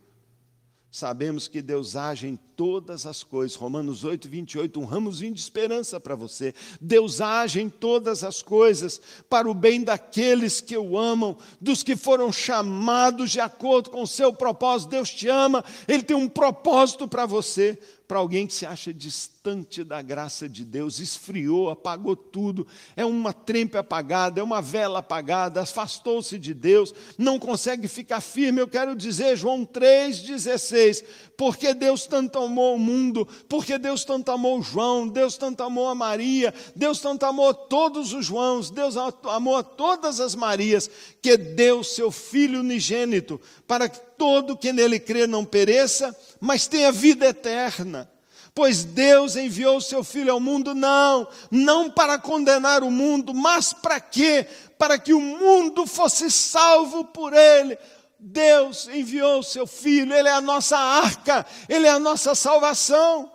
Sabemos 0.90 1.48
que 1.48 1.60
Deus 1.60 1.94
age 1.94 2.26
em 2.26 2.34
todas 2.34 3.04
as 3.04 3.22
coisas. 3.22 3.58
Romanos 3.58 4.02
8, 4.02 4.26
28, 4.26 4.80
um 4.80 4.86
ramozinho 4.86 5.34
de 5.34 5.40
esperança 5.40 6.00
para 6.00 6.14
você. 6.14 6.54
Deus 6.80 7.20
age 7.20 7.60
em 7.60 7.68
todas 7.68 8.24
as 8.24 8.40
coisas 8.40 8.98
para 9.28 9.50
o 9.50 9.52
bem 9.52 9.84
daqueles 9.84 10.62
que 10.62 10.78
o 10.78 10.96
amam, 10.96 11.36
dos 11.60 11.82
que 11.82 11.94
foram 11.94 12.32
chamados 12.32 13.30
de 13.30 13.40
acordo 13.40 13.90
com 13.90 14.00
o 14.00 14.06
seu 14.06 14.32
propósito. 14.32 14.88
Deus 14.88 15.10
te 15.10 15.28
ama, 15.28 15.62
Ele 15.86 16.02
tem 16.02 16.16
um 16.16 16.26
propósito 16.26 17.06
para 17.06 17.26
você 17.26 17.78
para 18.06 18.18
alguém 18.18 18.46
que 18.46 18.54
se 18.54 18.64
acha 18.64 18.94
distante 18.94 19.82
da 19.82 20.00
graça 20.00 20.48
de 20.48 20.64
Deus, 20.64 21.00
esfriou, 21.00 21.70
apagou 21.70 22.14
tudo, 22.14 22.66
é 22.96 23.04
uma 23.04 23.32
trempe 23.32 23.76
apagada, 23.76 24.40
é 24.40 24.44
uma 24.44 24.62
vela 24.62 25.00
apagada, 25.00 25.60
afastou-se 25.62 26.38
de 26.38 26.54
Deus, 26.54 26.94
não 27.18 27.38
consegue 27.38 27.88
ficar 27.88 28.20
firme. 28.20 28.60
Eu 28.60 28.68
quero 28.68 28.94
dizer, 28.94 29.36
João 29.36 29.66
3,16, 29.66 31.04
porque 31.36 31.74
Deus 31.74 32.06
tanto 32.06 32.38
amou 32.38 32.76
o 32.76 32.78
mundo, 32.78 33.26
porque 33.48 33.76
Deus 33.76 34.04
tanto 34.04 34.30
amou 34.30 34.62
João, 34.62 35.08
Deus 35.08 35.36
tanto 35.36 35.62
amou 35.62 35.88
a 35.88 35.94
Maria, 35.94 36.54
Deus 36.74 37.00
tanto 37.00 37.24
amou 37.24 37.52
todos 37.52 38.12
os 38.12 38.26
Joãos, 38.26 38.70
Deus 38.70 38.96
amou 38.96 39.56
a 39.56 39.62
todas 39.62 40.20
as 40.20 40.34
Marias, 40.34 40.90
que 41.20 41.36
deu 41.36 41.82
seu 41.82 42.10
Filho 42.10 42.60
unigênito, 42.60 43.40
para 43.66 43.88
que 43.88 44.00
todo 44.16 44.56
que 44.56 44.72
nele 44.72 44.98
crê 44.98 45.26
não 45.26 45.44
pereça, 45.44 46.16
mas 46.40 46.66
tenha 46.66 46.90
vida 46.90 47.26
eterna. 47.26 48.10
Pois 48.54 48.84
Deus 48.84 49.36
enviou 49.36 49.76
o 49.76 49.82
seu 49.82 50.02
Filho 50.02 50.32
ao 50.32 50.40
mundo, 50.40 50.74
não, 50.74 51.28
não 51.50 51.90
para 51.90 52.18
condenar 52.18 52.82
o 52.82 52.90
mundo, 52.90 53.34
mas 53.34 53.74
para 53.74 54.00
quê? 54.00 54.46
Para 54.78 54.98
que 54.98 55.12
o 55.12 55.20
mundo 55.20 55.86
fosse 55.86 56.30
salvo 56.30 57.04
por 57.04 57.34
ele. 57.34 57.76
Deus 58.18 58.88
enviou 58.88 59.42
seu 59.42 59.66
Filho, 59.66 60.14
ele 60.14 60.28
é 60.28 60.32
a 60.32 60.40
nossa 60.40 60.78
arca, 60.78 61.44
ele 61.68 61.86
é 61.86 61.90
a 61.90 61.98
nossa 61.98 62.34
salvação. 62.34 63.30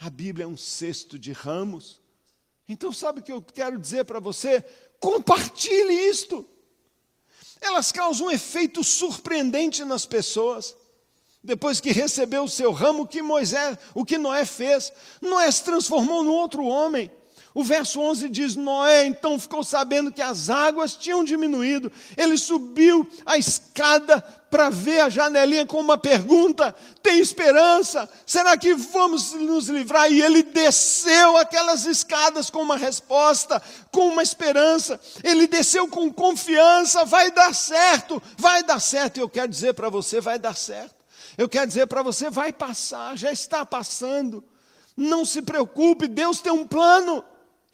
A 0.00 0.08
Bíblia 0.08 0.44
é 0.44 0.48
um 0.48 0.56
cesto 0.56 1.18
de 1.18 1.32
ramos. 1.32 2.00
Então, 2.66 2.92
sabe 2.92 3.20
o 3.20 3.22
que 3.22 3.32
eu 3.32 3.42
quero 3.42 3.78
dizer 3.78 4.04
para 4.04 4.18
você? 4.18 4.64
Compartilhe 4.98 5.92
isto 6.08 6.48
elas 7.60 7.92
causam 7.92 8.26
um 8.26 8.30
efeito 8.30 8.82
surpreendente 8.84 9.84
nas 9.84 10.06
pessoas. 10.06 10.74
Depois 11.42 11.80
que 11.80 11.92
recebeu 11.92 12.44
o 12.44 12.48
seu 12.48 12.72
ramo, 12.72 13.04
o 13.04 13.06
que 13.06 13.22
Moisés, 13.22 13.78
o 13.94 14.04
que 14.04 14.18
Noé 14.18 14.44
fez? 14.44 14.92
Noé 15.20 15.50
se 15.50 15.62
transformou 15.62 16.24
num 16.24 16.32
outro 16.32 16.64
homem. 16.64 17.10
O 17.56 17.64
verso 17.64 18.02
11 18.02 18.28
diz: 18.28 18.54
Noé 18.54 19.06
então 19.06 19.40
ficou 19.40 19.64
sabendo 19.64 20.12
que 20.12 20.20
as 20.20 20.50
águas 20.50 20.94
tinham 20.94 21.24
diminuído. 21.24 21.90
Ele 22.14 22.36
subiu 22.36 23.08
a 23.24 23.38
escada 23.38 24.20
para 24.50 24.68
ver 24.68 25.00
a 25.00 25.08
janelinha 25.08 25.64
com 25.64 25.80
uma 25.80 25.96
pergunta: 25.96 26.76
tem 27.02 27.18
esperança? 27.18 28.06
Será 28.26 28.58
que 28.58 28.74
vamos 28.74 29.32
nos 29.32 29.70
livrar? 29.70 30.12
E 30.12 30.20
ele 30.20 30.42
desceu 30.42 31.38
aquelas 31.38 31.86
escadas 31.86 32.50
com 32.50 32.60
uma 32.60 32.76
resposta, 32.76 33.62
com 33.90 34.08
uma 34.08 34.22
esperança. 34.22 35.00
Ele 35.24 35.46
desceu 35.46 35.88
com 35.88 36.12
confiança: 36.12 37.06
vai 37.06 37.30
dar 37.30 37.54
certo, 37.54 38.22
vai 38.36 38.62
dar 38.62 38.80
certo. 38.80 39.16
E 39.16 39.20
eu 39.22 39.30
quero 39.30 39.48
dizer 39.48 39.72
para 39.72 39.88
você: 39.88 40.20
vai 40.20 40.38
dar 40.38 40.54
certo. 40.54 40.94
Eu 41.38 41.48
quero 41.48 41.66
dizer 41.66 41.86
para 41.86 42.02
você: 42.02 42.28
vai 42.28 42.52
passar, 42.52 43.16
já 43.16 43.32
está 43.32 43.64
passando. 43.64 44.44
Não 44.94 45.24
se 45.24 45.40
preocupe, 45.40 46.06
Deus 46.06 46.38
tem 46.38 46.52
um 46.52 46.66
plano. 46.66 47.24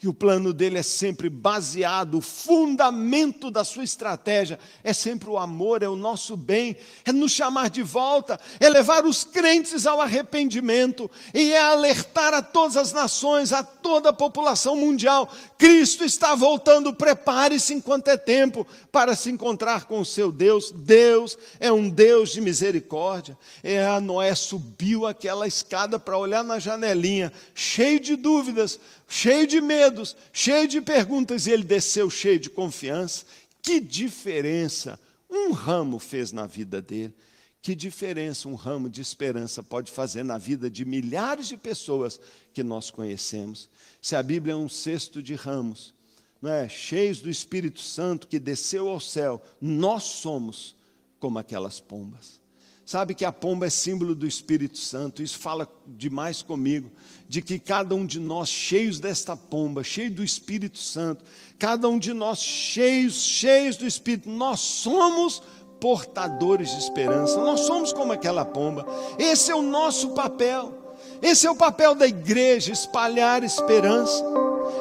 E 0.03 0.09
o 0.09 0.13
plano 0.13 0.53
dele 0.53 0.79
é 0.79 0.83
sempre 0.83 1.31
baseado, 1.31 2.19
o 2.19 2.21
fundamento 2.21 3.53
da 3.53 3.63
sua 3.63 3.85
estratégia 3.85 4.59
é 4.83 4.93
sempre 4.93 5.31
o 5.31 5.39
amor, 5.39 5.81
é 5.81 5.89
o 5.89 5.95
nosso 5.95 6.37
bem, 6.37 6.77
é 7.05 7.13
nos 7.13 7.31
chamar 7.31 7.71
de 7.71 7.85
volta, 7.85 8.41
é 8.59 8.69
levar 8.69 9.07
os 9.07 9.23
crentes 9.23 9.87
ao 9.87 10.01
arrependimento 10.01 11.09
e 11.33 11.53
é 11.53 11.61
alertar 11.61 12.35
a 12.35 12.43
todas 12.43 12.77
as 12.77 12.93
nações, 12.93 13.53
a 13.53 13.63
toda 13.63 14.09
a 14.09 14.13
população 14.13 14.75
mundial: 14.75 15.33
Cristo 15.57 16.05
está 16.05 16.35
voltando, 16.35 16.93
prepare-se 16.93 17.73
enquanto 17.73 18.09
é 18.09 18.17
tempo 18.17 18.67
para 18.91 19.15
se 19.15 19.31
encontrar 19.31 19.85
com 19.85 20.01
o 20.01 20.05
seu 20.05 20.33
Deus. 20.33 20.73
Deus 20.73 21.39
é 21.61 21.71
um 21.71 21.89
Deus 21.89 22.31
de 22.33 22.41
misericórdia. 22.41 23.39
É, 23.63 23.87
a 23.87 24.01
Noé 24.01 24.35
subiu 24.35 25.07
aquela 25.07 25.47
escada 25.47 25.97
para 25.97 26.19
olhar 26.19 26.43
na 26.43 26.59
janelinha, 26.59 27.33
cheio 27.55 28.01
de 28.01 28.17
dúvidas 28.17 28.81
cheio 29.13 29.47
de 29.47 29.61
medos, 29.61 30.17
cheio 30.33 30.67
de 30.67 30.81
perguntas, 30.81 31.47
e 31.47 31.51
ele 31.51 31.65
desceu 31.65 32.09
cheio 32.09 32.41
de 32.41 32.49
confiança. 32.49 33.27
Que 33.61 33.79
diferença 33.79 34.99
um 35.29 35.53
ramo 35.53 35.99
fez 35.99 36.33
na 36.33 36.47
vida 36.47 36.81
dele? 36.81 37.15
Que 37.61 37.75
diferença 37.75 38.49
um 38.49 38.55
ramo 38.55 38.89
de 38.89 39.03
esperança 39.03 39.63
pode 39.63 39.91
fazer 39.91 40.25
na 40.25 40.39
vida 40.39 40.71
de 40.71 40.87
milhares 40.87 41.47
de 41.47 41.59
pessoas 41.59 42.19
que 42.55 42.63
nós 42.63 42.91
conhecemos? 42.91 43.69
Se 44.01 44.17
a 44.17 44.23
Bíblia 44.23 44.55
é 44.55 44.57
um 44.57 44.69
cesto 44.69 45.23
de 45.23 45.35
ramos, 45.35 45.93
não 46.41 46.51
é? 46.51 46.67
cheios 46.67 47.21
do 47.21 47.29
Espírito 47.29 47.81
Santo 47.81 48.27
que 48.27 48.39
desceu 48.39 48.89
ao 48.89 48.99
céu, 48.99 49.43
nós 49.61 50.05
somos 50.05 50.75
como 51.21 51.39
aquelas 51.39 51.79
pombas. 51.79 52.42
Sabe 52.85 53.15
que 53.15 53.25
a 53.25 53.33
pomba 53.33 53.67
é 53.67 53.71
símbolo 53.71 54.15
do 54.15 54.27
Espírito 54.27 54.77
Santo, 54.77 55.23
isso 55.23 55.39
fala 55.39 55.69
demais 55.87 56.43
comigo, 56.43 56.91
de 57.29 57.41
que 57.41 57.59
cada 57.59 57.95
um 57.95 58.05
de 58.05 58.19
nós, 58.19 58.49
cheios 58.49 58.99
desta 58.99 59.37
pomba, 59.37 59.85
cheio 59.85 60.11
do 60.11 60.25
Espírito 60.25 60.79
Santo, 60.79 61.25
cada 61.59 61.89
um 61.89 61.99
de 61.99 62.13
nós, 62.13 62.41
cheios, 62.41 63.15
cheios 63.15 63.77
do 63.77 63.87
Espírito, 63.87 64.29
nós 64.29 64.61
somos 64.61 65.43
portadores 65.81 66.71
de 66.73 66.79
esperança, 66.79 67.39
nós 67.41 67.61
somos 67.61 67.93
como 67.93 68.13
aquela 68.13 68.45
pomba, 68.45 68.85
esse 69.19 69.51
é 69.51 69.55
o 69.55 69.63
nosso 69.63 70.11
papel. 70.11 70.83
Esse 71.21 71.47
é 71.47 71.51
o 71.51 71.57
papel 71.57 71.95
da 71.95 72.07
igreja, 72.07 72.73
espalhar 72.73 73.45
esperança. 73.45 74.25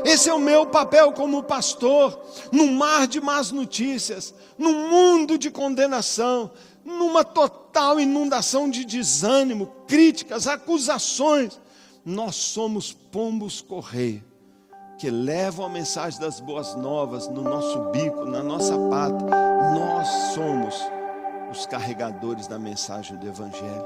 Esse 0.03 0.29
é 0.29 0.33
o 0.33 0.39
meu 0.39 0.65
papel 0.65 1.11
como 1.11 1.43
pastor, 1.43 2.19
num 2.51 2.73
mar 2.73 3.07
de 3.07 3.21
más 3.21 3.51
notícias, 3.51 4.33
num 4.57 4.89
mundo 4.89 5.37
de 5.37 5.51
condenação, 5.51 6.51
numa 6.83 7.23
total 7.23 7.99
inundação 7.99 8.69
de 8.69 8.85
desânimo, 8.85 9.67
críticas, 9.87 10.47
acusações. 10.47 11.59
Nós 12.03 12.35
somos 12.35 12.91
pombos 12.91 13.61
correio 13.61 14.23
que 15.01 15.09
levam 15.09 15.65
a 15.65 15.69
mensagem 15.69 16.19
das 16.19 16.39
boas 16.39 16.75
novas 16.75 17.27
no 17.27 17.41
nosso 17.41 17.89
bico, 17.89 18.23
na 18.23 18.43
nossa 18.43 18.77
pata. 18.87 19.25
Nós 19.73 20.07
somos 20.35 20.75
os 21.51 21.65
carregadores 21.65 22.45
da 22.45 22.59
mensagem 22.59 23.17
do 23.17 23.27
Evangelho. 23.27 23.83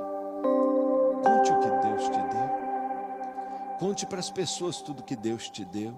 Conte 1.24 1.52
o 1.52 1.60
que 1.62 1.88
Deus 1.88 2.04
te 2.04 2.20
deu. 2.20 2.66
Conte 3.80 4.06
para 4.06 4.20
as 4.20 4.30
pessoas 4.30 4.82
tudo 4.82 5.04
que 5.04 5.16
Deus 5.16 5.50
te 5.50 5.64
deu. 5.64 5.98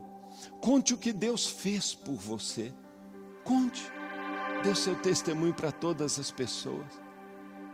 Conte 0.61 0.93
o 0.93 0.97
que 0.97 1.11
Deus 1.11 1.47
fez 1.47 1.95
por 1.95 2.13
você. 2.13 2.71
Conte. 3.43 3.96
Dê 4.63 4.75
seu 4.75 4.95
testemunho 4.95 5.53
para 5.53 5.71
todas 5.71 6.19
as 6.19 6.31
pessoas. 6.31 6.85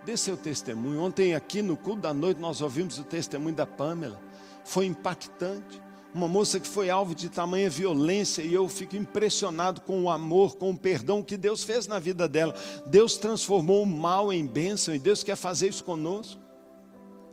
Dê 0.06 0.18
seu 0.18 0.36
testemunho. 0.36 1.02
Ontem, 1.02 1.34
aqui 1.34 1.62
no 1.62 1.78
culto 1.78 2.02
da 2.02 2.14
noite, 2.14 2.40
nós 2.40 2.62
ouvimos 2.62 3.00
o 3.00 3.04
testemunho 3.04 3.56
da 3.56 3.66
Pamela. 3.66 4.22
Foi 4.64 4.86
impactante 4.86 5.82
uma 6.14 6.28
moça 6.28 6.60
que 6.60 6.68
foi 6.68 6.90
alvo 6.90 7.16
de 7.16 7.28
tamanha 7.28 7.70
violência 7.70 8.44
e 8.44 8.54
eu 8.54 8.70
fico 8.70 8.96
impressionado 8.96 9.82
com 9.82 10.04
o 10.04 10.10
amor, 10.10 10.58
com 10.58 10.70
o 10.70 10.78
perdão 10.78 11.24
que 11.24 11.36
Deus 11.36 11.64
fez 11.64 11.88
na 11.88 11.98
vida 11.98 12.28
dela. 12.28 12.54
Deus 12.86 13.18
transformou 13.18 13.82
o 13.82 13.88
mal 13.88 14.32
em 14.32 14.46
bênção 14.46 14.94
e 14.94 15.00
Deus 15.00 15.24
quer 15.24 15.36
fazer 15.36 15.70
isso 15.70 15.84
conosco. 15.84 16.40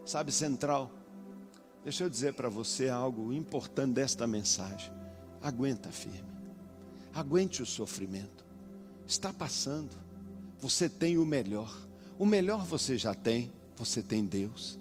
Sabe, 0.04 0.32
central, 0.32 0.90
deixa 1.84 2.04
eu 2.04 2.10
dizer 2.10 2.32
para 2.32 2.48
você 2.48 2.88
algo 2.88 3.32
importante 3.32 3.92
desta 3.92 4.26
mensagem. 4.26 4.90
Aguenta 5.42 5.90
firme, 5.90 6.32
aguente 7.14 7.62
o 7.62 7.66
sofrimento, 7.66 8.39
está 9.10 9.32
passando, 9.32 9.90
você 10.60 10.88
tem 10.88 11.18
o 11.18 11.26
melhor, 11.26 11.76
o 12.18 12.24
melhor 12.24 12.64
você 12.64 12.96
já 12.96 13.12
tem, 13.12 13.50
você 13.76 14.02
tem 14.02 14.24
Deus 14.24 14.78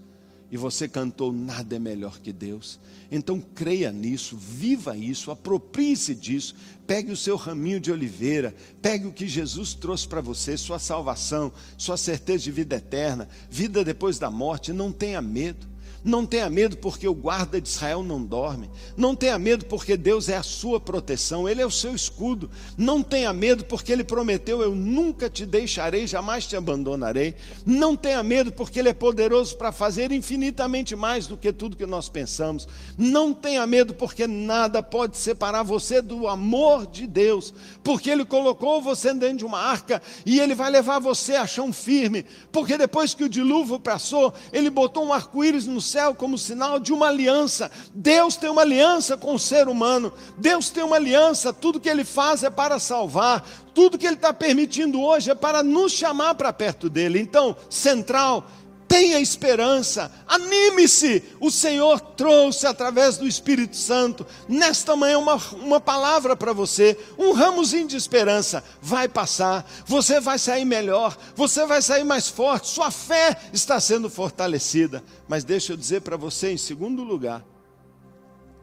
e 0.51 0.57
você 0.57 0.87
cantou 0.87 1.31
nada 1.31 1.75
é 1.75 1.79
melhor 1.79 2.19
que 2.19 2.33
Deus. 2.33 2.79
Então 3.11 3.39
creia 3.39 3.91
nisso, 3.91 4.35
viva 4.35 4.97
isso, 4.97 5.29
aproprie-se 5.29 6.15
disso. 6.15 6.55
Pegue 6.87 7.11
o 7.11 7.17
seu 7.17 7.35
raminho 7.35 7.79
de 7.79 7.91
oliveira, 7.91 8.55
pegue 8.81 9.05
o 9.05 9.11
que 9.11 9.27
Jesus 9.27 9.73
trouxe 9.75 10.07
para 10.07 10.21
você, 10.21 10.57
sua 10.57 10.79
salvação, 10.79 11.51
sua 11.77 11.97
certeza 11.97 12.45
de 12.45 12.51
vida 12.51 12.77
eterna, 12.77 13.29
vida 13.49 13.83
depois 13.83 14.17
da 14.17 14.31
morte. 14.31 14.73
Não 14.73 14.91
tenha 14.91 15.21
medo. 15.21 15.67
Não 16.03 16.25
tenha 16.25 16.49
medo 16.49 16.77
porque 16.77 17.07
o 17.07 17.13
guarda 17.13 17.59
de 17.59 17.67
Israel 17.67 18.01
não 18.03 18.23
dorme. 18.23 18.69
Não 18.95 19.15
tenha 19.15 19.37
medo 19.37 19.65
porque 19.65 19.97
Deus 19.97 20.29
é 20.29 20.37
a 20.37 20.43
sua 20.43 20.79
proteção, 20.79 21.47
Ele 21.47 21.61
é 21.61 21.65
o 21.65 21.71
seu 21.71 21.93
escudo. 21.93 22.49
Não 22.77 23.03
tenha 23.03 23.33
medo 23.33 23.65
porque 23.65 23.91
Ele 23.91 24.03
prometeu: 24.03 24.61
Eu 24.61 24.73
nunca 24.73 25.29
te 25.29 25.45
deixarei, 25.45 26.07
jamais 26.07 26.45
te 26.45 26.55
abandonarei. 26.55 27.35
Não 27.65 27.95
tenha 27.95 28.23
medo 28.23 28.51
porque 28.51 28.79
Ele 28.79 28.89
é 28.89 28.93
poderoso 28.93 29.57
para 29.57 29.71
fazer 29.71 30.11
infinitamente 30.11 30.95
mais 30.95 31.27
do 31.27 31.35
que 31.35 31.51
tudo 31.51 31.75
que 31.75 31.85
nós 31.85 32.07
pensamos. 32.07 32.67
Não 32.97 33.33
tenha 33.33 33.67
medo 33.67 33.93
porque 33.93 34.25
nada 34.25 34.81
pode 34.81 35.17
separar 35.17 35.63
você 35.63 36.01
do 36.01 36.27
amor 36.27 36.87
de 36.87 37.05
Deus, 37.05 37.53
porque 37.83 38.09
Ele 38.09 38.23
colocou 38.23 38.81
você 38.81 39.13
dentro 39.13 39.37
de 39.37 39.45
uma 39.45 39.59
arca 39.59 40.01
e 40.25 40.39
Ele 40.39 40.55
vai 40.55 40.71
levar 40.71 40.99
você 40.99 41.35
a 41.35 41.45
chão 41.45 41.73
firme, 41.73 42.25
porque 42.51 42.77
depois 42.77 43.13
que 43.13 43.23
o 43.23 43.29
dilúvio 43.29 43.79
passou, 43.79 44.33
Ele 44.53 44.69
botou 44.69 45.05
um 45.05 45.13
arco-íris 45.13 45.65
no 45.65 45.81
céu 45.89 46.13
como 46.13 46.37
sinal 46.37 46.79
de 46.79 46.93
uma 46.93 47.07
aliança. 47.07 47.71
Deus 47.93 48.35
tem 48.35 48.49
uma 48.49 48.61
aliança 48.61 49.17
com 49.17 49.33
o 49.33 49.39
ser 49.39 49.67
humano. 49.67 50.13
Deus 50.37 50.69
tem 50.69 50.83
uma 50.83 50.95
aliança. 50.95 51.51
Tudo 51.51 51.79
que 51.79 51.89
Ele 51.89 52.03
faz 52.03 52.43
é 52.43 52.49
para 52.49 52.79
salvar. 52.79 53.47
Tudo 53.73 53.97
que 53.97 54.05
Ele 54.05 54.15
está 54.15 54.33
permitindo 54.33 55.01
hoje 55.01 55.31
é 55.31 55.35
para 55.35 55.63
nos 55.63 55.91
chamar 55.91 56.35
para 56.35 56.53
perto 56.53 56.89
dele. 56.89 57.19
Então, 57.19 57.55
central 57.69 58.45
tenha 58.89 59.19
esperança, 59.19 60.11
anime-se. 60.27 61.23
O 61.39 61.51
Senhor 61.51 62.01
trouxe 62.01 62.65
através 62.65 63.17
do 63.19 63.27
Espírito 63.27 63.77
Santo, 63.77 64.25
nesta 64.47 64.95
manhã, 64.95 65.19
uma, 65.19 65.35
uma 65.53 65.79
palavra 65.79 66.35
para 66.35 66.51
você, 66.51 66.97
um 67.15 67.31
ramozinho 67.31 67.87
de 67.87 67.95
esperança. 67.95 68.63
Vai 68.81 69.07
passar, 69.07 69.69
você 69.85 70.19
vai 70.19 70.39
sair 70.39 70.65
melhor, 70.65 71.15
você 71.35 71.67
vai 71.67 71.83
sair 71.83 72.03
mais 72.03 72.27
forte, 72.27 72.67
sua 72.67 72.89
fé 72.89 73.39
está 73.53 73.79
sendo 73.79 74.09
fortalecida. 74.09 75.03
Mas 75.27 75.43
deixa 75.43 75.71
eu 75.71 75.77
dizer 75.77 76.01
para 76.01 76.17
você, 76.17 76.51
em 76.51 76.57
segundo 76.57 77.03
lugar, 77.03 77.45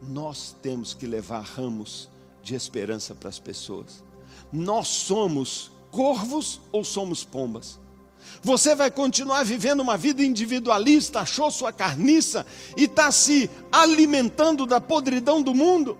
nós 0.01 0.55
temos 0.61 0.93
que 0.93 1.07
levar 1.07 1.39
ramos 1.39 2.09
de 2.43 2.53
esperança 2.53 3.15
para 3.15 3.29
as 3.29 3.39
pessoas. 3.39 4.03
Nós 4.51 4.89
somos 4.89 5.71
corvos 5.89 6.59
ou 6.71 6.83
somos 6.83 7.23
pombas? 7.23 7.79
Você 8.47 8.73
vai 8.73 8.89
continuar 8.89 9.43
vivendo 9.43 9.81
uma 9.81 9.97
vida 9.97 10.23
individualista, 10.23 11.19
achou 11.19 11.51
sua 11.51 11.73
carniça 11.73 12.45
e 12.77 12.85
está 12.85 13.11
se 13.11 13.49
alimentando 13.69 14.65
da 14.65 14.79
podridão 14.79 15.41
do 15.41 15.53
mundo? 15.53 15.97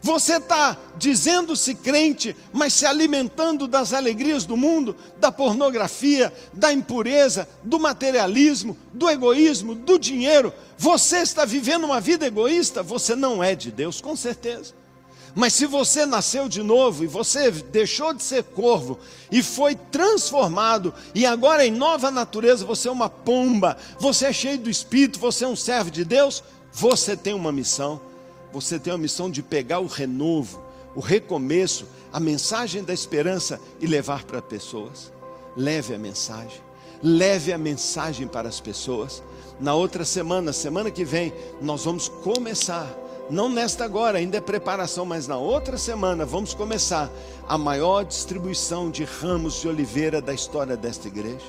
Você 0.00 0.36
está 0.36 0.78
dizendo-se 0.96 1.74
crente, 1.74 2.34
mas 2.54 2.72
se 2.72 2.86
alimentando 2.86 3.68
das 3.68 3.92
alegrias 3.92 4.46
do 4.46 4.56
mundo, 4.56 4.96
da 5.18 5.30
pornografia, 5.30 6.32
da 6.54 6.72
impureza, 6.72 7.46
do 7.62 7.78
materialismo, 7.78 8.78
do 8.94 9.10
egoísmo, 9.10 9.74
do 9.74 9.98
dinheiro. 9.98 10.54
Você 10.78 11.18
está 11.18 11.44
vivendo 11.44 11.84
uma 11.84 12.00
vida 12.00 12.26
egoísta? 12.26 12.82
Você 12.82 13.14
não 13.14 13.44
é 13.44 13.54
de 13.54 13.70
Deus, 13.70 14.00
com 14.00 14.16
certeza. 14.16 14.79
Mas 15.34 15.54
se 15.54 15.66
você 15.66 16.04
nasceu 16.04 16.48
de 16.48 16.62
novo 16.62 17.04
e 17.04 17.06
você 17.06 17.50
deixou 17.50 18.12
de 18.12 18.22
ser 18.22 18.42
corvo 18.42 18.98
e 19.30 19.42
foi 19.42 19.74
transformado, 19.74 20.92
e 21.14 21.24
agora 21.24 21.64
em 21.64 21.70
nova 21.70 22.10
natureza 22.10 22.64
você 22.64 22.88
é 22.88 22.92
uma 22.92 23.08
pomba, 23.08 23.76
você 23.98 24.26
é 24.26 24.32
cheio 24.32 24.58
do 24.58 24.70
Espírito, 24.70 25.18
você 25.20 25.44
é 25.44 25.48
um 25.48 25.56
servo 25.56 25.90
de 25.90 26.04
Deus, 26.04 26.42
você 26.72 27.16
tem 27.16 27.34
uma 27.34 27.52
missão. 27.52 28.00
Você 28.52 28.78
tem 28.78 28.92
a 28.92 28.98
missão 28.98 29.30
de 29.30 29.42
pegar 29.42 29.78
o 29.78 29.86
renovo, 29.86 30.60
o 30.94 31.00
recomeço, 31.00 31.86
a 32.12 32.18
mensagem 32.18 32.82
da 32.82 32.92
esperança 32.92 33.60
e 33.80 33.86
levar 33.86 34.24
para 34.24 34.42
pessoas. 34.42 35.12
Leve 35.56 35.94
a 35.94 35.98
mensagem, 35.98 36.60
leve 37.02 37.52
a 37.52 37.58
mensagem 37.58 38.26
para 38.26 38.48
as 38.48 38.60
pessoas. 38.60 39.22
Na 39.60 39.74
outra 39.74 40.04
semana, 40.04 40.52
semana 40.52 40.90
que 40.90 41.04
vem, 41.04 41.32
nós 41.60 41.84
vamos 41.84 42.08
começar 42.08 42.88
não 43.30 43.48
nesta 43.48 43.84
agora, 43.84 44.18
ainda 44.18 44.36
é 44.36 44.40
preparação, 44.40 45.06
mas 45.06 45.26
na 45.26 45.36
outra 45.36 45.78
semana 45.78 46.24
vamos 46.24 46.54
começar 46.54 47.10
a 47.48 47.56
maior 47.56 48.04
distribuição 48.04 48.90
de 48.90 49.04
ramos 49.04 49.60
de 49.60 49.68
oliveira 49.68 50.20
da 50.20 50.34
história 50.34 50.76
desta 50.76 51.08
igreja. 51.08 51.46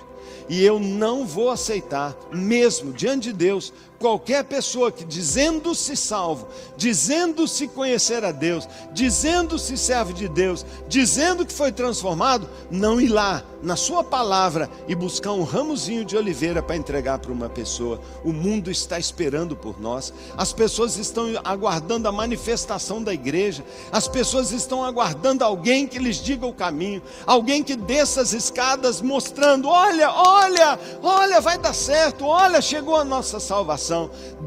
E 0.47 0.63
eu 0.63 0.79
não 0.79 1.25
vou 1.25 1.49
aceitar, 1.49 2.15
mesmo 2.31 2.93
diante 2.93 3.31
de 3.31 3.33
Deus, 3.33 3.73
qualquer 4.01 4.43
pessoa 4.43 4.91
que 4.91 5.05
dizendo-se 5.05 5.95
salvo, 5.95 6.47
dizendo-se 6.75 7.67
conhecer 7.67 8.25
a 8.25 8.31
Deus, 8.31 8.67
dizendo-se 8.91 9.77
servo 9.77 10.11
de 10.11 10.27
Deus, 10.27 10.65
dizendo 10.87 11.45
que 11.45 11.53
foi 11.53 11.71
transformado, 11.71 12.49
não 12.71 12.99
ir 12.99 13.09
lá 13.09 13.43
na 13.61 13.75
sua 13.75 14.03
palavra 14.03 14.67
e 14.87 14.95
buscar 14.95 15.33
um 15.33 15.43
ramozinho 15.43 16.03
de 16.03 16.17
oliveira 16.17 16.63
para 16.63 16.75
entregar 16.75 17.19
para 17.19 17.31
uma 17.31 17.47
pessoa. 17.47 18.01
O 18.25 18.33
mundo 18.33 18.71
está 18.71 18.97
esperando 18.97 19.55
por 19.55 19.79
nós. 19.79 20.11
As 20.35 20.51
pessoas 20.51 20.97
estão 20.97 21.27
aguardando 21.43 22.07
a 22.07 22.11
manifestação 22.11 23.03
da 23.03 23.13
igreja. 23.13 23.63
As 23.91 24.07
pessoas 24.07 24.51
estão 24.51 24.83
aguardando 24.83 25.43
alguém 25.43 25.85
que 25.85 25.99
lhes 25.99 26.17
diga 26.17 26.47
o 26.47 26.53
caminho, 26.53 27.03
alguém 27.27 27.63
que 27.63 27.75
desça 27.75 28.21
as 28.21 28.33
escadas 28.33 28.99
mostrando: 28.99 29.67
"Olha, 29.67 30.11
olha, 30.11 30.79
olha, 31.03 31.39
vai 31.39 31.59
dar 31.59 31.73
certo. 31.73 32.25
Olha, 32.25 32.61
chegou 32.61 32.95
a 32.95 33.05
nossa 33.05 33.39
salvação." 33.39 33.90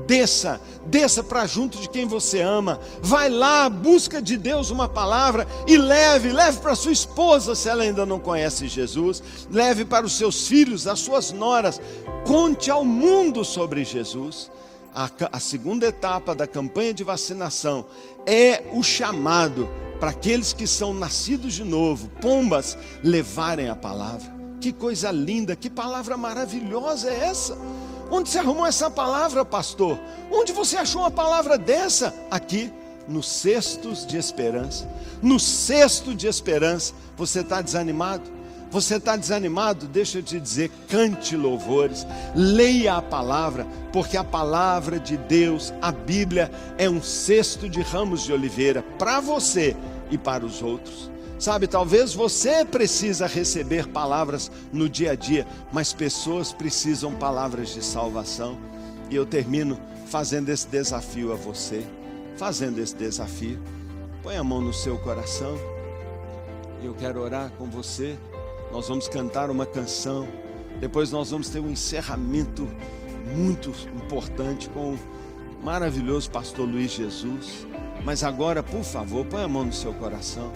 Desça, 0.06 0.60
desça 0.86 1.22
para 1.22 1.46
junto 1.46 1.78
de 1.78 1.88
quem 1.88 2.06
você 2.06 2.40
ama. 2.40 2.80
Vai 3.02 3.28
lá, 3.28 3.68
busca 3.68 4.20
de 4.20 4.36
Deus 4.36 4.70
uma 4.70 4.88
palavra 4.88 5.46
e 5.66 5.76
leve, 5.76 6.32
leve 6.32 6.58
para 6.58 6.74
sua 6.74 6.92
esposa 6.92 7.54
se 7.54 7.68
ela 7.68 7.82
ainda 7.82 8.04
não 8.04 8.18
conhece 8.18 8.68
Jesus. 8.68 9.22
Leve 9.50 9.84
para 9.84 10.06
os 10.06 10.16
seus 10.16 10.46
filhos, 10.46 10.86
as 10.86 11.00
suas 11.00 11.32
noras. 11.32 11.80
Conte 12.26 12.70
ao 12.70 12.84
mundo 12.84 13.44
sobre 13.44 13.84
Jesus. 13.84 14.50
A, 14.94 15.10
a 15.32 15.40
segunda 15.40 15.86
etapa 15.86 16.34
da 16.34 16.46
campanha 16.46 16.94
de 16.94 17.02
vacinação 17.02 17.84
é 18.26 18.62
o 18.72 18.82
chamado 18.82 19.68
para 19.98 20.10
aqueles 20.10 20.52
que 20.52 20.66
são 20.66 20.92
nascidos 20.92 21.54
de 21.54 21.64
novo, 21.64 22.08
pombas, 22.20 22.76
levarem 23.02 23.68
a 23.68 23.74
palavra. 23.74 24.32
Que 24.60 24.72
coisa 24.72 25.10
linda, 25.10 25.56
que 25.56 25.68
palavra 25.68 26.16
maravilhosa 26.16 27.10
é 27.10 27.26
essa? 27.26 27.56
Onde 28.16 28.30
você 28.30 28.38
arrumou 28.38 28.64
essa 28.64 28.88
palavra, 28.88 29.44
pastor? 29.44 29.98
Onde 30.30 30.52
você 30.52 30.76
achou 30.76 31.02
uma 31.02 31.10
palavra 31.10 31.58
dessa? 31.58 32.14
Aqui, 32.30 32.72
nos 33.08 33.28
cestos 33.28 34.06
de 34.06 34.16
esperança. 34.16 34.88
No 35.20 35.40
cesto 35.40 36.14
de 36.14 36.28
esperança, 36.28 36.94
você 37.16 37.40
está 37.40 37.60
desanimado? 37.60 38.22
Você 38.70 38.98
está 38.98 39.16
desanimado? 39.16 39.88
Deixa 39.88 40.18
eu 40.18 40.22
te 40.22 40.38
dizer, 40.38 40.70
cante 40.88 41.36
louvores, 41.36 42.06
leia 42.36 42.94
a 42.94 43.02
palavra, 43.02 43.66
porque 43.92 44.16
a 44.16 44.22
palavra 44.22 45.00
de 45.00 45.16
Deus, 45.16 45.74
a 45.82 45.90
Bíblia, 45.90 46.52
é 46.78 46.88
um 46.88 47.02
cesto 47.02 47.68
de 47.68 47.82
ramos 47.82 48.22
de 48.22 48.32
oliveira 48.32 48.84
para 48.96 49.18
você 49.18 49.76
e 50.08 50.16
para 50.16 50.46
os 50.46 50.62
outros. 50.62 51.10
Sabe, 51.44 51.66
talvez 51.66 52.14
você 52.14 52.64
precisa 52.64 53.26
receber 53.26 53.86
palavras 53.86 54.50
no 54.72 54.88
dia 54.88 55.10
a 55.10 55.14
dia, 55.14 55.46
mas 55.70 55.92
pessoas 55.92 56.54
precisam 56.54 57.14
palavras 57.16 57.74
de 57.74 57.84
salvação. 57.84 58.56
E 59.10 59.14
eu 59.14 59.26
termino 59.26 59.78
fazendo 60.06 60.48
esse 60.48 60.66
desafio 60.66 61.34
a 61.34 61.36
você, 61.36 61.84
fazendo 62.38 62.78
esse 62.78 62.96
desafio. 62.96 63.60
Põe 64.22 64.38
a 64.38 64.42
mão 64.42 64.62
no 64.62 64.72
seu 64.72 64.96
coração. 64.96 65.54
E 66.80 66.86
eu 66.86 66.94
quero 66.94 67.20
orar 67.20 67.50
com 67.58 67.66
você. 67.66 68.16
Nós 68.72 68.88
vamos 68.88 69.06
cantar 69.06 69.50
uma 69.50 69.66
canção. 69.66 70.26
Depois 70.80 71.12
nós 71.12 71.30
vamos 71.30 71.50
ter 71.50 71.60
um 71.60 71.68
encerramento 71.68 72.66
muito 73.36 73.70
importante 73.94 74.70
com 74.70 74.94
o 74.94 74.98
maravilhoso 75.62 76.30
pastor 76.30 76.66
Luiz 76.66 76.92
Jesus. 76.92 77.66
Mas 78.02 78.24
agora, 78.24 78.62
por 78.62 78.82
favor, 78.82 79.26
põe 79.26 79.42
a 79.42 79.48
mão 79.48 79.66
no 79.66 79.74
seu 79.74 79.92
coração. 79.92 80.50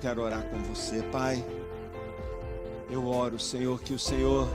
Quero 0.00 0.22
orar 0.22 0.42
com 0.44 0.56
você, 0.62 1.02
Pai. 1.12 1.44
Eu 2.90 3.06
oro, 3.06 3.38
Senhor, 3.38 3.78
que 3.82 3.92
o 3.92 3.98
Senhor, 3.98 4.48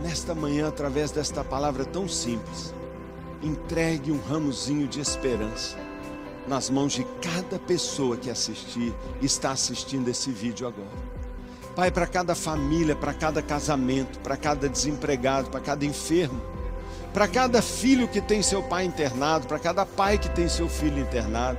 nesta 0.00 0.36
manhã, 0.36 0.68
através 0.68 1.10
desta 1.10 1.42
palavra 1.42 1.84
tão 1.84 2.08
simples, 2.08 2.72
entregue 3.42 4.12
um 4.12 4.20
ramozinho 4.20 4.86
de 4.86 5.00
esperança 5.00 5.76
nas 6.46 6.70
mãos 6.70 6.92
de 6.92 7.04
cada 7.20 7.58
pessoa 7.58 8.16
que 8.16 8.30
assistir, 8.30 8.94
está 9.20 9.50
assistindo 9.50 10.08
esse 10.08 10.30
vídeo 10.30 10.68
agora. 10.68 11.10
Pai, 11.74 11.90
para 11.90 12.06
cada 12.06 12.36
família, 12.36 12.94
para 12.94 13.12
cada 13.12 13.42
casamento, 13.42 14.20
para 14.20 14.36
cada 14.36 14.68
desempregado, 14.68 15.50
para 15.50 15.60
cada 15.60 15.84
enfermo, 15.84 16.40
para 17.12 17.26
cada 17.26 17.60
filho 17.60 18.06
que 18.06 18.20
tem 18.20 18.42
seu 18.42 18.62
pai 18.62 18.84
internado, 18.84 19.48
para 19.48 19.58
cada 19.58 19.84
pai 19.84 20.18
que 20.18 20.28
tem 20.30 20.48
seu 20.48 20.68
filho 20.68 21.00
internado, 21.00 21.58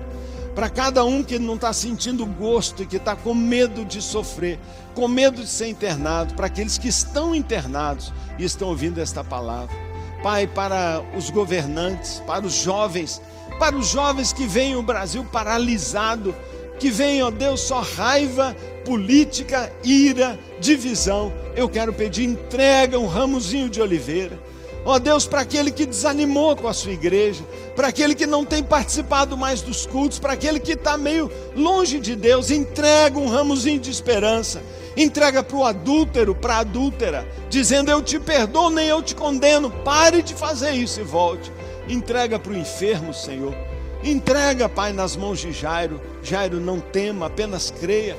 para 0.55 0.69
cada 0.69 1.03
um 1.03 1.23
que 1.23 1.39
não 1.39 1.55
está 1.55 1.71
sentindo 1.71 2.25
gosto 2.25 2.83
e 2.83 2.85
que 2.85 2.97
está 2.97 3.15
com 3.15 3.33
medo 3.33 3.85
de 3.85 4.01
sofrer, 4.01 4.59
com 4.93 5.07
medo 5.07 5.41
de 5.41 5.49
ser 5.49 5.67
internado, 5.67 6.33
para 6.33 6.47
aqueles 6.47 6.77
que 6.77 6.87
estão 6.87 7.33
internados 7.33 8.11
e 8.37 8.43
estão 8.43 8.67
ouvindo 8.69 8.99
esta 8.99 9.23
palavra. 9.23 9.75
Pai, 10.21 10.45
para 10.45 11.01
os 11.17 11.29
governantes, 11.29 12.21
para 12.27 12.45
os 12.45 12.53
jovens, 12.53 13.21
para 13.57 13.75
os 13.75 13.87
jovens 13.87 14.33
que 14.33 14.45
veem 14.45 14.75
o 14.75 14.83
Brasil 14.83 15.23
paralisado, 15.23 16.35
que 16.79 16.89
veem, 16.89 17.23
ó 17.23 17.31
Deus, 17.31 17.61
só 17.61 17.81
raiva, 17.81 18.55
política, 18.83 19.71
ira, 19.83 20.37
divisão. 20.59 21.31
Eu 21.55 21.69
quero 21.69 21.93
pedir 21.93 22.23
entrega 22.23 22.99
um 22.99 23.07
ramozinho 23.07 23.69
de 23.69 23.81
oliveira. 23.81 24.37
Ó 24.83 24.97
Deus, 24.97 25.27
para 25.27 25.41
aquele 25.41 25.71
que 25.71 25.85
desanimou 25.85 26.55
com 26.55 26.67
a 26.67 26.73
sua 26.73 26.91
igreja, 26.91 27.43
para 27.75 27.87
aquele 27.87 28.15
que 28.15 28.25
não 28.25 28.43
tem 28.43 28.63
participado 28.63 29.37
mais 29.37 29.61
dos 29.61 29.85
cultos, 29.85 30.17
para 30.17 30.33
aquele 30.33 30.59
que 30.59 30.71
está 30.73 30.97
meio 30.97 31.31
longe 31.55 31.99
de 31.99 32.15
Deus, 32.15 32.49
entrega 32.49 33.19
um 33.19 33.29
ramozinho 33.29 33.79
de 33.79 33.91
esperança 33.91 34.61
entrega 34.95 35.43
para 35.43 35.57
o 35.57 35.63
adúltero, 35.63 36.35
para 36.35 36.55
a 36.55 36.59
adúltera, 36.59 37.27
dizendo: 37.49 37.91
Eu 37.91 38.01
te 38.01 38.19
perdoo, 38.19 38.69
nem 38.69 38.87
eu 38.87 39.01
te 39.01 39.15
condeno, 39.15 39.69
pare 39.69 40.21
de 40.21 40.33
fazer 40.33 40.71
isso 40.71 40.99
e 40.99 41.03
volte. 41.03 41.51
Entrega 41.87 42.37
para 42.39 42.51
o 42.51 42.57
enfermo, 42.57 43.13
Senhor. 43.13 43.55
Entrega, 44.03 44.67
Pai, 44.67 44.93
nas 44.93 45.15
mãos 45.15 45.39
de 45.39 45.51
Jairo. 45.51 46.01
Jairo, 46.23 46.59
não 46.59 46.79
tema, 46.79 47.27
apenas 47.27 47.71
creia. 47.71 48.17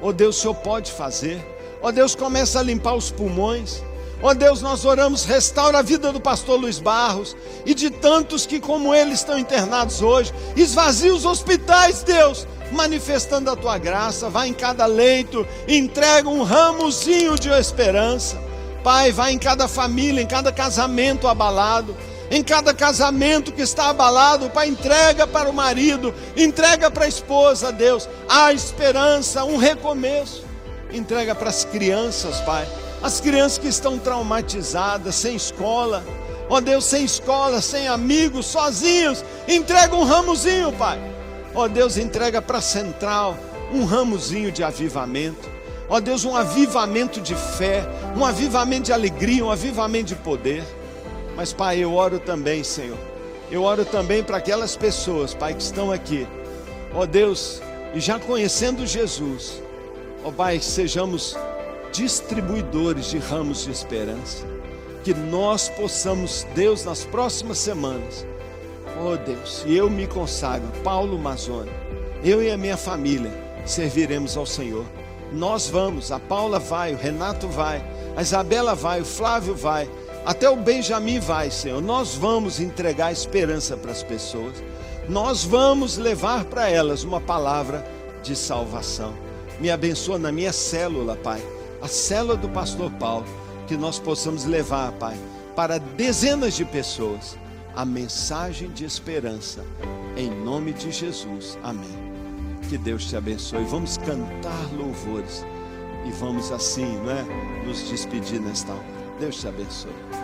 Oh 0.00 0.12
Deus, 0.12 0.38
o 0.38 0.40
Senhor 0.40 0.54
pode 0.54 0.92
fazer. 0.92 1.44
Oh 1.82 1.92
Deus, 1.92 2.14
começa 2.14 2.60
a 2.60 2.62
limpar 2.62 2.94
os 2.94 3.10
pulmões. 3.10 3.82
Ó 4.24 4.30
oh 4.30 4.34
Deus, 4.34 4.62
nós 4.62 4.86
oramos, 4.86 5.26
restaura 5.26 5.80
a 5.80 5.82
vida 5.82 6.10
do 6.10 6.18
pastor 6.18 6.58
Luiz 6.58 6.78
Barros 6.78 7.36
e 7.66 7.74
de 7.74 7.90
tantos 7.90 8.46
que, 8.46 8.58
como 8.58 8.94
ele, 8.94 9.12
estão 9.12 9.38
internados 9.38 10.00
hoje. 10.00 10.32
Esvazia 10.56 11.14
os 11.14 11.26
hospitais, 11.26 12.02
Deus, 12.02 12.46
manifestando 12.72 13.50
a 13.50 13.54
tua 13.54 13.76
graça. 13.76 14.30
Vai 14.30 14.48
em 14.48 14.54
cada 14.54 14.86
leito, 14.86 15.46
entrega 15.68 16.26
um 16.26 16.42
ramozinho 16.42 17.38
de 17.38 17.50
esperança. 17.50 18.42
Pai, 18.82 19.12
vai 19.12 19.34
em 19.34 19.38
cada 19.38 19.68
família, 19.68 20.22
em 20.22 20.26
cada 20.26 20.50
casamento 20.50 21.28
abalado. 21.28 21.94
Em 22.30 22.42
cada 22.42 22.72
casamento 22.72 23.52
que 23.52 23.60
está 23.60 23.90
abalado, 23.90 24.48
Pai, 24.48 24.68
entrega 24.68 25.26
para 25.26 25.50
o 25.50 25.52
marido, 25.52 26.14
entrega 26.34 26.90
para 26.90 27.04
a 27.04 27.08
esposa, 27.08 27.70
Deus, 27.70 28.08
a 28.26 28.54
esperança, 28.54 29.44
um 29.44 29.58
recomeço. 29.58 30.46
Entrega 30.90 31.34
para 31.34 31.50
as 31.50 31.66
crianças, 31.66 32.40
Pai 32.40 32.66
as 33.04 33.20
crianças 33.20 33.58
que 33.58 33.68
estão 33.68 33.98
traumatizadas, 33.98 35.14
sem 35.14 35.36
escola, 35.36 36.02
ó 36.48 36.58
Deus, 36.58 36.86
sem 36.86 37.04
escola, 37.04 37.60
sem 37.60 37.86
amigos, 37.86 38.46
sozinhos, 38.46 39.22
entrega 39.46 39.94
um 39.94 40.04
ramozinho, 40.04 40.72
Pai. 40.72 40.98
Ó 41.54 41.68
Deus, 41.68 41.98
entrega 41.98 42.40
para 42.40 42.58
a 42.58 42.62
central 42.62 43.36
um 43.74 43.84
ramozinho 43.84 44.50
de 44.50 44.64
avivamento. 44.64 45.50
Ó 45.86 46.00
Deus, 46.00 46.24
um 46.24 46.34
avivamento 46.34 47.20
de 47.20 47.34
fé, 47.34 47.86
um 48.16 48.24
avivamento 48.24 48.84
de 48.84 48.92
alegria, 48.94 49.44
um 49.44 49.50
avivamento 49.50 50.06
de 50.06 50.14
poder. 50.14 50.64
Mas, 51.36 51.52
Pai, 51.52 51.80
eu 51.80 51.92
oro 51.92 52.18
também, 52.18 52.64
Senhor. 52.64 52.96
Eu 53.50 53.64
oro 53.64 53.84
também 53.84 54.24
para 54.24 54.38
aquelas 54.38 54.78
pessoas, 54.78 55.34
Pai, 55.34 55.52
que 55.52 55.62
estão 55.62 55.92
aqui. 55.92 56.26
Ó 56.94 57.04
Deus, 57.04 57.60
e 57.92 58.00
já 58.00 58.18
conhecendo 58.18 58.86
Jesus, 58.86 59.62
ó 60.24 60.30
Pai, 60.30 60.58
sejamos 60.58 61.36
distribuidores 61.94 63.06
de 63.06 63.18
ramos 63.18 63.64
de 63.64 63.70
esperança. 63.70 64.44
Que 65.04 65.14
nós 65.14 65.68
possamos, 65.68 66.46
Deus, 66.54 66.84
nas 66.84 67.04
próximas 67.04 67.58
semanas, 67.58 68.26
oh 69.00 69.16
Deus, 69.16 69.62
e 69.66 69.76
eu 69.76 69.88
me 69.88 70.06
consagro, 70.06 70.68
Paulo 70.82 71.18
Mazone, 71.18 71.70
eu 72.22 72.42
e 72.42 72.50
a 72.50 72.56
minha 72.56 72.76
família 72.76 73.30
serviremos 73.64 74.36
ao 74.36 74.44
Senhor. 74.44 74.84
Nós 75.32 75.68
vamos, 75.68 76.10
a 76.10 76.18
Paula 76.18 76.58
vai, 76.58 76.94
o 76.94 76.96
Renato 76.96 77.46
vai, 77.48 77.84
a 78.16 78.22
Isabela 78.22 78.74
vai, 78.74 79.00
o 79.00 79.04
Flávio 79.04 79.54
vai, 79.54 79.88
até 80.24 80.48
o 80.48 80.56
Benjamin 80.56 81.20
vai, 81.20 81.50
Senhor. 81.50 81.82
Nós 81.82 82.14
vamos 82.14 82.60
entregar 82.60 83.12
esperança 83.12 83.76
para 83.76 83.92
as 83.92 84.02
pessoas. 84.02 84.54
Nós 85.08 85.44
vamos 85.44 85.98
levar 85.98 86.44
para 86.44 86.68
elas 86.68 87.04
uma 87.04 87.20
palavra 87.20 87.86
de 88.22 88.34
salvação. 88.34 89.12
Me 89.60 89.70
abençoa 89.70 90.18
na 90.18 90.32
minha 90.32 90.52
célula, 90.52 91.14
Pai 91.16 91.42
a 91.84 91.88
célula 91.88 92.34
do 92.34 92.48
pastor 92.48 92.90
Paulo, 92.92 93.26
que 93.66 93.76
nós 93.76 93.98
possamos 93.98 94.46
levar, 94.46 94.90
Pai, 94.92 95.18
para 95.54 95.76
dezenas 95.78 96.54
de 96.54 96.64
pessoas 96.64 97.36
a 97.76 97.84
mensagem 97.84 98.70
de 98.70 98.86
esperança. 98.86 99.62
Em 100.16 100.30
nome 100.30 100.72
de 100.72 100.90
Jesus. 100.90 101.58
Amém. 101.62 101.98
Que 102.70 102.78
Deus 102.78 103.04
te 103.04 103.16
abençoe. 103.16 103.64
Vamos 103.64 103.98
cantar 103.98 104.72
louvores 104.74 105.44
e 106.06 106.10
vamos 106.12 106.50
assim, 106.50 106.96
não 107.02 107.10
é? 107.10 107.66
Nos 107.66 107.86
despedir 107.90 108.40
nesta 108.40 108.72
hora. 108.72 108.84
Deus 109.20 109.38
te 109.38 109.46
abençoe. 109.46 110.23